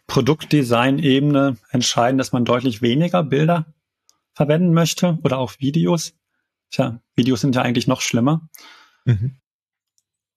Produktdesign-Ebene 0.07 1.57
entscheiden, 1.71 2.19
dass 2.19 2.33
man 2.33 2.45
deutlich 2.45 2.83
weniger 2.83 3.23
Bilder 3.23 3.67
verwenden 4.35 4.73
möchte 4.73 5.19
oder 5.23 5.39
auch 5.39 5.55
Videos. 5.59 6.15
Tja, 6.71 7.01
Videos 7.15 7.41
sind 7.41 7.55
ja 7.55 7.63
eigentlich 7.63 7.87
noch 7.87 8.01
schlimmer. 8.01 8.49
Mhm. 9.05 9.37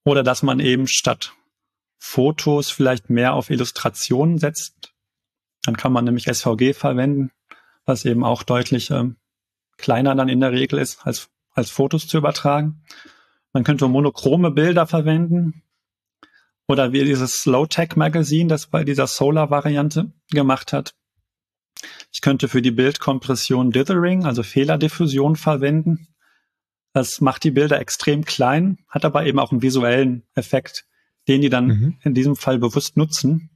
Oder 0.04 0.22
dass 0.22 0.42
man 0.42 0.60
eben 0.60 0.86
statt 0.86 1.34
Fotos 1.98 2.70
vielleicht 2.70 3.10
mehr 3.10 3.34
auf 3.34 3.50
Illustrationen 3.50 4.38
setzt. 4.38 4.94
Dann 5.64 5.76
kann 5.76 5.92
man 5.92 6.04
nämlich 6.04 6.26
SVG 6.32 6.72
verwenden, 6.74 7.30
was 7.84 8.04
eben 8.04 8.24
auch 8.24 8.42
deutlich 8.42 8.90
ähm, 8.90 9.16
kleiner 9.78 10.14
dann 10.14 10.28
in 10.28 10.40
der 10.40 10.52
Regel 10.52 10.78
ist, 10.78 11.06
als, 11.06 11.30
als 11.52 11.70
Fotos 11.70 12.06
zu 12.06 12.18
übertragen. 12.18 12.82
Man 13.52 13.64
könnte 13.64 13.88
monochrome 13.88 14.50
Bilder 14.50 14.86
verwenden 14.86 15.62
oder 16.66 16.92
wie 16.92 17.04
dieses 17.04 17.46
Low-Tech 17.46 17.96
Magazine, 17.96 18.48
das 18.48 18.66
bei 18.66 18.84
dieser 18.84 19.06
Solar-Variante 19.06 20.12
gemacht 20.30 20.72
hat. 20.72 20.94
Ich 22.12 22.20
könnte 22.20 22.48
für 22.48 22.60
die 22.60 22.70
Bildkompression 22.70 23.70
Dithering, 23.70 24.26
also 24.26 24.42
Fehlerdiffusion 24.42 25.36
verwenden. 25.36 26.08
Das 26.92 27.20
macht 27.20 27.44
die 27.44 27.50
Bilder 27.50 27.80
extrem 27.80 28.24
klein, 28.24 28.78
hat 28.88 29.04
aber 29.04 29.24
eben 29.24 29.38
auch 29.38 29.52
einen 29.52 29.62
visuellen 29.62 30.26
Effekt, 30.34 30.86
den 31.28 31.40
die 31.40 31.50
dann 31.50 31.66
mhm. 31.66 31.98
in 32.02 32.14
diesem 32.14 32.36
Fall 32.36 32.58
bewusst 32.58 32.96
nutzen, 32.96 33.50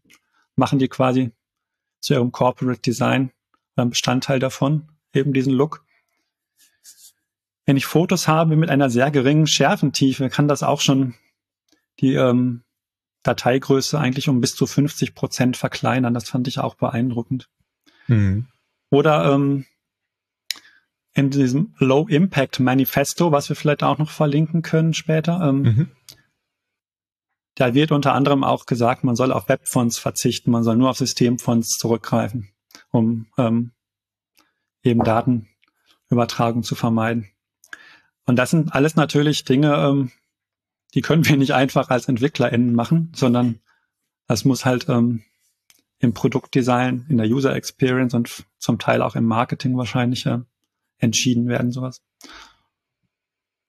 machen 0.55 0.79
die 0.79 0.89
quasi 0.89 1.33
zu 2.01 2.15
ihrem 2.15 2.33
Corporate 2.33 2.81
Design 2.81 3.33
ein 3.77 3.91
Bestandteil 3.91 4.39
davon, 4.39 4.89
eben 5.15 5.33
diesen 5.33 5.53
Look. 5.53 5.85
Wenn 7.65 7.77
ich 7.77 7.87
Fotos 7.87 8.29
habe 8.29 8.57
mit 8.57 8.71
einer 8.71 8.91
sehr 8.91 9.11
geringen 9.11 9.47
Schärfentiefe, 9.47 10.29
kann 10.29 10.49
das 10.49 10.63
auch 10.63 10.81
schon 10.81 11.15
die 12.01 12.15
ähm, 12.15 12.63
Dateigröße 13.23 13.99
eigentlich 13.99 14.29
um 14.29 14.41
bis 14.41 14.55
zu 14.55 14.67
50 14.67 15.15
Prozent 15.15 15.57
verkleinern. 15.57 16.15
Das 16.15 16.29
fand 16.29 16.49
ich 16.49 16.59
auch 16.59 16.75
beeindruckend. 16.75 17.49
Mhm. 18.09 18.49
Oder 18.91 19.33
ähm, 19.33 19.67
in 21.15 21.31
diesem 21.31 21.75
Low 21.79 22.09
Impact 22.09 22.61
Manifesto, 22.61 23.33
was 23.33 23.49
wir 23.49 23.57
vielleicht 23.57 23.83
auch 23.83 23.99
noch 23.99 24.11
verlinken 24.11 24.63
können 24.63 24.95
später, 24.95 25.41
ähm, 25.43 25.63
mhm. 25.63 25.91
da 27.55 27.75
wird 27.75 27.93
unter 27.93 28.15
anderem 28.15 28.45
auch 28.45 28.67
gesagt, 28.67 29.05
man 29.05 29.17
soll 29.17 29.33
auf 29.33 29.49
Webfonts 29.49 29.99
verzichten, 29.99 30.51
man 30.51 30.65
soll 30.65 30.77
nur 30.77 30.91
auf 30.91 30.97
Systemfonts 30.97 31.77
zurückgreifen, 31.79 32.49
um 32.91 33.27
ähm, 33.39 33.73
eben 34.83 35.05
Datenübertragung 35.05 36.63
zu 36.63 36.75
vermeiden. 36.75 37.29
Und 38.25 38.37
das 38.37 38.51
sind 38.51 38.75
alles 38.75 38.97
natürlich 38.97 39.45
Dinge, 39.45 39.75
ähm, 39.75 40.13
die 40.95 41.01
können 41.01 41.27
wir 41.27 41.37
nicht 41.37 41.55
einfach 41.55 41.91
als 41.91 42.09
EntwicklerInnen 42.09 42.75
machen, 42.75 43.13
sondern 43.15 43.61
das 44.27 44.45
muss 44.45 44.65
halt 44.65 44.89
ähm, 44.89 45.23
im 45.99 46.15
Produktdesign, 46.15 47.07
in 47.09 47.17
der 47.17 47.27
User 47.27 47.55
Experience 47.55 48.15
und 48.15 48.45
zum 48.59 48.79
Teil 48.79 49.03
auch 49.03 49.15
im 49.15 49.25
Marketing 49.25 49.77
wahrscheinlich 49.77 50.27
äh, 50.27 50.41
entschieden 50.99 51.49
werden, 51.49 51.73
sowas. 51.73 52.03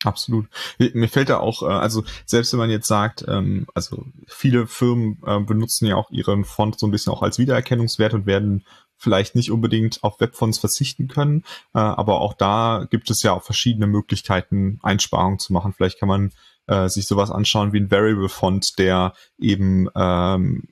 Absolut. 0.03 0.47
Mir 0.77 1.07
fällt 1.07 1.29
da 1.29 1.37
auch, 1.37 1.63
äh, 1.63 1.67
also 1.67 2.03
selbst 2.25 2.51
wenn 2.51 2.59
man 2.59 2.69
jetzt 2.69 2.87
sagt, 2.87 3.23
ähm, 3.27 3.67
also 3.73 4.05
viele 4.27 4.67
Firmen 4.67 5.21
äh, 5.25 5.39
benutzen 5.39 5.85
ja 5.85 5.95
auch 5.95 6.11
ihren 6.11 6.43
Font 6.43 6.79
so 6.79 6.87
ein 6.87 6.91
bisschen 6.91 7.13
auch 7.13 7.21
als 7.21 7.39
Wiedererkennungswert 7.39 8.13
und 8.13 8.25
werden 8.25 8.65
vielleicht 8.97 9.35
nicht 9.35 9.51
unbedingt 9.51 10.03
auf 10.03 10.19
Webfonts 10.19 10.59
verzichten 10.59 11.07
können, 11.07 11.43
äh, 11.73 11.79
aber 11.79 12.21
auch 12.21 12.33
da 12.33 12.87
gibt 12.89 13.09
es 13.09 13.21
ja 13.23 13.33
auch 13.33 13.43
verschiedene 13.43 13.87
Möglichkeiten, 13.87 14.79
Einsparungen 14.81 15.39
zu 15.39 15.53
machen. 15.53 15.73
Vielleicht 15.73 15.99
kann 15.99 16.09
man 16.09 16.31
äh, 16.67 16.87
sich 16.87 17.07
sowas 17.07 17.31
anschauen 17.31 17.73
wie 17.73 17.79
ein 17.79 17.91
Variable 17.91 18.29
Font, 18.29 18.79
der 18.79 19.13
eben 19.37 19.89
ähm, 19.95 20.69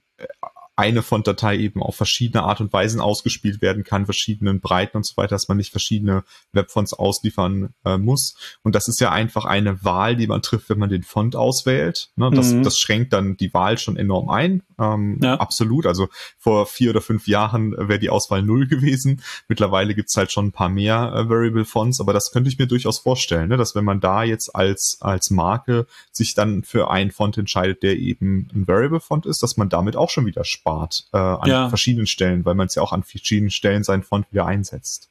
eine 0.81 1.03
Font-Datei 1.03 1.57
eben 1.57 1.83
auf 1.83 1.95
verschiedene 1.95 2.41
Art 2.43 2.59
und 2.59 2.73
Weisen 2.73 3.01
ausgespielt 3.01 3.61
werden 3.61 3.83
kann, 3.83 4.05
verschiedenen 4.05 4.61
Breiten 4.61 4.97
und 4.97 5.05
so 5.05 5.15
weiter, 5.15 5.35
dass 5.35 5.47
man 5.47 5.57
nicht 5.57 5.69
verschiedene 5.69 6.23
Webfonts 6.53 6.93
ausliefern 6.93 7.75
äh, 7.85 7.99
muss. 7.99 8.35
Und 8.63 8.73
das 8.73 8.87
ist 8.87 8.99
ja 8.99 9.11
einfach 9.11 9.45
eine 9.45 9.83
Wahl, 9.85 10.15
die 10.15 10.25
man 10.25 10.41
trifft, 10.41 10.69
wenn 10.69 10.79
man 10.79 10.89
den 10.89 11.03
Font 11.03 11.35
auswählt. 11.35 12.09
Ne? 12.15 12.31
Das, 12.33 12.51
mhm. 12.51 12.63
das 12.63 12.79
schränkt 12.79 13.13
dann 13.13 13.37
die 13.37 13.53
Wahl 13.53 13.77
schon 13.77 13.95
enorm 13.95 14.29
ein. 14.29 14.63
Ähm, 14.79 15.19
ja. 15.21 15.35
Absolut. 15.35 15.85
Also 15.85 16.09
vor 16.39 16.65
vier 16.65 16.89
oder 16.89 17.01
fünf 17.01 17.27
Jahren 17.27 17.73
wäre 17.77 17.99
die 17.99 18.09
Auswahl 18.09 18.41
null 18.41 18.65
gewesen. 18.67 19.21
Mittlerweile 19.47 19.93
gibt's 19.93 20.17
halt 20.17 20.31
schon 20.31 20.47
ein 20.47 20.51
paar 20.51 20.69
mehr 20.69 21.13
äh, 21.15 21.29
Variable 21.29 21.65
Fonts, 21.65 22.01
aber 22.01 22.11
das 22.11 22.31
könnte 22.31 22.49
ich 22.49 22.57
mir 22.57 22.65
durchaus 22.65 22.97
vorstellen, 22.97 23.49
ne? 23.49 23.57
dass 23.57 23.75
wenn 23.75 23.85
man 23.85 23.99
da 23.99 24.23
jetzt 24.23 24.55
als, 24.55 24.97
als 25.01 25.29
Marke 25.29 25.85
sich 26.11 26.33
dann 26.33 26.63
für 26.63 26.89
einen 26.89 27.11
Font 27.11 27.37
entscheidet, 27.37 27.83
der 27.83 27.97
eben 27.97 28.47
ein 28.51 28.67
Variable 28.67 28.99
Font 28.99 29.27
ist, 29.27 29.43
dass 29.43 29.57
man 29.57 29.69
damit 29.69 29.95
auch 29.95 30.09
schon 30.09 30.25
wieder 30.25 30.43
spart 30.43 30.70
äh, 31.13 31.17
an 31.17 31.49
ja. 31.49 31.69
verschiedenen 31.69 32.07
Stellen, 32.07 32.45
weil 32.45 32.55
man 32.55 32.67
es 32.67 32.75
ja 32.75 32.81
auch 32.81 32.93
an 32.93 33.03
verschiedenen 33.03 33.51
Stellen 33.51 33.83
seinen 33.83 34.03
Font 34.03 34.31
wieder 34.31 34.45
einsetzt. 34.45 35.09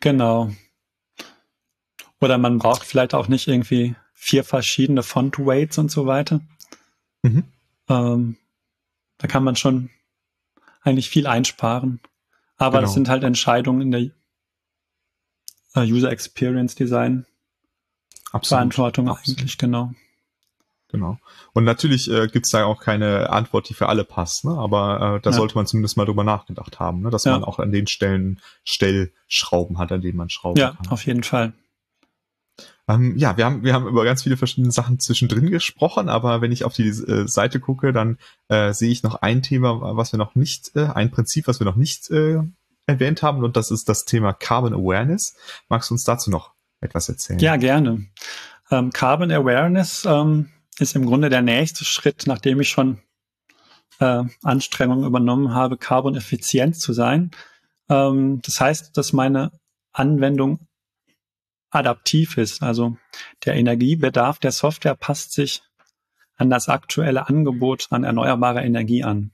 Genau. 0.00 0.50
Oder 2.20 2.38
man 2.38 2.58
braucht 2.58 2.84
vielleicht 2.84 3.14
auch 3.14 3.28
nicht 3.28 3.48
irgendwie 3.48 3.94
vier 4.14 4.44
verschiedene 4.44 5.02
Font-Weights 5.02 5.78
und 5.78 5.90
so 5.90 6.06
weiter. 6.06 6.40
Mhm. 7.22 7.44
Ähm, 7.88 8.36
da 9.18 9.28
kann 9.28 9.44
man 9.44 9.56
schon 9.56 9.90
eigentlich 10.82 11.08
viel 11.10 11.26
einsparen. 11.26 12.00
Aber 12.56 12.78
genau. 12.78 12.82
das 12.82 12.94
sind 12.94 13.08
halt 13.08 13.24
Entscheidungen 13.24 13.82
in 13.82 13.90
der 13.90 14.00
äh, 15.74 15.90
User 15.90 16.10
Experience 16.10 16.74
Design. 16.74 17.26
Absolut. 18.32 18.46
Verantwortung 18.48 19.08
Absolut. 19.08 19.38
eigentlich, 19.38 19.58
genau. 19.58 19.92
Genau. 20.88 21.18
Und 21.52 21.64
natürlich 21.64 22.10
äh, 22.10 22.28
gibt 22.28 22.52
da 22.54 22.64
auch 22.64 22.80
keine 22.80 23.30
Antwort, 23.30 23.68
die 23.68 23.74
für 23.74 23.88
alle 23.88 24.04
passt, 24.04 24.44
ne? 24.44 24.52
aber 24.52 25.16
äh, 25.16 25.20
da 25.20 25.30
ja. 25.30 25.36
sollte 25.36 25.56
man 25.56 25.66
zumindest 25.66 25.96
mal 25.96 26.04
drüber 26.04 26.22
nachgedacht 26.22 26.78
haben, 26.78 27.02
ne? 27.02 27.10
dass 27.10 27.24
ja. 27.24 27.32
man 27.32 27.44
auch 27.44 27.58
an 27.58 27.72
den 27.72 27.88
Stellen 27.88 28.40
Stellschrauben 28.64 29.78
hat, 29.78 29.90
an 29.90 30.00
denen 30.00 30.16
man 30.16 30.30
schrauben 30.30 30.60
ja, 30.60 30.70
kann. 30.70 30.84
Ja, 30.84 30.90
auf 30.92 31.04
jeden 31.04 31.24
Fall. 31.24 31.52
Ähm, 32.88 33.16
ja, 33.16 33.36
wir 33.36 33.44
haben, 33.44 33.64
wir 33.64 33.74
haben 33.74 33.88
über 33.88 34.04
ganz 34.04 34.22
viele 34.22 34.36
verschiedene 34.36 34.70
Sachen 34.70 35.00
zwischendrin 35.00 35.50
gesprochen, 35.50 36.08
aber 36.08 36.40
wenn 36.40 36.52
ich 36.52 36.64
auf 36.64 36.72
die 36.72 36.86
äh, 36.86 37.26
Seite 37.26 37.58
gucke, 37.58 37.92
dann 37.92 38.18
äh, 38.48 38.72
sehe 38.72 38.90
ich 38.90 39.02
noch 39.02 39.16
ein 39.16 39.42
Thema, 39.42 39.96
was 39.96 40.12
wir 40.12 40.18
noch 40.18 40.36
nicht, 40.36 40.76
äh, 40.76 40.86
ein 40.86 41.10
Prinzip, 41.10 41.48
was 41.48 41.58
wir 41.58 41.64
noch 41.64 41.76
nicht 41.76 42.10
äh, 42.10 42.38
erwähnt 42.86 43.22
haben, 43.22 43.42
und 43.42 43.56
das 43.56 43.72
ist 43.72 43.88
das 43.88 44.04
Thema 44.04 44.32
Carbon 44.32 44.72
Awareness. 44.72 45.34
Magst 45.68 45.90
du 45.90 45.94
uns 45.94 46.04
dazu 46.04 46.30
noch 46.30 46.52
etwas 46.80 47.08
erzählen? 47.08 47.40
Ja, 47.40 47.56
gerne. 47.56 48.06
Ähm, 48.70 48.92
Carbon 48.92 49.32
Awareness 49.32 50.04
ähm, 50.04 50.50
ist 50.78 50.96
im 50.96 51.06
Grunde 51.06 51.30
der 51.30 51.42
nächste 51.42 51.84
Schritt, 51.84 52.24
nachdem 52.26 52.60
ich 52.60 52.68
schon 52.68 53.00
äh, 53.98 54.24
Anstrengungen 54.42 55.06
übernommen 55.06 55.54
habe, 55.54 55.76
Carbon 55.76 56.16
effizient 56.16 56.76
zu 56.76 56.92
sein. 56.92 57.30
Ähm, 57.88 58.40
das 58.42 58.60
heißt, 58.60 58.96
dass 58.96 59.12
meine 59.12 59.52
Anwendung 59.92 60.66
adaptiv 61.70 62.38
ist. 62.38 62.62
Also 62.62 62.96
der 63.44 63.54
Energiebedarf 63.54 64.38
der 64.38 64.52
Software 64.52 64.94
passt 64.94 65.32
sich 65.32 65.62
an 66.36 66.50
das 66.50 66.68
aktuelle 66.68 67.28
Angebot 67.28 67.86
an 67.90 68.04
erneuerbarer 68.04 68.64
Energie 68.64 69.02
an. 69.02 69.32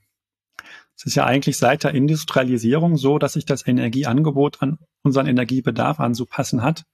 Es 0.95 1.05
ist 1.05 1.15
ja 1.15 1.25
eigentlich 1.25 1.57
seit 1.57 1.83
der 1.83 1.93
Industrialisierung 1.93 2.97
so, 2.97 3.17
dass 3.17 3.33
sich 3.33 3.45
das 3.45 3.67
Energieangebot 3.67 4.61
an 4.61 4.77
unseren 5.01 5.27
Energiebedarf 5.27 5.99
anzupassen 5.99 6.61
hat. 6.61 6.85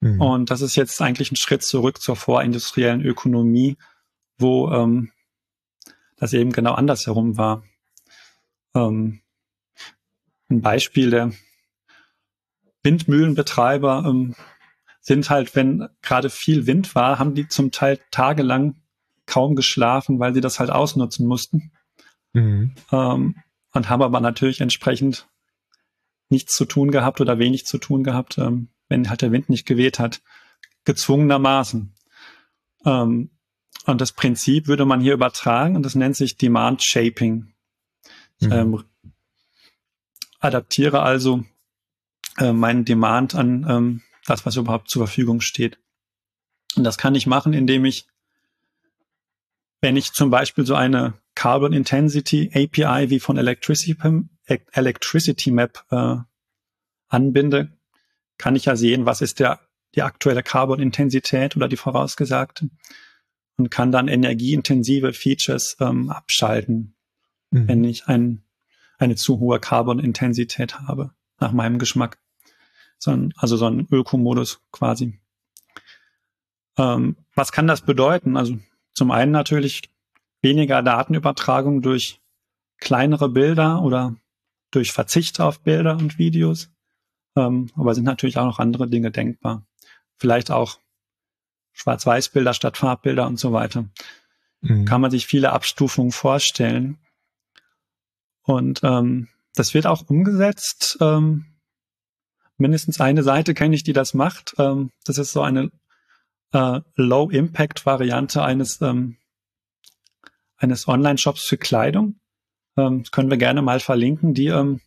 Mhm. 0.00 0.20
Und 0.20 0.50
das 0.50 0.60
ist 0.60 0.76
jetzt 0.76 1.00
eigentlich 1.00 1.32
ein 1.32 1.36
Schritt 1.36 1.62
zurück 1.62 2.00
zur 2.00 2.16
vorindustriellen 2.16 3.02
Ökonomie, 3.02 3.76
wo 4.38 4.70
ähm, 4.70 5.12
das 6.16 6.32
eben 6.32 6.52
genau 6.52 6.74
andersherum 6.74 7.36
war. 7.36 7.62
Ähm, 8.74 9.20
ein 10.48 10.60
Beispiel 10.60 11.10
der 11.10 11.32
Windmühlenbetreiber 12.82 14.04
ähm, 14.06 14.34
sind 15.00 15.30
halt, 15.30 15.54
wenn 15.54 15.88
gerade 16.02 16.30
viel 16.30 16.66
Wind 16.66 16.94
war, 16.94 17.18
haben 17.18 17.34
die 17.34 17.48
zum 17.48 17.72
Teil 17.72 18.00
tagelang 18.10 18.76
kaum 19.26 19.56
geschlafen, 19.56 20.18
weil 20.18 20.34
sie 20.34 20.40
das 20.40 20.60
halt 20.60 20.70
ausnutzen 20.70 21.26
mussten. 21.26 21.72
Mhm. 22.32 22.74
Ähm, 22.92 23.36
und 23.72 23.90
haben 23.90 24.02
aber 24.02 24.20
natürlich 24.20 24.60
entsprechend 24.60 25.28
nichts 26.28 26.54
zu 26.54 26.64
tun 26.64 26.90
gehabt 26.90 27.20
oder 27.20 27.38
wenig 27.38 27.66
zu 27.66 27.78
tun 27.78 28.04
gehabt, 28.04 28.38
ähm, 28.38 28.68
wenn 28.88 29.08
halt 29.08 29.22
der 29.22 29.32
Wind 29.32 29.48
nicht 29.48 29.66
geweht 29.66 29.98
hat, 29.98 30.22
gezwungenermaßen. 30.84 31.94
Ähm, 32.84 33.30
und 33.86 34.00
das 34.00 34.12
Prinzip 34.12 34.66
würde 34.66 34.84
man 34.84 35.00
hier 35.00 35.14
übertragen 35.14 35.76
und 35.76 35.82
das 35.82 35.94
nennt 35.94 36.16
sich 36.16 36.36
Demand 36.36 36.82
Shaping. 36.82 37.52
Mhm. 38.40 38.52
ähm, 38.52 38.84
adaptiere 40.40 41.02
also 41.02 41.44
äh, 42.38 42.52
meinen 42.52 42.84
Demand 42.84 43.34
an 43.34 43.66
ähm, 43.68 44.02
das, 44.26 44.44
was 44.44 44.56
überhaupt 44.56 44.90
zur 44.90 45.06
Verfügung 45.06 45.40
steht. 45.40 45.78
Und 46.76 46.84
das 46.84 46.98
kann 46.98 47.14
ich 47.14 47.26
machen, 47.26 47.52
indem 47.52 47.84
ich, 47.84 48.06
wenn 49.80 49.96
ich 49.96 50.12
zum 50.12 50.30
Beispiel 50.30 50.66
so 50.66 50.74
eine 50.74 51.14
Carbon 51.34 51.72
Intensity 51.72 52.50
API 52.54 53.10
wie 53.10 53.20
von 53.20 53.38
Electricity, 53.38 53.96
Electricity 54.72 55.50
Map 55.50 55.84
äh, 55.90 56.16
anbinde, 57.08 57.75
kann 58.38 58.56
ich 58.56 58.66
ja 58.66 58.76
sehen, 58.76 59.06
was 59.06 59.20
ist 59.20 59.40
der, 59.40 59.60
die 59.94 60.02
aktuelle 60.02 60.42
Carbon 60.42 60.80
Intensität 60.80 61.56
oder 61.56 61.68
die 61.68 61.76
vorausgesagte 61.76 62.70
und 63.56 63.70
kann 63.70 63.92
dann 63.92 64.08
energieintensive 64.08 65.12
Features 65.12 65.76
ähm, 65.80 66.10
abschalten, 66.10 66.94
mhm. 67.50 67.68
wenn 67.68 67.84
ich 67.84 68.06
ein, 68.06 68.44
eine 68.98 69.16
zu 69.16 69.38
hohe 69.38 69.60
Carbon-Intensität 69.60 70.80
habe, 70.80 71.12
nach 71.38 71.52
meinem 71.52 71.78
Geschmack. 71.78 72.18
So 72.98 73.10
ein, 73.10 73.32
also 73.36 73.56
so 73.56 73.66
ein 73.66 73.86
Ökomodus 73.90 74.60
quasi. 74.72 75.18
Ähm, 76.78 77.16
was 77.34 77.52
kann 77.52 77.66
das 77.66 77.82
bedeuten? 77.82 78.36
Also 78.36 78.58
zum 78.92 79.10
einen 79.10 79.32
natürlich 79.32 79.82
weniger 80.42 80.82
Datenübertragung 80.82 81.82
durch 81.82 82.20
kleinere 82.78 83.28
Bilder 83.28 83.82
oder 83.82 84.16
durch 84.70 84.92
Verzicht 84.92 85.40
auf 85.40 85.60
Bilder 85.60 85.96
und 85.96 86.18
Videos. 86.18 86.70
Ähm, 87.36 87.70
aber 87.76 87.94
sind 87.94 88.04
natürlich 88.04 88.38
auch 88.38 88.46
noch 88.46 88.58
andere 88.58 88.88
Dinge 88.88 89.10
denkbar. 89.10 89.64
Vielleicht 90.16 90.50
auch 90.50 90.78
Schwarz-Weiß-Bilder 91.72 92.54
statt 92.54 92.78
Farbbilder 92.78 93.26
und 93.26 93.38
so 93.38 93.52
weiter. 93.52 93.84
Mhm. 94.62 94.86
Kann 94.86 95.02
man 95.02 95.10
sich 95.10 95.26
viele 95.26 95.52
Abstufungen 95.52 96.12
vorstellen. 96.12 96.98
Und 98.42 98.80
ähm, 98.82 99.28
das 99.54 99.74
wird 99.74 99.86
auch 99.86 100.08
umgesetzt. 100.08 100.96
Ähm, 101.00 101.46
mindestens 102.56 103.00
eine 103.00 103.22
Seite 103.22 103.54
kenne 103.54 103.74
ich, 103.74 103.84
die 103.84 103.92
das 103.92 104.14
macht. 104.14 104.54
Ähm, 104.58 104.90
das 105.04 105.18
ist 105.18 105.32
so 105.32 105.42
eine 105.42 105.70
äh, 106.52 106.80
Low-Impact-Variante 106.94 108.42
eines, 108.42 108.80
ähm, 108.80 109.16
eines 110.56 110.88
Online-Shops 110.88 111.44
für 111.44 111.58
Kleidung. 111.58 112.18
Ähm, 112.76 113.02
das 113.02 113.10
können 113.10 113.30
wir 113.30 113.36
gerne 113.36 113.62
mal 113.62 113.80
verlinken. 113.80 114.32
Die 114.32 114.46
ähm, 114.46 114.80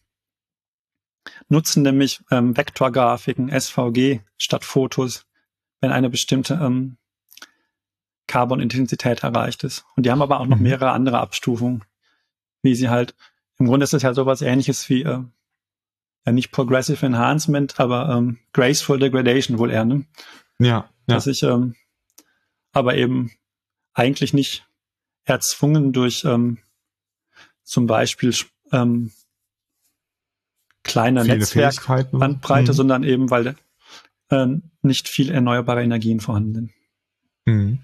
nutzen 1.48 1.84
nämlich 1.84 2.22
ähm, 2.32 2.56
Vektorgrafiken, 2.56 3.50
SVG 3.50 4.22
statt 4.38 4.66
Fotos 4.66 5.26
wenn 5.82 5.92
eine 5.92 6.10
bestimmte 6.10 6.56
ähm, 6.56 6.98
Carbon-Intensität 8.28 9.24
erreicht 9.24 9.64
ist. 9.64 9.86
Und 9.96 10.06
die 10.06 10.12
haben 10.12 10.22
aber 10.22 10.40
auch 10.40 10.46
noch 10.46 10.58
mhm. 10.58 10.64
mehrere 10.64 10.92
andere 10.92 11.20
Abstufungen, 11.20 11.84
wie 12.62 12.76
sie 12.76 12.90
halt, 12.90 13.16
im 13.58 13.68
Grunde 13.68 13.86
ist 13.86 13.94
es 13.94 14.04
ja 14.04 14.14
sowas 14.14 14.42
ähnliches 14.42 14.88
wie, 14.90 15.04
äh, 15.04 15.24
ja 16.26 16.32
nicht 16.32 16.52
Progressive 16.52 17.06
Enhancement, 17.06 17.80
aber 17.80 18.10
ähm, 18.10 18.40
Graceful 18.54 19.00
Degradation 19.00 19.58
wohl 19.58 19.72
eher, 19.72 19.86
ne? 19.86 20.06
Ja. 20.60 20.68
ja. 20.68 20.90
Dass 21.08 21.28
ich 21.28 21.46
aber 22.74 22.96
eben 22.96 23.32
eigentlich 23.94 24.34
nicht 24.34 24.68
erzwungen 25.24 25.94
durch 25.94 26.28
zum 27.64 27.88
Beispiel 27.88 28.36
kleine 30.90 31.24
Netzwerkbandbreite, 31.24 32.72
mhm. 32.72 32.76
sondern 32.76 33.04
eben, 33.04 33.30
weil 33.30 33.56
äh, 34.30 34.48
nicht 34.82 35.08
viel 35.08 35.32
erneuerbare 35.32 35.84
Energien 35.84 36.20
vorhanden 36.20 36.54
sind. 36.54 36.72
Mhm. 37.46 37.80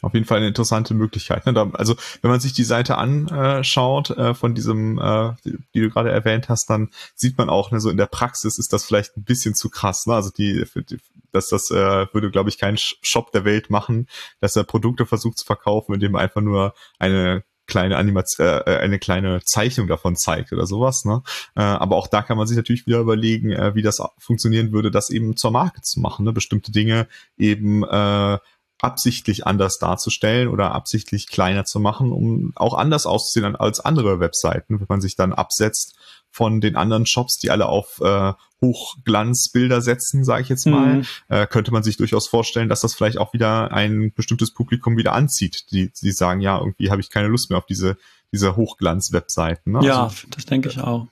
Auf 0.00 0.14
jeden 0.14 0.26
Fall 0.26 0.38
eine 0.38 0.48
interessante 0.48 0.94
Möglichkeit. 0.94 1.44
Ne? 1.46 1.52
Da, 1.52 1.70
also 1.72 1.96
wenn 2.22 2.30
man 2.30 2.38
sich 2.38 2.52
die 2.52 2.64
Seite 2.64 2.98
anschaut 2.98 4.10
äh, 4.10 4.32
von 4.32 4.54
diesem, 4.54 4.98
äh, 4.98 5.32
die, 5.44 5.58
die, 5.74 5.80
du 5.80 5.90
gerade 5.90 6.12
erwähnt 6.12 6.48
hast, 6.48 6.70
dann 6.70 6.90
sieht 7.16 7.36
man 7.36 7.50
auch, 7.50 7.72
ne, 7.72 7.80
so 7.80 7.90
in 7.90 7.96
der 7.96 8.06
Praxis 8.06 8.58
ist 8.58 8.72
das 8.72 8.84
vielleicht 8.84 9.16
ein 9.16 9.24
bisschen 9.24 9.56
zu 9.56 9.70
krass. 9.70 10.06
Ne? 10.06 10.14
Also 10.14 10.30
die, 10.30 10.64
die 10.88 10.98
dass 11.32 11.48
das 11.48 11.70
äh, 11.70 12.06
würde, 12.12 12.30
glaube 12.30 12.48
ich, 12.48 12.58
kein 12.58 12.76
Shop 12.78 13.32
der 13.32 13.44
Welt 13.44 13.70
machen, 13.70 14.08
dass 14.40 14.56
er 14.56 14.64
Produkte 14.64 15.06
versucht 15.06 15.38
zu 15.38 15.44
verkaufen, 15.44 15.94
indem 15.94 16.14
er 16.14 16.20
einfach 16.20 16.40
nur 16.40 16.74
eine 16.98 17.44
kleine 17.68 17.96
Animation, 17.96 18.46
äh, 18.46 18.58
äh, 18.58 18.78
eine 18.78 18.98
kleine 18.98 19.40
Zeichnung 19.44 19.86
davon 19.86 20.16
zeigt 20.16 20.52
oder 20.52 20.66
sowas. 20.66 21.04
Ne? 21.04 21.22
Äh, 21.54 21.60
aber 21.60 21.96
auch 21.96 22.08
da 22.08 22.22
kann 22.22 22.36
man 22.36 22.48
sich 22.48 22.56
natürlich 22.56 22.86
wieder 22.86 22.98
überlegen, 22.98 23.52
äh, 23.52 23.76
wie 23.76 23.82
das 23.82 24.02
funktionieren 24.18 24.72
würde, 24.72 24.90
das 24.90 25.10
eben 25.10 25.36
zur 25.36 25.52
Marke 25.52 25.82
zu 25.82 26.00
machen. 26.00 26.24
Ne? 26.24 26.32
Bestimmte 26.32 26.72
Dinge 26.72 27.06
eben 27.36 27.84
äh, 27.84 28.38
absichtlich 28.80 29.46
anders 29.46 29.78
darzustellen 29.78 30.48
oder 30.48 30.72
absichtlich 30.72 31.28
kleiner 31.28 31.64
zu 31.64 31.80
machen, 31.80 32.12
um 32.12 32.52
auch 32.56 32.74
anders 32.74 33.06
auszusehen 33.06 33.56
als 33.56 33.80
andere 33.80 34.20
Webseiten, 34.20 34.80
wenn 34.80 34.86
man 34.88 35.00
sich 35.00 35.16
dann 35.16 35.32
absetzt 35.32 35.96
von 36.30 36.60
den 36.60 36.76
anderen 36.76 37.06
Shops, 37.06 37.38
die 37.38 37.50
alle 37.50 37.66
auf 37.66 38.00
äh, 38.00 38.32
Hochglanzbilder 38.60 39.80
setzen, 39.80 40.24
sage 40.24 40.42
ich 40.42 40.48
jetzt 40.48 40.66
mal, 40.66 40.96
mhm. 40.96 41.06
äh, 41.28 41.46
könnte 41.46 41.70
man 41.70 41.82
sich 41.82 41.96
durchaus 41.96 42.28
vorstellen, 42.28 42.68
dass 42.68 42.80
das 42.80 42.94
vielleicht 42.94 43.18
auch 43.18 43.32
wieder 43.32 43.72
ein 43.72 44.12
bestimmtes 44.14 44.52
Publikum 44.52 44.96
wieder 44.96 45.12
anzieht, 45.12 45.70
die, 45.70 45.90
die 45.90 46.12
sagen, 46.12 46.40
ja, 46.40 46.58
irgendwie 46.58 46.90
habe 46.90 47.00
ich 47.00 47.10
keine 47.10 47.28
Lust 47.28 47.50
mehr 47.50 47.58
auf 47.58 47.66
diese, 47.66 47.96
diese 48.32 48.56
Hochglanz-Webseiten. 48.56 49.72
Ne? 49.72 49.84
Ja, 49.84 50.04
also, 50.04 50.26
das 50.30 50.46
denke 50.46 50.68
ich 50.68 50.78
auch. 50.80 51.06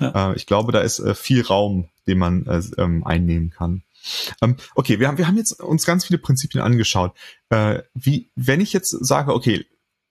Ja. 0.00 0.32
Äh, 0.32 0.36
ich 0.36 0.46
glaube, 0.46 0.72
da 0.72 0.80
ist 0.80 0.98
äh, 0.98 1.14
viel 1.14 1.42
Raum, 1.42 1.88
den 2.06 2.18
man 2.18 2.46
äh, 2.46 2.62
ähm, 2.78 3.04
einnehmen 3.06 3.50
kann. 3.50 3.82
Ähm, 4.40 4.56
okay, 4.74 4.98
wir 4.98 5.08
haben, 5.08 5.18
wir 5.18 5.28
haben 5.28 5.36
jetzt 5.36 5.60
uns 5.60 5.86
ganz 5.86 6.04
viele 6.04 6.18
Prinzipien 6.18 6.62
angeschaut. 6.62 7.12
Äh, 7.50 7.82
wie, 7.94 8.30
wenn 8.34 8.60
ich 8.60 8.72
jetzt 8.72 8.90
sage, 8.90 9.32
okay, 9.32 9.64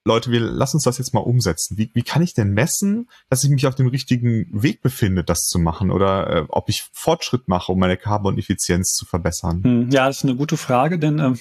Leute, 0.03 0.31
wir 0.31 0.39
lassen 0.39 0.77
uns 0.77 0.83
das 0.83 0.97
jetzt 0.97 1.13
mal 1.13 1.19
umsetzen. 1.19 1.77
Wie, 1.77 1.91
wie 1.93 2.01
kann 2.01 2.23
ich 2.23 2.33
denn 2.33 2.53
messen, 2.53 3.07
dass 3.29 3.43
ich 3.43 3.51
mich 3.51 3.67
auf 3.67 3.75
dem 3.75 3.87
richtigen 3.87 4.47
Weg 4.51 4.81
befinde, 4.81 5.23
das 5.23 5.41
zu 5.41 5.59
machen 5.59 5.91
oder 5.91 6.29
äh, 6.29 6.45
ob 6.49 6.69
ich 6.69 6.85
Fortschritt 6.91 7.47
mache, 7.47 7.71
um 7.71 7.79
meine 7.79 7.97
Carbon-Effizienz 7.97 8.93
zu 8.93 9.05
verbessern? 9.05 9.63
Hm, 9.63 9.89
ja, 9.91 10.07
das 10.07 10.17
ist 10.17 10.23
eine 10.23 10.35
gute 10.35 10.57
Frage, 10.57 10.97
denn 10.97 11.19
äh, 11.19 11.33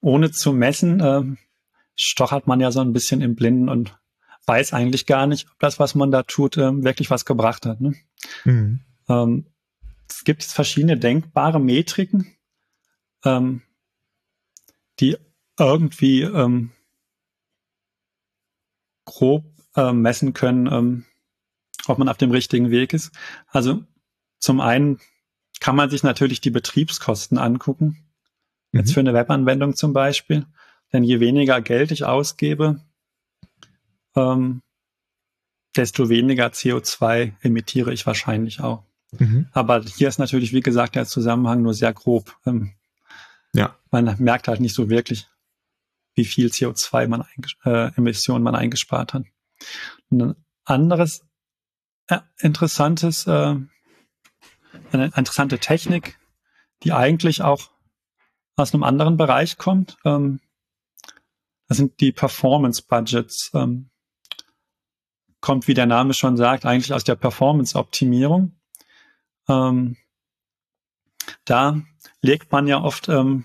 ohne 0.00 0.30
zu 0.30 0.54
messen 0.54 1.00
äh, 1.00 1.22
stochert 1.94 2.46
man 2.46 2.60
ja 2.60 2.72
so 2.72 2.80
ein 2.80 2.94
bisschen 2.94 3.20
im 3.20 3.34
Blinden 3.34 3.68
und 3.68 3.98
weiß 4.46 4.72
eigentlich 4.72 5.06
gar 5.06 5.26
nicht, 5.26 5.46
ob 5.50 5.58
das, 5.58 5.78
was 5.78 5.94
man 5.94 6.10
da 6.10 6.22
tut, 6.22 6.56
äh, 6.56 6.82
wirklich 6.82 7.10
was 7.10 7.26
gebracht 7.26 7.66
hat. 7.66 7.82
Ne? 7.82 7.94
Mhm. 8.44 8.80
Ähm, 9.08 9.46
es 10.08 10.24
gibt 10.24 10.42
verschiedene 10.42 10.96
denkbare 10.96 11.60
Metriken, 11.60 12.34
ähm, 13.24 13.62
die 15.00 15.16
irgendwie 15.58 16.22
ähm, 16.22 16.70
grob 19.04 19.44
äh, 19.76 19.92
messen 19.92 20.32
können, 20.32 20.66
ähm, 20.66 21.04
ob 21.86 21.98
man 21.98 22.08
auf 22.08 22.16
dem 22.16 22.30
richtigen 22.30 22.70
Weg 22.70 22.92
ist. 22.92 23.12
Also 23.48 23.82
zum 24.38 24.60
einen 24.60 25.00
kann 25.60 25.76
man 25.76 25.90
sich 25.90 26.02
natürlich 26.02 26.40
die 26.40 26.50
Betriebskosten 26.50 27.38
angucken. 27.38 28.06
Mhm. 28.72 28.80
Jetzt 28.80 28.94
für 28.94 29.00
eine 29.00 29.14
Webanwendung 29.14 29.74
zum 29.76 29.92
Beispiel. 29.92 30.46
Denn 30.92 31.02
je 31.02 31.20
weniger 31.20 31.60
Geld 31.60 31.90
ich 31.90 32.04
ausgebe, 32.04 32.80
ähm, 34.14 34.62
desto 35.76 36.08
weniger 36.08 36.46
CO2 36.46 37.32
emittiere 37.40 37.92
ich 37.92 38.06
wahrscheinlich 38.06 38.60
auch. 38.60 38.84
Mhm. 39.18 39.48
Aber 39.52 39.82
hier 39.82 40.08
ist 40.08 40.18
natürlich, 40.18 40.52
wie 40.52 40.60
gesagt, 40.60 40.94
der 40.94 41.06
Zusammenhang 41.06 41.62
nur 41.62 41.74
sehr 41.74 41.92
grob. 41.92 42.36
Ähm, 42.46 42.72
ja. 43.54 43.76
Man 43.90 44.14
merkt 44.18 44.48
halt 44.48 44.60
nicht 44.60 44.74
so 44.74 44.88
wirklich, 44.88 45.26
wie 46.14 46.24
viel 46.24 46.48
CO2 46.48 47.08
man 47.08 47.24
äh, 47.64 47.94
Emissionen 47.96 48.44
man 48.44 48.54
eingespart 48.54 49.14
hat. 49.14 49.24
Und 50.10 50.22
ein 50.22 50.34
anderes 50.64 51.24
äh, 52.08 52.20
interessantes, 52.38 53.26
äh, 53.26 53.56
eine 54.92 55.04
interessante 55.06 55.58
Technik, 55.58 56.18
die 56.82 56.92
eigentlich 56.92 57.42
auch 57.42 57.70
aus 58.56 58.72
einem 58.72 58.84
anderen 58.84 59.16
Bereich 59.16 59.58
kommt, 59.58 59.96
ähm, 60.04 60.40
das 61.66 61.78
sind 61.78 62.00
die 62.00 62.12
Performance 62.12 62.82
Budgets. 62.86 63.50
Ähm, 63.54 63.90
kommt, 65.40 65.68
wie 65.68 65.74
der 65.74 65.86
Name 65.86 66.14
schon 66.14 66.38
sagt, 66.38 66.64
eigentlich 66.64 66.94
aus 66.94 67.04
der 67.04 67.16
Performance-Optimierung. 67.16 68.58
Ähm, 69.46 69.98
da 71.44 71.82
legt 72.22 72.50
man 72.50 72.66
ja 72.66 72.80
oft 72.82 73.10
ähm, 73.10 73.44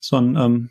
so 0.00 0.16
ein 0.16 0.36
ähm, 0.36 0.70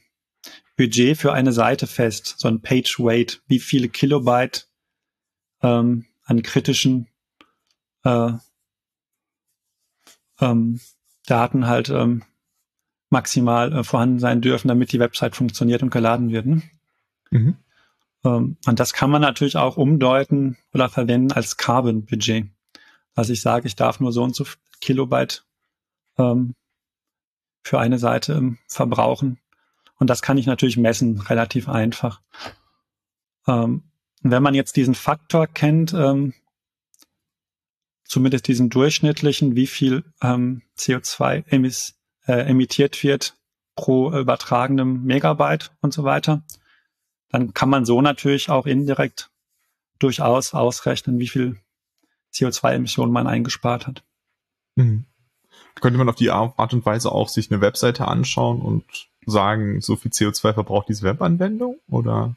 Budget 0.78 1.18
für 1.18 1.34
eine 1.34 1.52
Seite 1.52 1.88
fest, 1.88 2.36
so 2.38 2.48
ein 2.48 2.62
Page 2.62 3.00
Weight, 3.00 3.42
wie 3.48 3.60
viele 3.60 3.90
Kilobyte 3.90 4.68
ähm, 5.62 6.06
an 6.26 6.42
kritischen 6.44 7.08
äh, 8.04 8.32
ähm, 10.42 10.80
Daten 11.26 11.68
halt 11.68 11.90
ähm, 11.90 12.24
maximal 13.10 13.72
äh, 13.72 13.84
vorhanden 13.84 14.20
sein 14.20 14.42
dürfen, 14.42 14.68
damit 14.68 14.92
die 14.92 15.00
Website 15.00 15.36
funktioniert 15.36 15.82
und 15.84 15.92
geladen 15.92 16.30
wird. 16.30 16.46
Ne? 16.46 16.62
Mhm. 17.32 17.58
Ähm, 18.26 18.58
und 18.66 18.80
das 18.80 18.94
kann 18.94 19.10
man 19.10 19.22
natürlich 19.22 19.56
auch 19.56 19.78
umdeuten 19.78 20.58
oder 20.74 20.90
verwenden 20.90 21.32
als 21.32 21.58
Carbon-Budget. 21.58 22.48
Also 23.14 23.32
ich 23.32 23.42
sage, 23.42 23.68
ich 23.68 23.76
darf 23.76 24.00
nur 24.00 24.12
so 24.12 24.24
und 24.24 24.36
so 24.36 24.46
Kilobyte 24.82 25.46
ähm, 26.18 26.56
für 27.64 27.80
eine 27.80 27.98
Seite 27.98 28.34
ähm, 28.34 28.58
verbrauchen. 28.68 29.40
Und 29.98 30.10
das 30.10 30.22
kann 30.22 30.38
ich 30.38 30.46
natürlich 30.46 30.78
messen, 30.78 31.20
relativ 31.20 31.70
einfach. 31.70 32.22
Ähm, 33.48 33.84
wenn 34.22 34.44
man 34.44 34.56
jetzt 34.56 34.76
diesen 34.76 34.96
Faktor 34.96 35.48
kennt, 35.48 35.94
ähm, 35.94 36.34
zumindest 38.04 38.48
diesen 38.48 38.70
durchschnittlichen, 38.70 39.56
wie 39.56 39.68
viel 39.68 40.04
ähm, 40.22 40.62
CO2 40.78 41.46
emis, 41.48 41.96
äh, 42.26 42.50
emittiert 42.50 43.04
wird 43.04 43.38
pro 43.76 44.12
übertragenem 44.12 45.04
Megabyte 45.04 45.72
und 45.82 45.94
so 45.94 46.04
weiter, 46.04 46.44
dann 47.30 47.54
kann 47.54 47.70
man 47.70 47.86
so 47.86 48.02
natürlich 48.02 48.50
auch 48.50 48.66
indirekt 48.66 49.30
durchaus 50.00 50.54
ausrechnen, 50.54 51.20
wie 51.20 51.28
viel 51.28 51.60
CO2-Emissionen 52.34 53.12
man 53.12 53.28
eingespart 53.28 53.88
hat. 53.88 54.04
Mhm. 54.76 55.06
Könnte 55.82 55.98
man 55.98 56.10
auf 56.10 56.16
die 56.16 56.32
Art 56.32 56.74
und 56.74 56.86
Weise 56.86 57.12
auch 57.12 57.28
sich 57.28 57.52
eine 57.52 57.62
Webseite 57.62 58.08
anschauen 58.08 58.62
und 58.62 58.86
sagen, 59.26 59.82
so 59.82 59.96
viel 59.96 60.12
CO2 60.12 60.54
verbraucht 60.54 60.90
diese 60.90 61.04
Webanwendung 61.04 61.78
oder? 61.88 62.36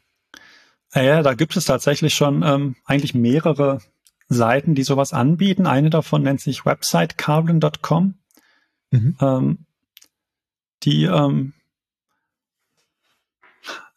Ja, 0.93 1.21
da 1.21 1.33
gibt 1.33 1.55
es 1.55 1.65
tatsächlich 1.65 2.15
schon 2.15 2.43
ähm, 2.43 2.75
eigentlich 2.85 3.13
mehrere 3.13 3.79
Seiten, 4.27 4.75
die 4.75 4.83
sowas 4.83 5.13
anbieten. 5.13 5.67
Eine 5.67 5.89
davon 5.89 6.23
nennt 6.23 6.41
sich 6.41 6.65
websitecarbon.com. 6.65 8.15
Mhm. 8.91 9.17
Ähm, 9.21 9.57
die 10.83 11.03
ähm, 11.03 11.53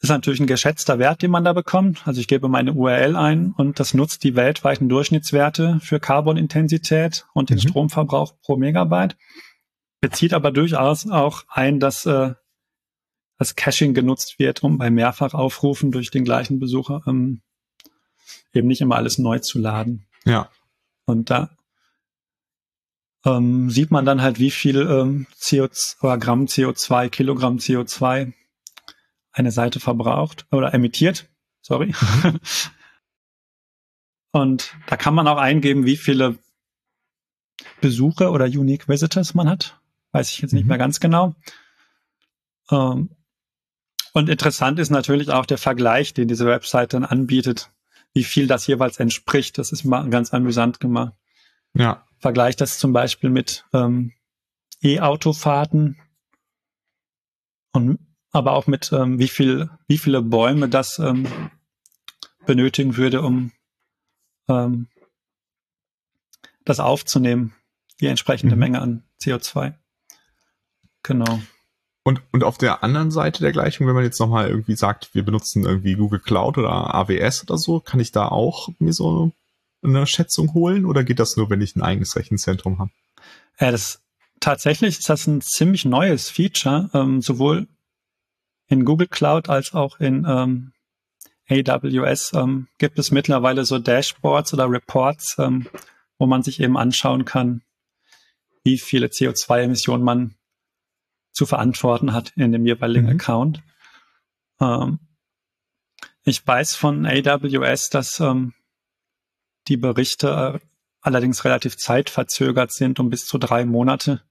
ist 0.01 0.09
natürlich 0.09 0.41
ein 0.41 0.47
geschätzter 0.47 0.99
Wert, 0.99 1.23
den 1.23 1.31
man 1.31 1.45
da 1.45 1.53
bekommt. 1.53 2.07
Also 2.07 2.21
ich 2.21 2.29
gebe 2.29 2.49
meine 2.49 2.73
URL 2.73 3.15
ein 3.15 3.55
und 3.57 3.79
das 3.79 3.95
nutzt 3.95 4.25
die 4.25 4.35
weltweiten 4.35 4.89
Durchschnittswerte 4.89 5.79
für 5.81 6.01
Carbon-Intensität 6.01 7.27
und 7.35 7.51
den 7.51 7.57
mhm. 7.57 7.69
Stromverbrauch 7.69 8.35
pro 8.43 8.57
Megabyte. 8.57 9.17
Bezieht 10.01 10.35
aber 10.35 10.51
durchaus 10.51 11.09
auch 11.09 11.45
ein, 11.49 11.79
dass 11.79 12.05
äh, 12.05 12.35
das 13.39 13.57
Caching 13.57 13.95
genutzt 13.95 14.39
wird, 14.39 14.63
um 14.63 14.79
bei 14.79 14.91
Mehrfachaufrufen 14.91 15.91
durch 15.91 16.11
den 16.11 16.25
gleichen 16.25 16.59
Besucher 16.59 17.03
ähm, 17.07 17.43
eben 18.53 18.69
nicht 18.69 18.81
immer 18.81 18.97
alles 18.97 19.19
neu 19.19 19.39
zu 19.39 19.59
laden. 19.59 20.07
Ja. 20.25 20.51
Und 21.07 21.31
da 21.31 21.51
ähm, 23.25 23.71
sieht 23.71 23.91
man 23.91 24.05
dann 24.05 24.23
halt, 24.23 24.39
wie 24.39 24.51
viel 24.51 24.77
ähm, 24.83 25.27
CO2 25.39 26.03
oder 26.03 26.19
Gramm 26.19 26.45
CO2, 26.47 27.09
Kilogramm 27.09 27.57
CO2 27.59 28.33
eine 29.33 29.51
Seite 29.51 29.81
verbraucht 29.81 30.47
oder 30.51 30.75
emittiert. 30.75 31.29
Sorry. 31.63 31.95
Und 34.33 34.75
da 34.87 34.97
kann 34.97 35.15
man 35.15 35.29
auch 35.29 35.37
eingeben, 35.37 35.85
wie 35.85 35.97
viele 35.97 36.39
Besucher 37.81 38.33
oder 38.33 38.47
Unique 38.47 38.89
Visitors 38.89 39.35
man 39.35 39.49
hat. 39.49 39.79
Weiß 40.13 40.31
ich 40.31 40.41
jetzt 40.41 40.53
nicht 40.53 40.65
mhm. 40.65 40.69
mehr 40.69 40.79
ganz 40.79 41.01
genau. 41.01 41.35
Ähm, 42.71 43.11
und 44.13 44.29
interessant 44.29 44.79
ist 44.79 44.91
natürlich 44.91 45.31
auch 45.31 45.47
der 45.47 45.59
Vergleich, 45.59 46.15
den 46.15 46.29
diese 46.29 46.47
Website 46.47 46.93
dann 46.93 47.05
anbietet, 47.05 47.71
wie 48.13 48.25
viel 48.25 48.47
das 48.47 48.67
jeweils 48.67 48.99
entspricht. 48.99 49.57
Das 49.59 49.73
ist 49.73 49.85
mal 49.85 50.09
ganz 50.11 50.35
amüsant 50.35 50.81
gemacht. 50.81 51.15
Ja. 51.75 52.07
Vergleicht 52.19 52.61
das 52.61 52.79
zum 52.79 52.93
Beispiel 52.93 53.31
mit 53.31 53.65
ähm, 53.73 54.13
E-Autofahrten 54.83 55.99
und 57.73 57.99
aber 58.33 58.53
auch 58.53 58.67
mit 58.67 58.93
ähm, 58.93 59.19
wie 59.19 59.29
viel, 59.29 59.71
wie 59.89 59.99
viele 59.99 60.23
Bäume 60.23 60.69
das 60.69 60.99
ähm, 60.99 61.27
benötigen 62.47 62.97
würde, 62.97 63.23
um 63.23 63.53
ähm, 64.49 64.89
das 66.65 66.81
aufzunehmen, 66.81 67.55
die 68.01 68.07
entsprechende 68.07 68.57
mhm. 68.57 68.61
Menge 68.61 68.81
an 68.81 69.05
CO2. 69.21 69.75
Genau. 71.03 71.41
Und, 72.05 72.21
und 72.33 72.43
auf 72.43 72.59
der 72.59 72.83
anderen 72.83 73.11
Seite 73.11 73.43
der 73.43 73.53
Gleichung, 73.53 73.87
wenn 73.87 73.95
man 73.95 74.05
jetzt 74.05 74.19
nochmal 74.19 74.49
irgendwie 74.49 74.75
sagt, 74.75 75.15
wir 75.15 75.25
benutzen 75.25 75.65
irgendwie 75.65 75.95
Google 75.95 76.19
Cloud 76.19 76.59
oder 76.59 76.95
AWS 76.95 77.45
oder 77.45 77.59
so, 77.59 77.79
kann 77.79 78.01
ich 78.01 78.11
da 78.11 78.29
auch 78.29 78.69
mir 78.79 78.93
so 78.93 79.31
eine 79.83 80.07
Schätzung 80.07 80.53
holen 80.55 80.85
oder 80.85 81.05
geht 81.05 81.21
das 81.21 81.37
nur, 81.37 81.49
wenn 81.51 81.61
ich 81.61 81.77
ein 81.77 81.83
eigenes 81.83 82.17
Rechenzentrum 82.17 82.79
habe? 82.79 82.91
Ja, 83.61 83.71
das 83.71 84.01
tatsächlich 84.41 84.99
ist 84.99 85.09
das 85.09 85.27
ein 85.27 85.41
ziemlich 85.41 85.85
neues 85.85 86.29
Feature, 86.29 86.91
ähm, 86.93 87.23
sowohl 87.23 87.69
in 88.67 88.85
Google 88.85 89.09
Cloud 89.09 89.49
als 89.49 89.73
auch 89.73 90.01
in 90.01 90.27
ähm, 90.29 90.73
AWS 91.49 92.33
ähm, 92.35 92.69
gibt 92.79 92.99
es 92.99 93.11
mittlerweile 93.11 93.65
so 93.65 93.79
Dashboards 93.79 94.55
oder 94.55 94.71
Reports, 94.71 95.37
ähm, 95.39 95.69
wo 96.19 96.27
man 96.27 96.43
sich 96.43 96.61
eben 96.61 96.77
anschauen 96.77 97.25
kann, 97.25 97.63
wie 98.65 98.79
viele 98.79 99.09
CO2-Emissionen 99.09 100.03
man 100.03 100.35
zu 101.33 101.47
verantworten 101.47 102.13
hat 102.13 102.33
in 102.37 102.53
dem 102.53 102.67
jeweiligen 102.67 103.07
mhm. 103.07 103.13
Account. 103.13 103.63
Ähm, 104.61 104.99
ich 106.25 106.47
weiß 106.47 106.77
von 106.77 107.07
AWS, 107.07 107.91
dass 107.91 108.21
ähm, 108.21 108.55
die 109.69 109.77
Berichte 109.77 110.61
äh, 110.61 110.67
allerdings 111.01 111.45
relativ 111.45 111.77
zeitverzögert 111.77 112.73
sind, 112.73 113.01
um 113.01 113.11
bis 113.11 113.27
zu 113.27 113.39
drei 113.39 113.65
Monate. 113.65 114.23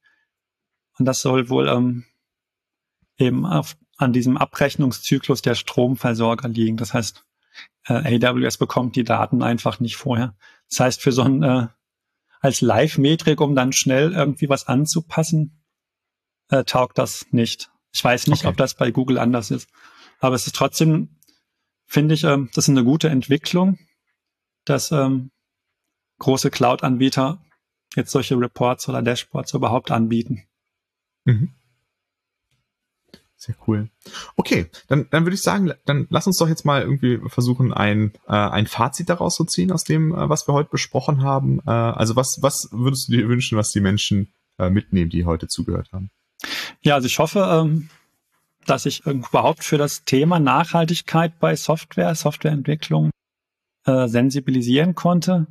Und 0.98 1.06
das 1.06 1.22
soll 1.22 1.50
wohl 1.50 1.68
ähm, 1.68 2.06
eben 3.18 3.46
auf 3.46 3.76
an 3.98 4.14
diesem 4.14 4.38
Abrechnungszyklus 4.38 5.42
der 5.42 5.56
Stromversorger 5.56 6.48
liegen. 6.48 6.78
Das 6.78 6.94
heißt, 6.94 7.24
äh, 7.86 8.18
AWS 8.26 8.58
bekommt 8.58 8.96
die 8.96 9.04
Daten 9.04 9.44
einfach 9.44 9.80
nicht 9.80 9.96
vorher. 9.96 10.36
Das 10.70 10.80
heißt, 10.80 11.02
für 11.02 11.12
so 11.12 11.24
ein 11.24 11.44
äh, 11.44 11.68
als 12.40 12.62
Live-Metrik, 12.62 13.40
um 13.40 13.54
dann 13.54 13.72
schnell 13.72 14.14
irgendwie 14.14 14.50
was 14.50 14.68
anzupassen, 14.68 15.61
äh, 16.52 16.64
taugt 16.64 16.98
das 16.98 17.26
nicht. 17.32 17.72
Ich 17.94 18.04
weiß 18.04 18.28
nicht, 18.28 18.42
okay. 18.42 18.50
ob 18.50 18.58
das 18.58 18.76
bei 18.76 18.92
Google 18.92 19.18
anders 19.18 19.52
ist. 19.52 19.70
Aber 20.20 20.36
es 20.36 20.46
ist 20.46 20.56
trotzdem, 20.56 21.10
finde 21.88 22.14
ich, 22.14 22.24
ähm, 22.24 22.50
das 22.54 22.66
ist 22.66 22.70
eine 22.70 22.84
gute 22.84 23.10
Entwicklung, 23.10 23.80
dass 24.66 24.92
ähm, 24.92 25.32
große 26.20 26.52
Cloud-Anbieter 26.52 27.44
jetzt 27.96 28.12
solche 28.12 28.40
Reports 28.40 28.88
oder 28.88 29.02
Dashboards 29.02 29.54
überhaupt 29.54 29.92
anbieten. 29.92 30.44
Mhm. 31.26 31.54
Sehr 33.36 33.56
cool. 33.68 33.90
Okay, 34.36 34.68
dann, 34.88 35.08
dann 35.10 35.26
würde 35.26 35.34
ich 35.34 35.42
sagen, 35.42 35.74
dann 35.86 36.06
lass 36.12 36.28
uns 36.28 36.38
doch 36.38 36.48
jetzt 36.48 36.64
mal 36.64 36.84
irgendwie 36.84 37.20
versuchen, 37.28 37.74
ein, 37.74 38.14
äh, 38.28 38.34
ein 38.34 38.68
Fazit 38.68 39.10
daraus 39.10 39.36
zu 39.36 39.46
ziehen 39.46 39.72
aus 39.72 39.84
dem, 39.84 40.14
äh, 40.14 40.30
was 40.30 40.48
wir 40.48 40.54
heute 40.54 40.70
besprochen 40.70 41.24
haben. 41.24 41.60
Äh, 41.66 41.72
also 41.72 42.16
was, 42.16 42.38
was 42.42 42.70
würdest 42.72 43.08
du 43.08 43.14
dir 43.14 43.28
wünschen, 43.28 43.58
was 43.58 43.72
die 43.72 43.82
Menschen 43.82 44.32
äh, 44.60 44.70
mitnehmen, 44.70 45.10
die 45.10 45.26
heute 45.26 45.48
zugehört 45.48 45.92
haben? 45.92 46.12
Ja, 46.82 46.96
also 46.96 47.08
ich 47.08 47.20
hoffe, 47.20 47.40
ähm, 47.52 47.90
dass 48.66 48.86
ich 48.86 49.06
überhaupt 49.06 49.64
für 49.64 49.78
das 49.78 50.04
Thema 50.04 50.40
Nachhaltigkeit 50.40 51.40
bei 51.40 51.56
Software, 51.56 52.14
Softwareentwicklung 52.16 53.12
äh, 53.86 54.08
sensibilisieren 54.08 54.96
konnte. 54.96 55.48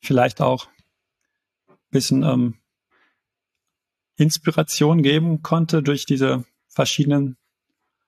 Vielleicht 0.00 0.40
auch 0.40 0.66
ein 1.68 1.76
bisschen 1.90 2.22
ähm, 2.22 2.58
Inspiration 4.16 5.02
geben 5.02 5.42
konnte 5.42 5.82
durch 5.82 6.06
diese 6.06 6.44
verschiedenen 6.68 7.36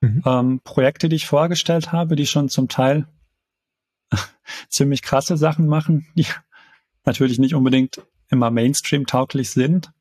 mhm. 0.01 0.23
ähm, 0.25 0.61
Projekte, 0.63 1.09
die 1.09 1.15
ich 1.15 1.25
vorgestellt 1.25 1.91
habe, 1.91 2.15
die 2.15 2.27
schon 2.27 2.49
zum 2.49 2.67
Teil 2.67 3.07
ziemlich 4.69 5.01
krasse 5.01 5.37
Sachen 5.37 5.67
machen, 5.67 6.07
die 6.15 6.27
natürlich 7.05 7.39
nicht 7.39 7.55
unbedingt 7.55 8.01
immer 8.29 8.51
Mainstream 8.51 9.05
tauglich 9.05 9.51
sind, 9.51 9.91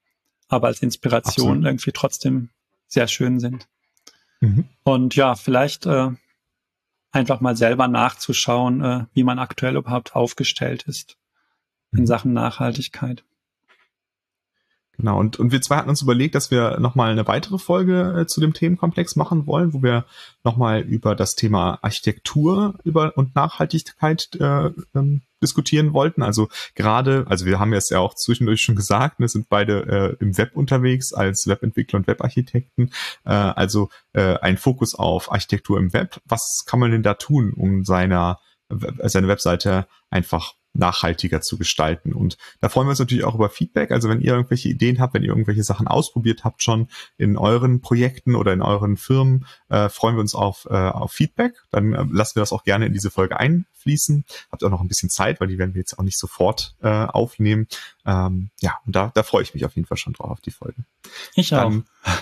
aber 0.52 0.68
als 0.68 0.82
Inspiration 0.82 1.48
Absolut. 1.48 1.64
irgendwie 1.64 1.92
trotzdem 1.92 2.50
sehr 2.86 3.08
schön 3.08 3.40
sind. 3.40 3.68
Mhm. 4.40 4.68
Und 4.84 5.16
ja, 5.16 5.34
vielleicht 5.34 5.86
äh, 5.86 6.10
einfach 7.10 7.40
mal 7.40 7.56
selber 7.56 7.88
nachzuschauen, 7.88 8.84
äh, 8.84 9.04
wie 9.14 9.24
man 9.24 9.38
aktuell 9.38 9.76
überhaupt 9.76 10.14
aufgestellt 10.14 10.82
ist 10.84 11.16
in 11.92 12.00
mhm. 12.00 12.06
Sachen 12.06 12.32
Nachhaltigkeit. 12.32 13.24
Genau, 15.02 15.18
und, 15.18 15.40
und 15.40 15.50
wir 15.50 15.60
zwei 15.60 15.78
hatten 15.78 15.88
uns 15.90 16.00
überlegt, 16.00 16.36
dass 16.36 16.52
wir 16.52 16.78
nochmal 16.78 17.10
eine 17.10 17.26
weitere 17.26 17.58
Folge 17.58 18.20
äh, 18.20 18.26
zu 18.28 18.40
dem 18.40 18.52
Themenkomplex 18.52 19.16
machen 19.16 19.48
wollen, 19.48 19.74
wo 19.74 19.82
wir 19.82 20.04
nochmal 20.44 20.82
über 20.82 21.16
das 21.16 21.34
Thema 21.34 21.80
Architektur 21.82 22.78
über 22.84 23.12
und 23.16 23.34
Nachhaltigkeit 23.34 24.28
äh, 24.38 24.70
ähm, 24.94 25.22
diskutieren 25.42 25.92
wollten. 25.92 26.22
Also 26.22 26.48
gerade, 26.76 27.26
also 27.28 27.46
wir 27.46 27.58
haben 27.58 27.72
jetzt 27.72 27.90
ja 27.90 27.98
auch 27.98 28.14
zwischendurch 28.14 28.62
schon 28.62 28.76
gesagt, 28.76 29.18
wir 29.18 29.26
sind 29.26 29.48
beide 29.48 30.16
äh, 30.20 30.22
im 30.22 30.38
Web 30.38 30.52
unterwegs 30.54 31.12
als 31.12 31.48
Webentwickler 31.48 31.98
und 31.98 32.06
Webarchitekten. 32.06 32.92
Äh, 33.24 33.32
also 33.32 33.88
äh, 34.12 34.38
ein 34.38 34.56
Fokus 34.56 34.94
auf 34.94 35.32
Architektur 35.32 35.80
im 35.80 35.92
Web. 35.92 36.20
Was 36.26 36.62
kann 36.64 36.78
man 36.78 36.92
denn 36.92 37.02
da 37.02 37.14
tun, 37.14 37.54
um 37.56 37.84
seiner 37.84 38.38
seine 39.02 39.28
Webseite 39.28 39.86
einfach 40.08 40.54
nachhaltiger 40.74 41.40
zu 41.40 41.58
gestalten. 41.58 42.12
Und 42.12 42.36
da 42.60 42.68
freuen 42.68 42.86
wir 42.86 42.90
uns 42.90 42.98
natürlich 42.98 43.24
auch 43.24 43.34
über 43.34 43.50
Feedback. 43.50 43.90
Also 43.90 44.08
wenn 44.08 44.20
ihr 44.20 44.32
irgendwelche 44.32 44.68
Ideen 44.68 45.00
habt, 45.00 45.14
wenn 45.14 45.22
ihr 45.22 45.28
irgendwelche 45.28 45.64
Sachen 45.64 45.86
ausprobiert 45.86 46.44
habt 46.44 46.62
schon 46.62 46.88
in 47.18 47.36
euren 47.36 47.80
Projekten 47.80 48.34
oder 48.34 48.52
in 48.52 48.62
euren 48.62 48.96
Firmen, 48.96 49.46
äh, 49.68 49.88
freuen 49.88 50.16
wir 50.16 50.20
uns 50.20 50.34
auf, 50.34 50.66
äh, 50.70 50.74
auf 50.74 51.12
Feedback. 51.12 51.54
Dann 51.70 51.92
äh, 51.92 52.04
lassen 52.10 52.36
wir 52.36 52.40
das 52.40 52.52
auch 52.52 52.64
gerne 52.64 52.86
in 52.86 52.92
diese 52.92 53.10
Folge 53.10 53.38
einfließen. 53.38 54.24
Habt 54.50 54.64
auch 54.64 54.70
noch 54.70 54.80
ein 54.80 54.88
bisschen 54.88 55.10
Zeit, 55.10 55.40
weil 55.40 55.48
die 55.48 55.58
werden 55.58 55.74
wir 55.74 55.80
jetzt 55.80 55.98
auch 55.98 56.04
nicht 56.04 56.18
sofort 56.18 56.74
äh, 56.82 56.88
aufnehmen. 56.88 57.66
Ähm, 58.06 58.50
ja, 58.60 58.78
und 58.86 58.96
da, 58.96 59.12
da 59.14 59.22
freue 59.22 59.42
ich 59.42 59.54
mich 59.54 59.64
auf 59.64 59.76
jeden 59.76 59.86
Fall 59.86 59.98
schon 59.98 60.14
drauf 60.14 60.30
auf 60.30 60.40
die 60.40 60.50
Folge. 60.50 60.84
Ich 61.34 61.50
dann, 61.50 61.84
auch. 62.04 62.12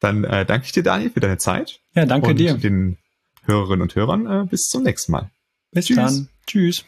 Dann 0.00 0.24
äh, 0.24 0.46
danke 0.46 0.66
ich 0.66 0.72
dir, 0.72 0.82
Daniel, 0.82 1.10
für 1.10 1.20
deine 1.20 1.38
Zeit. 1.38 1.80
Ja, 1.94 2.06
danke 2.06 2.28
und 2.28 2.36
dir. 2.36 2.54
den 2.54 2.98
Hörerinnen 3.44 3.82
und 3.82 3.94
Hörern 3.94 4.26
äh, 4.26 4.46
bis 4.48 4.68
zum 4.68 4.84
nächsten 4.84 5.12
Mal. 5.12 5.30
Bis 5.72 5.86
Tschüss. 5.86 5.96
dann. 5.96 6.28
Tschüss. 6.46 6.84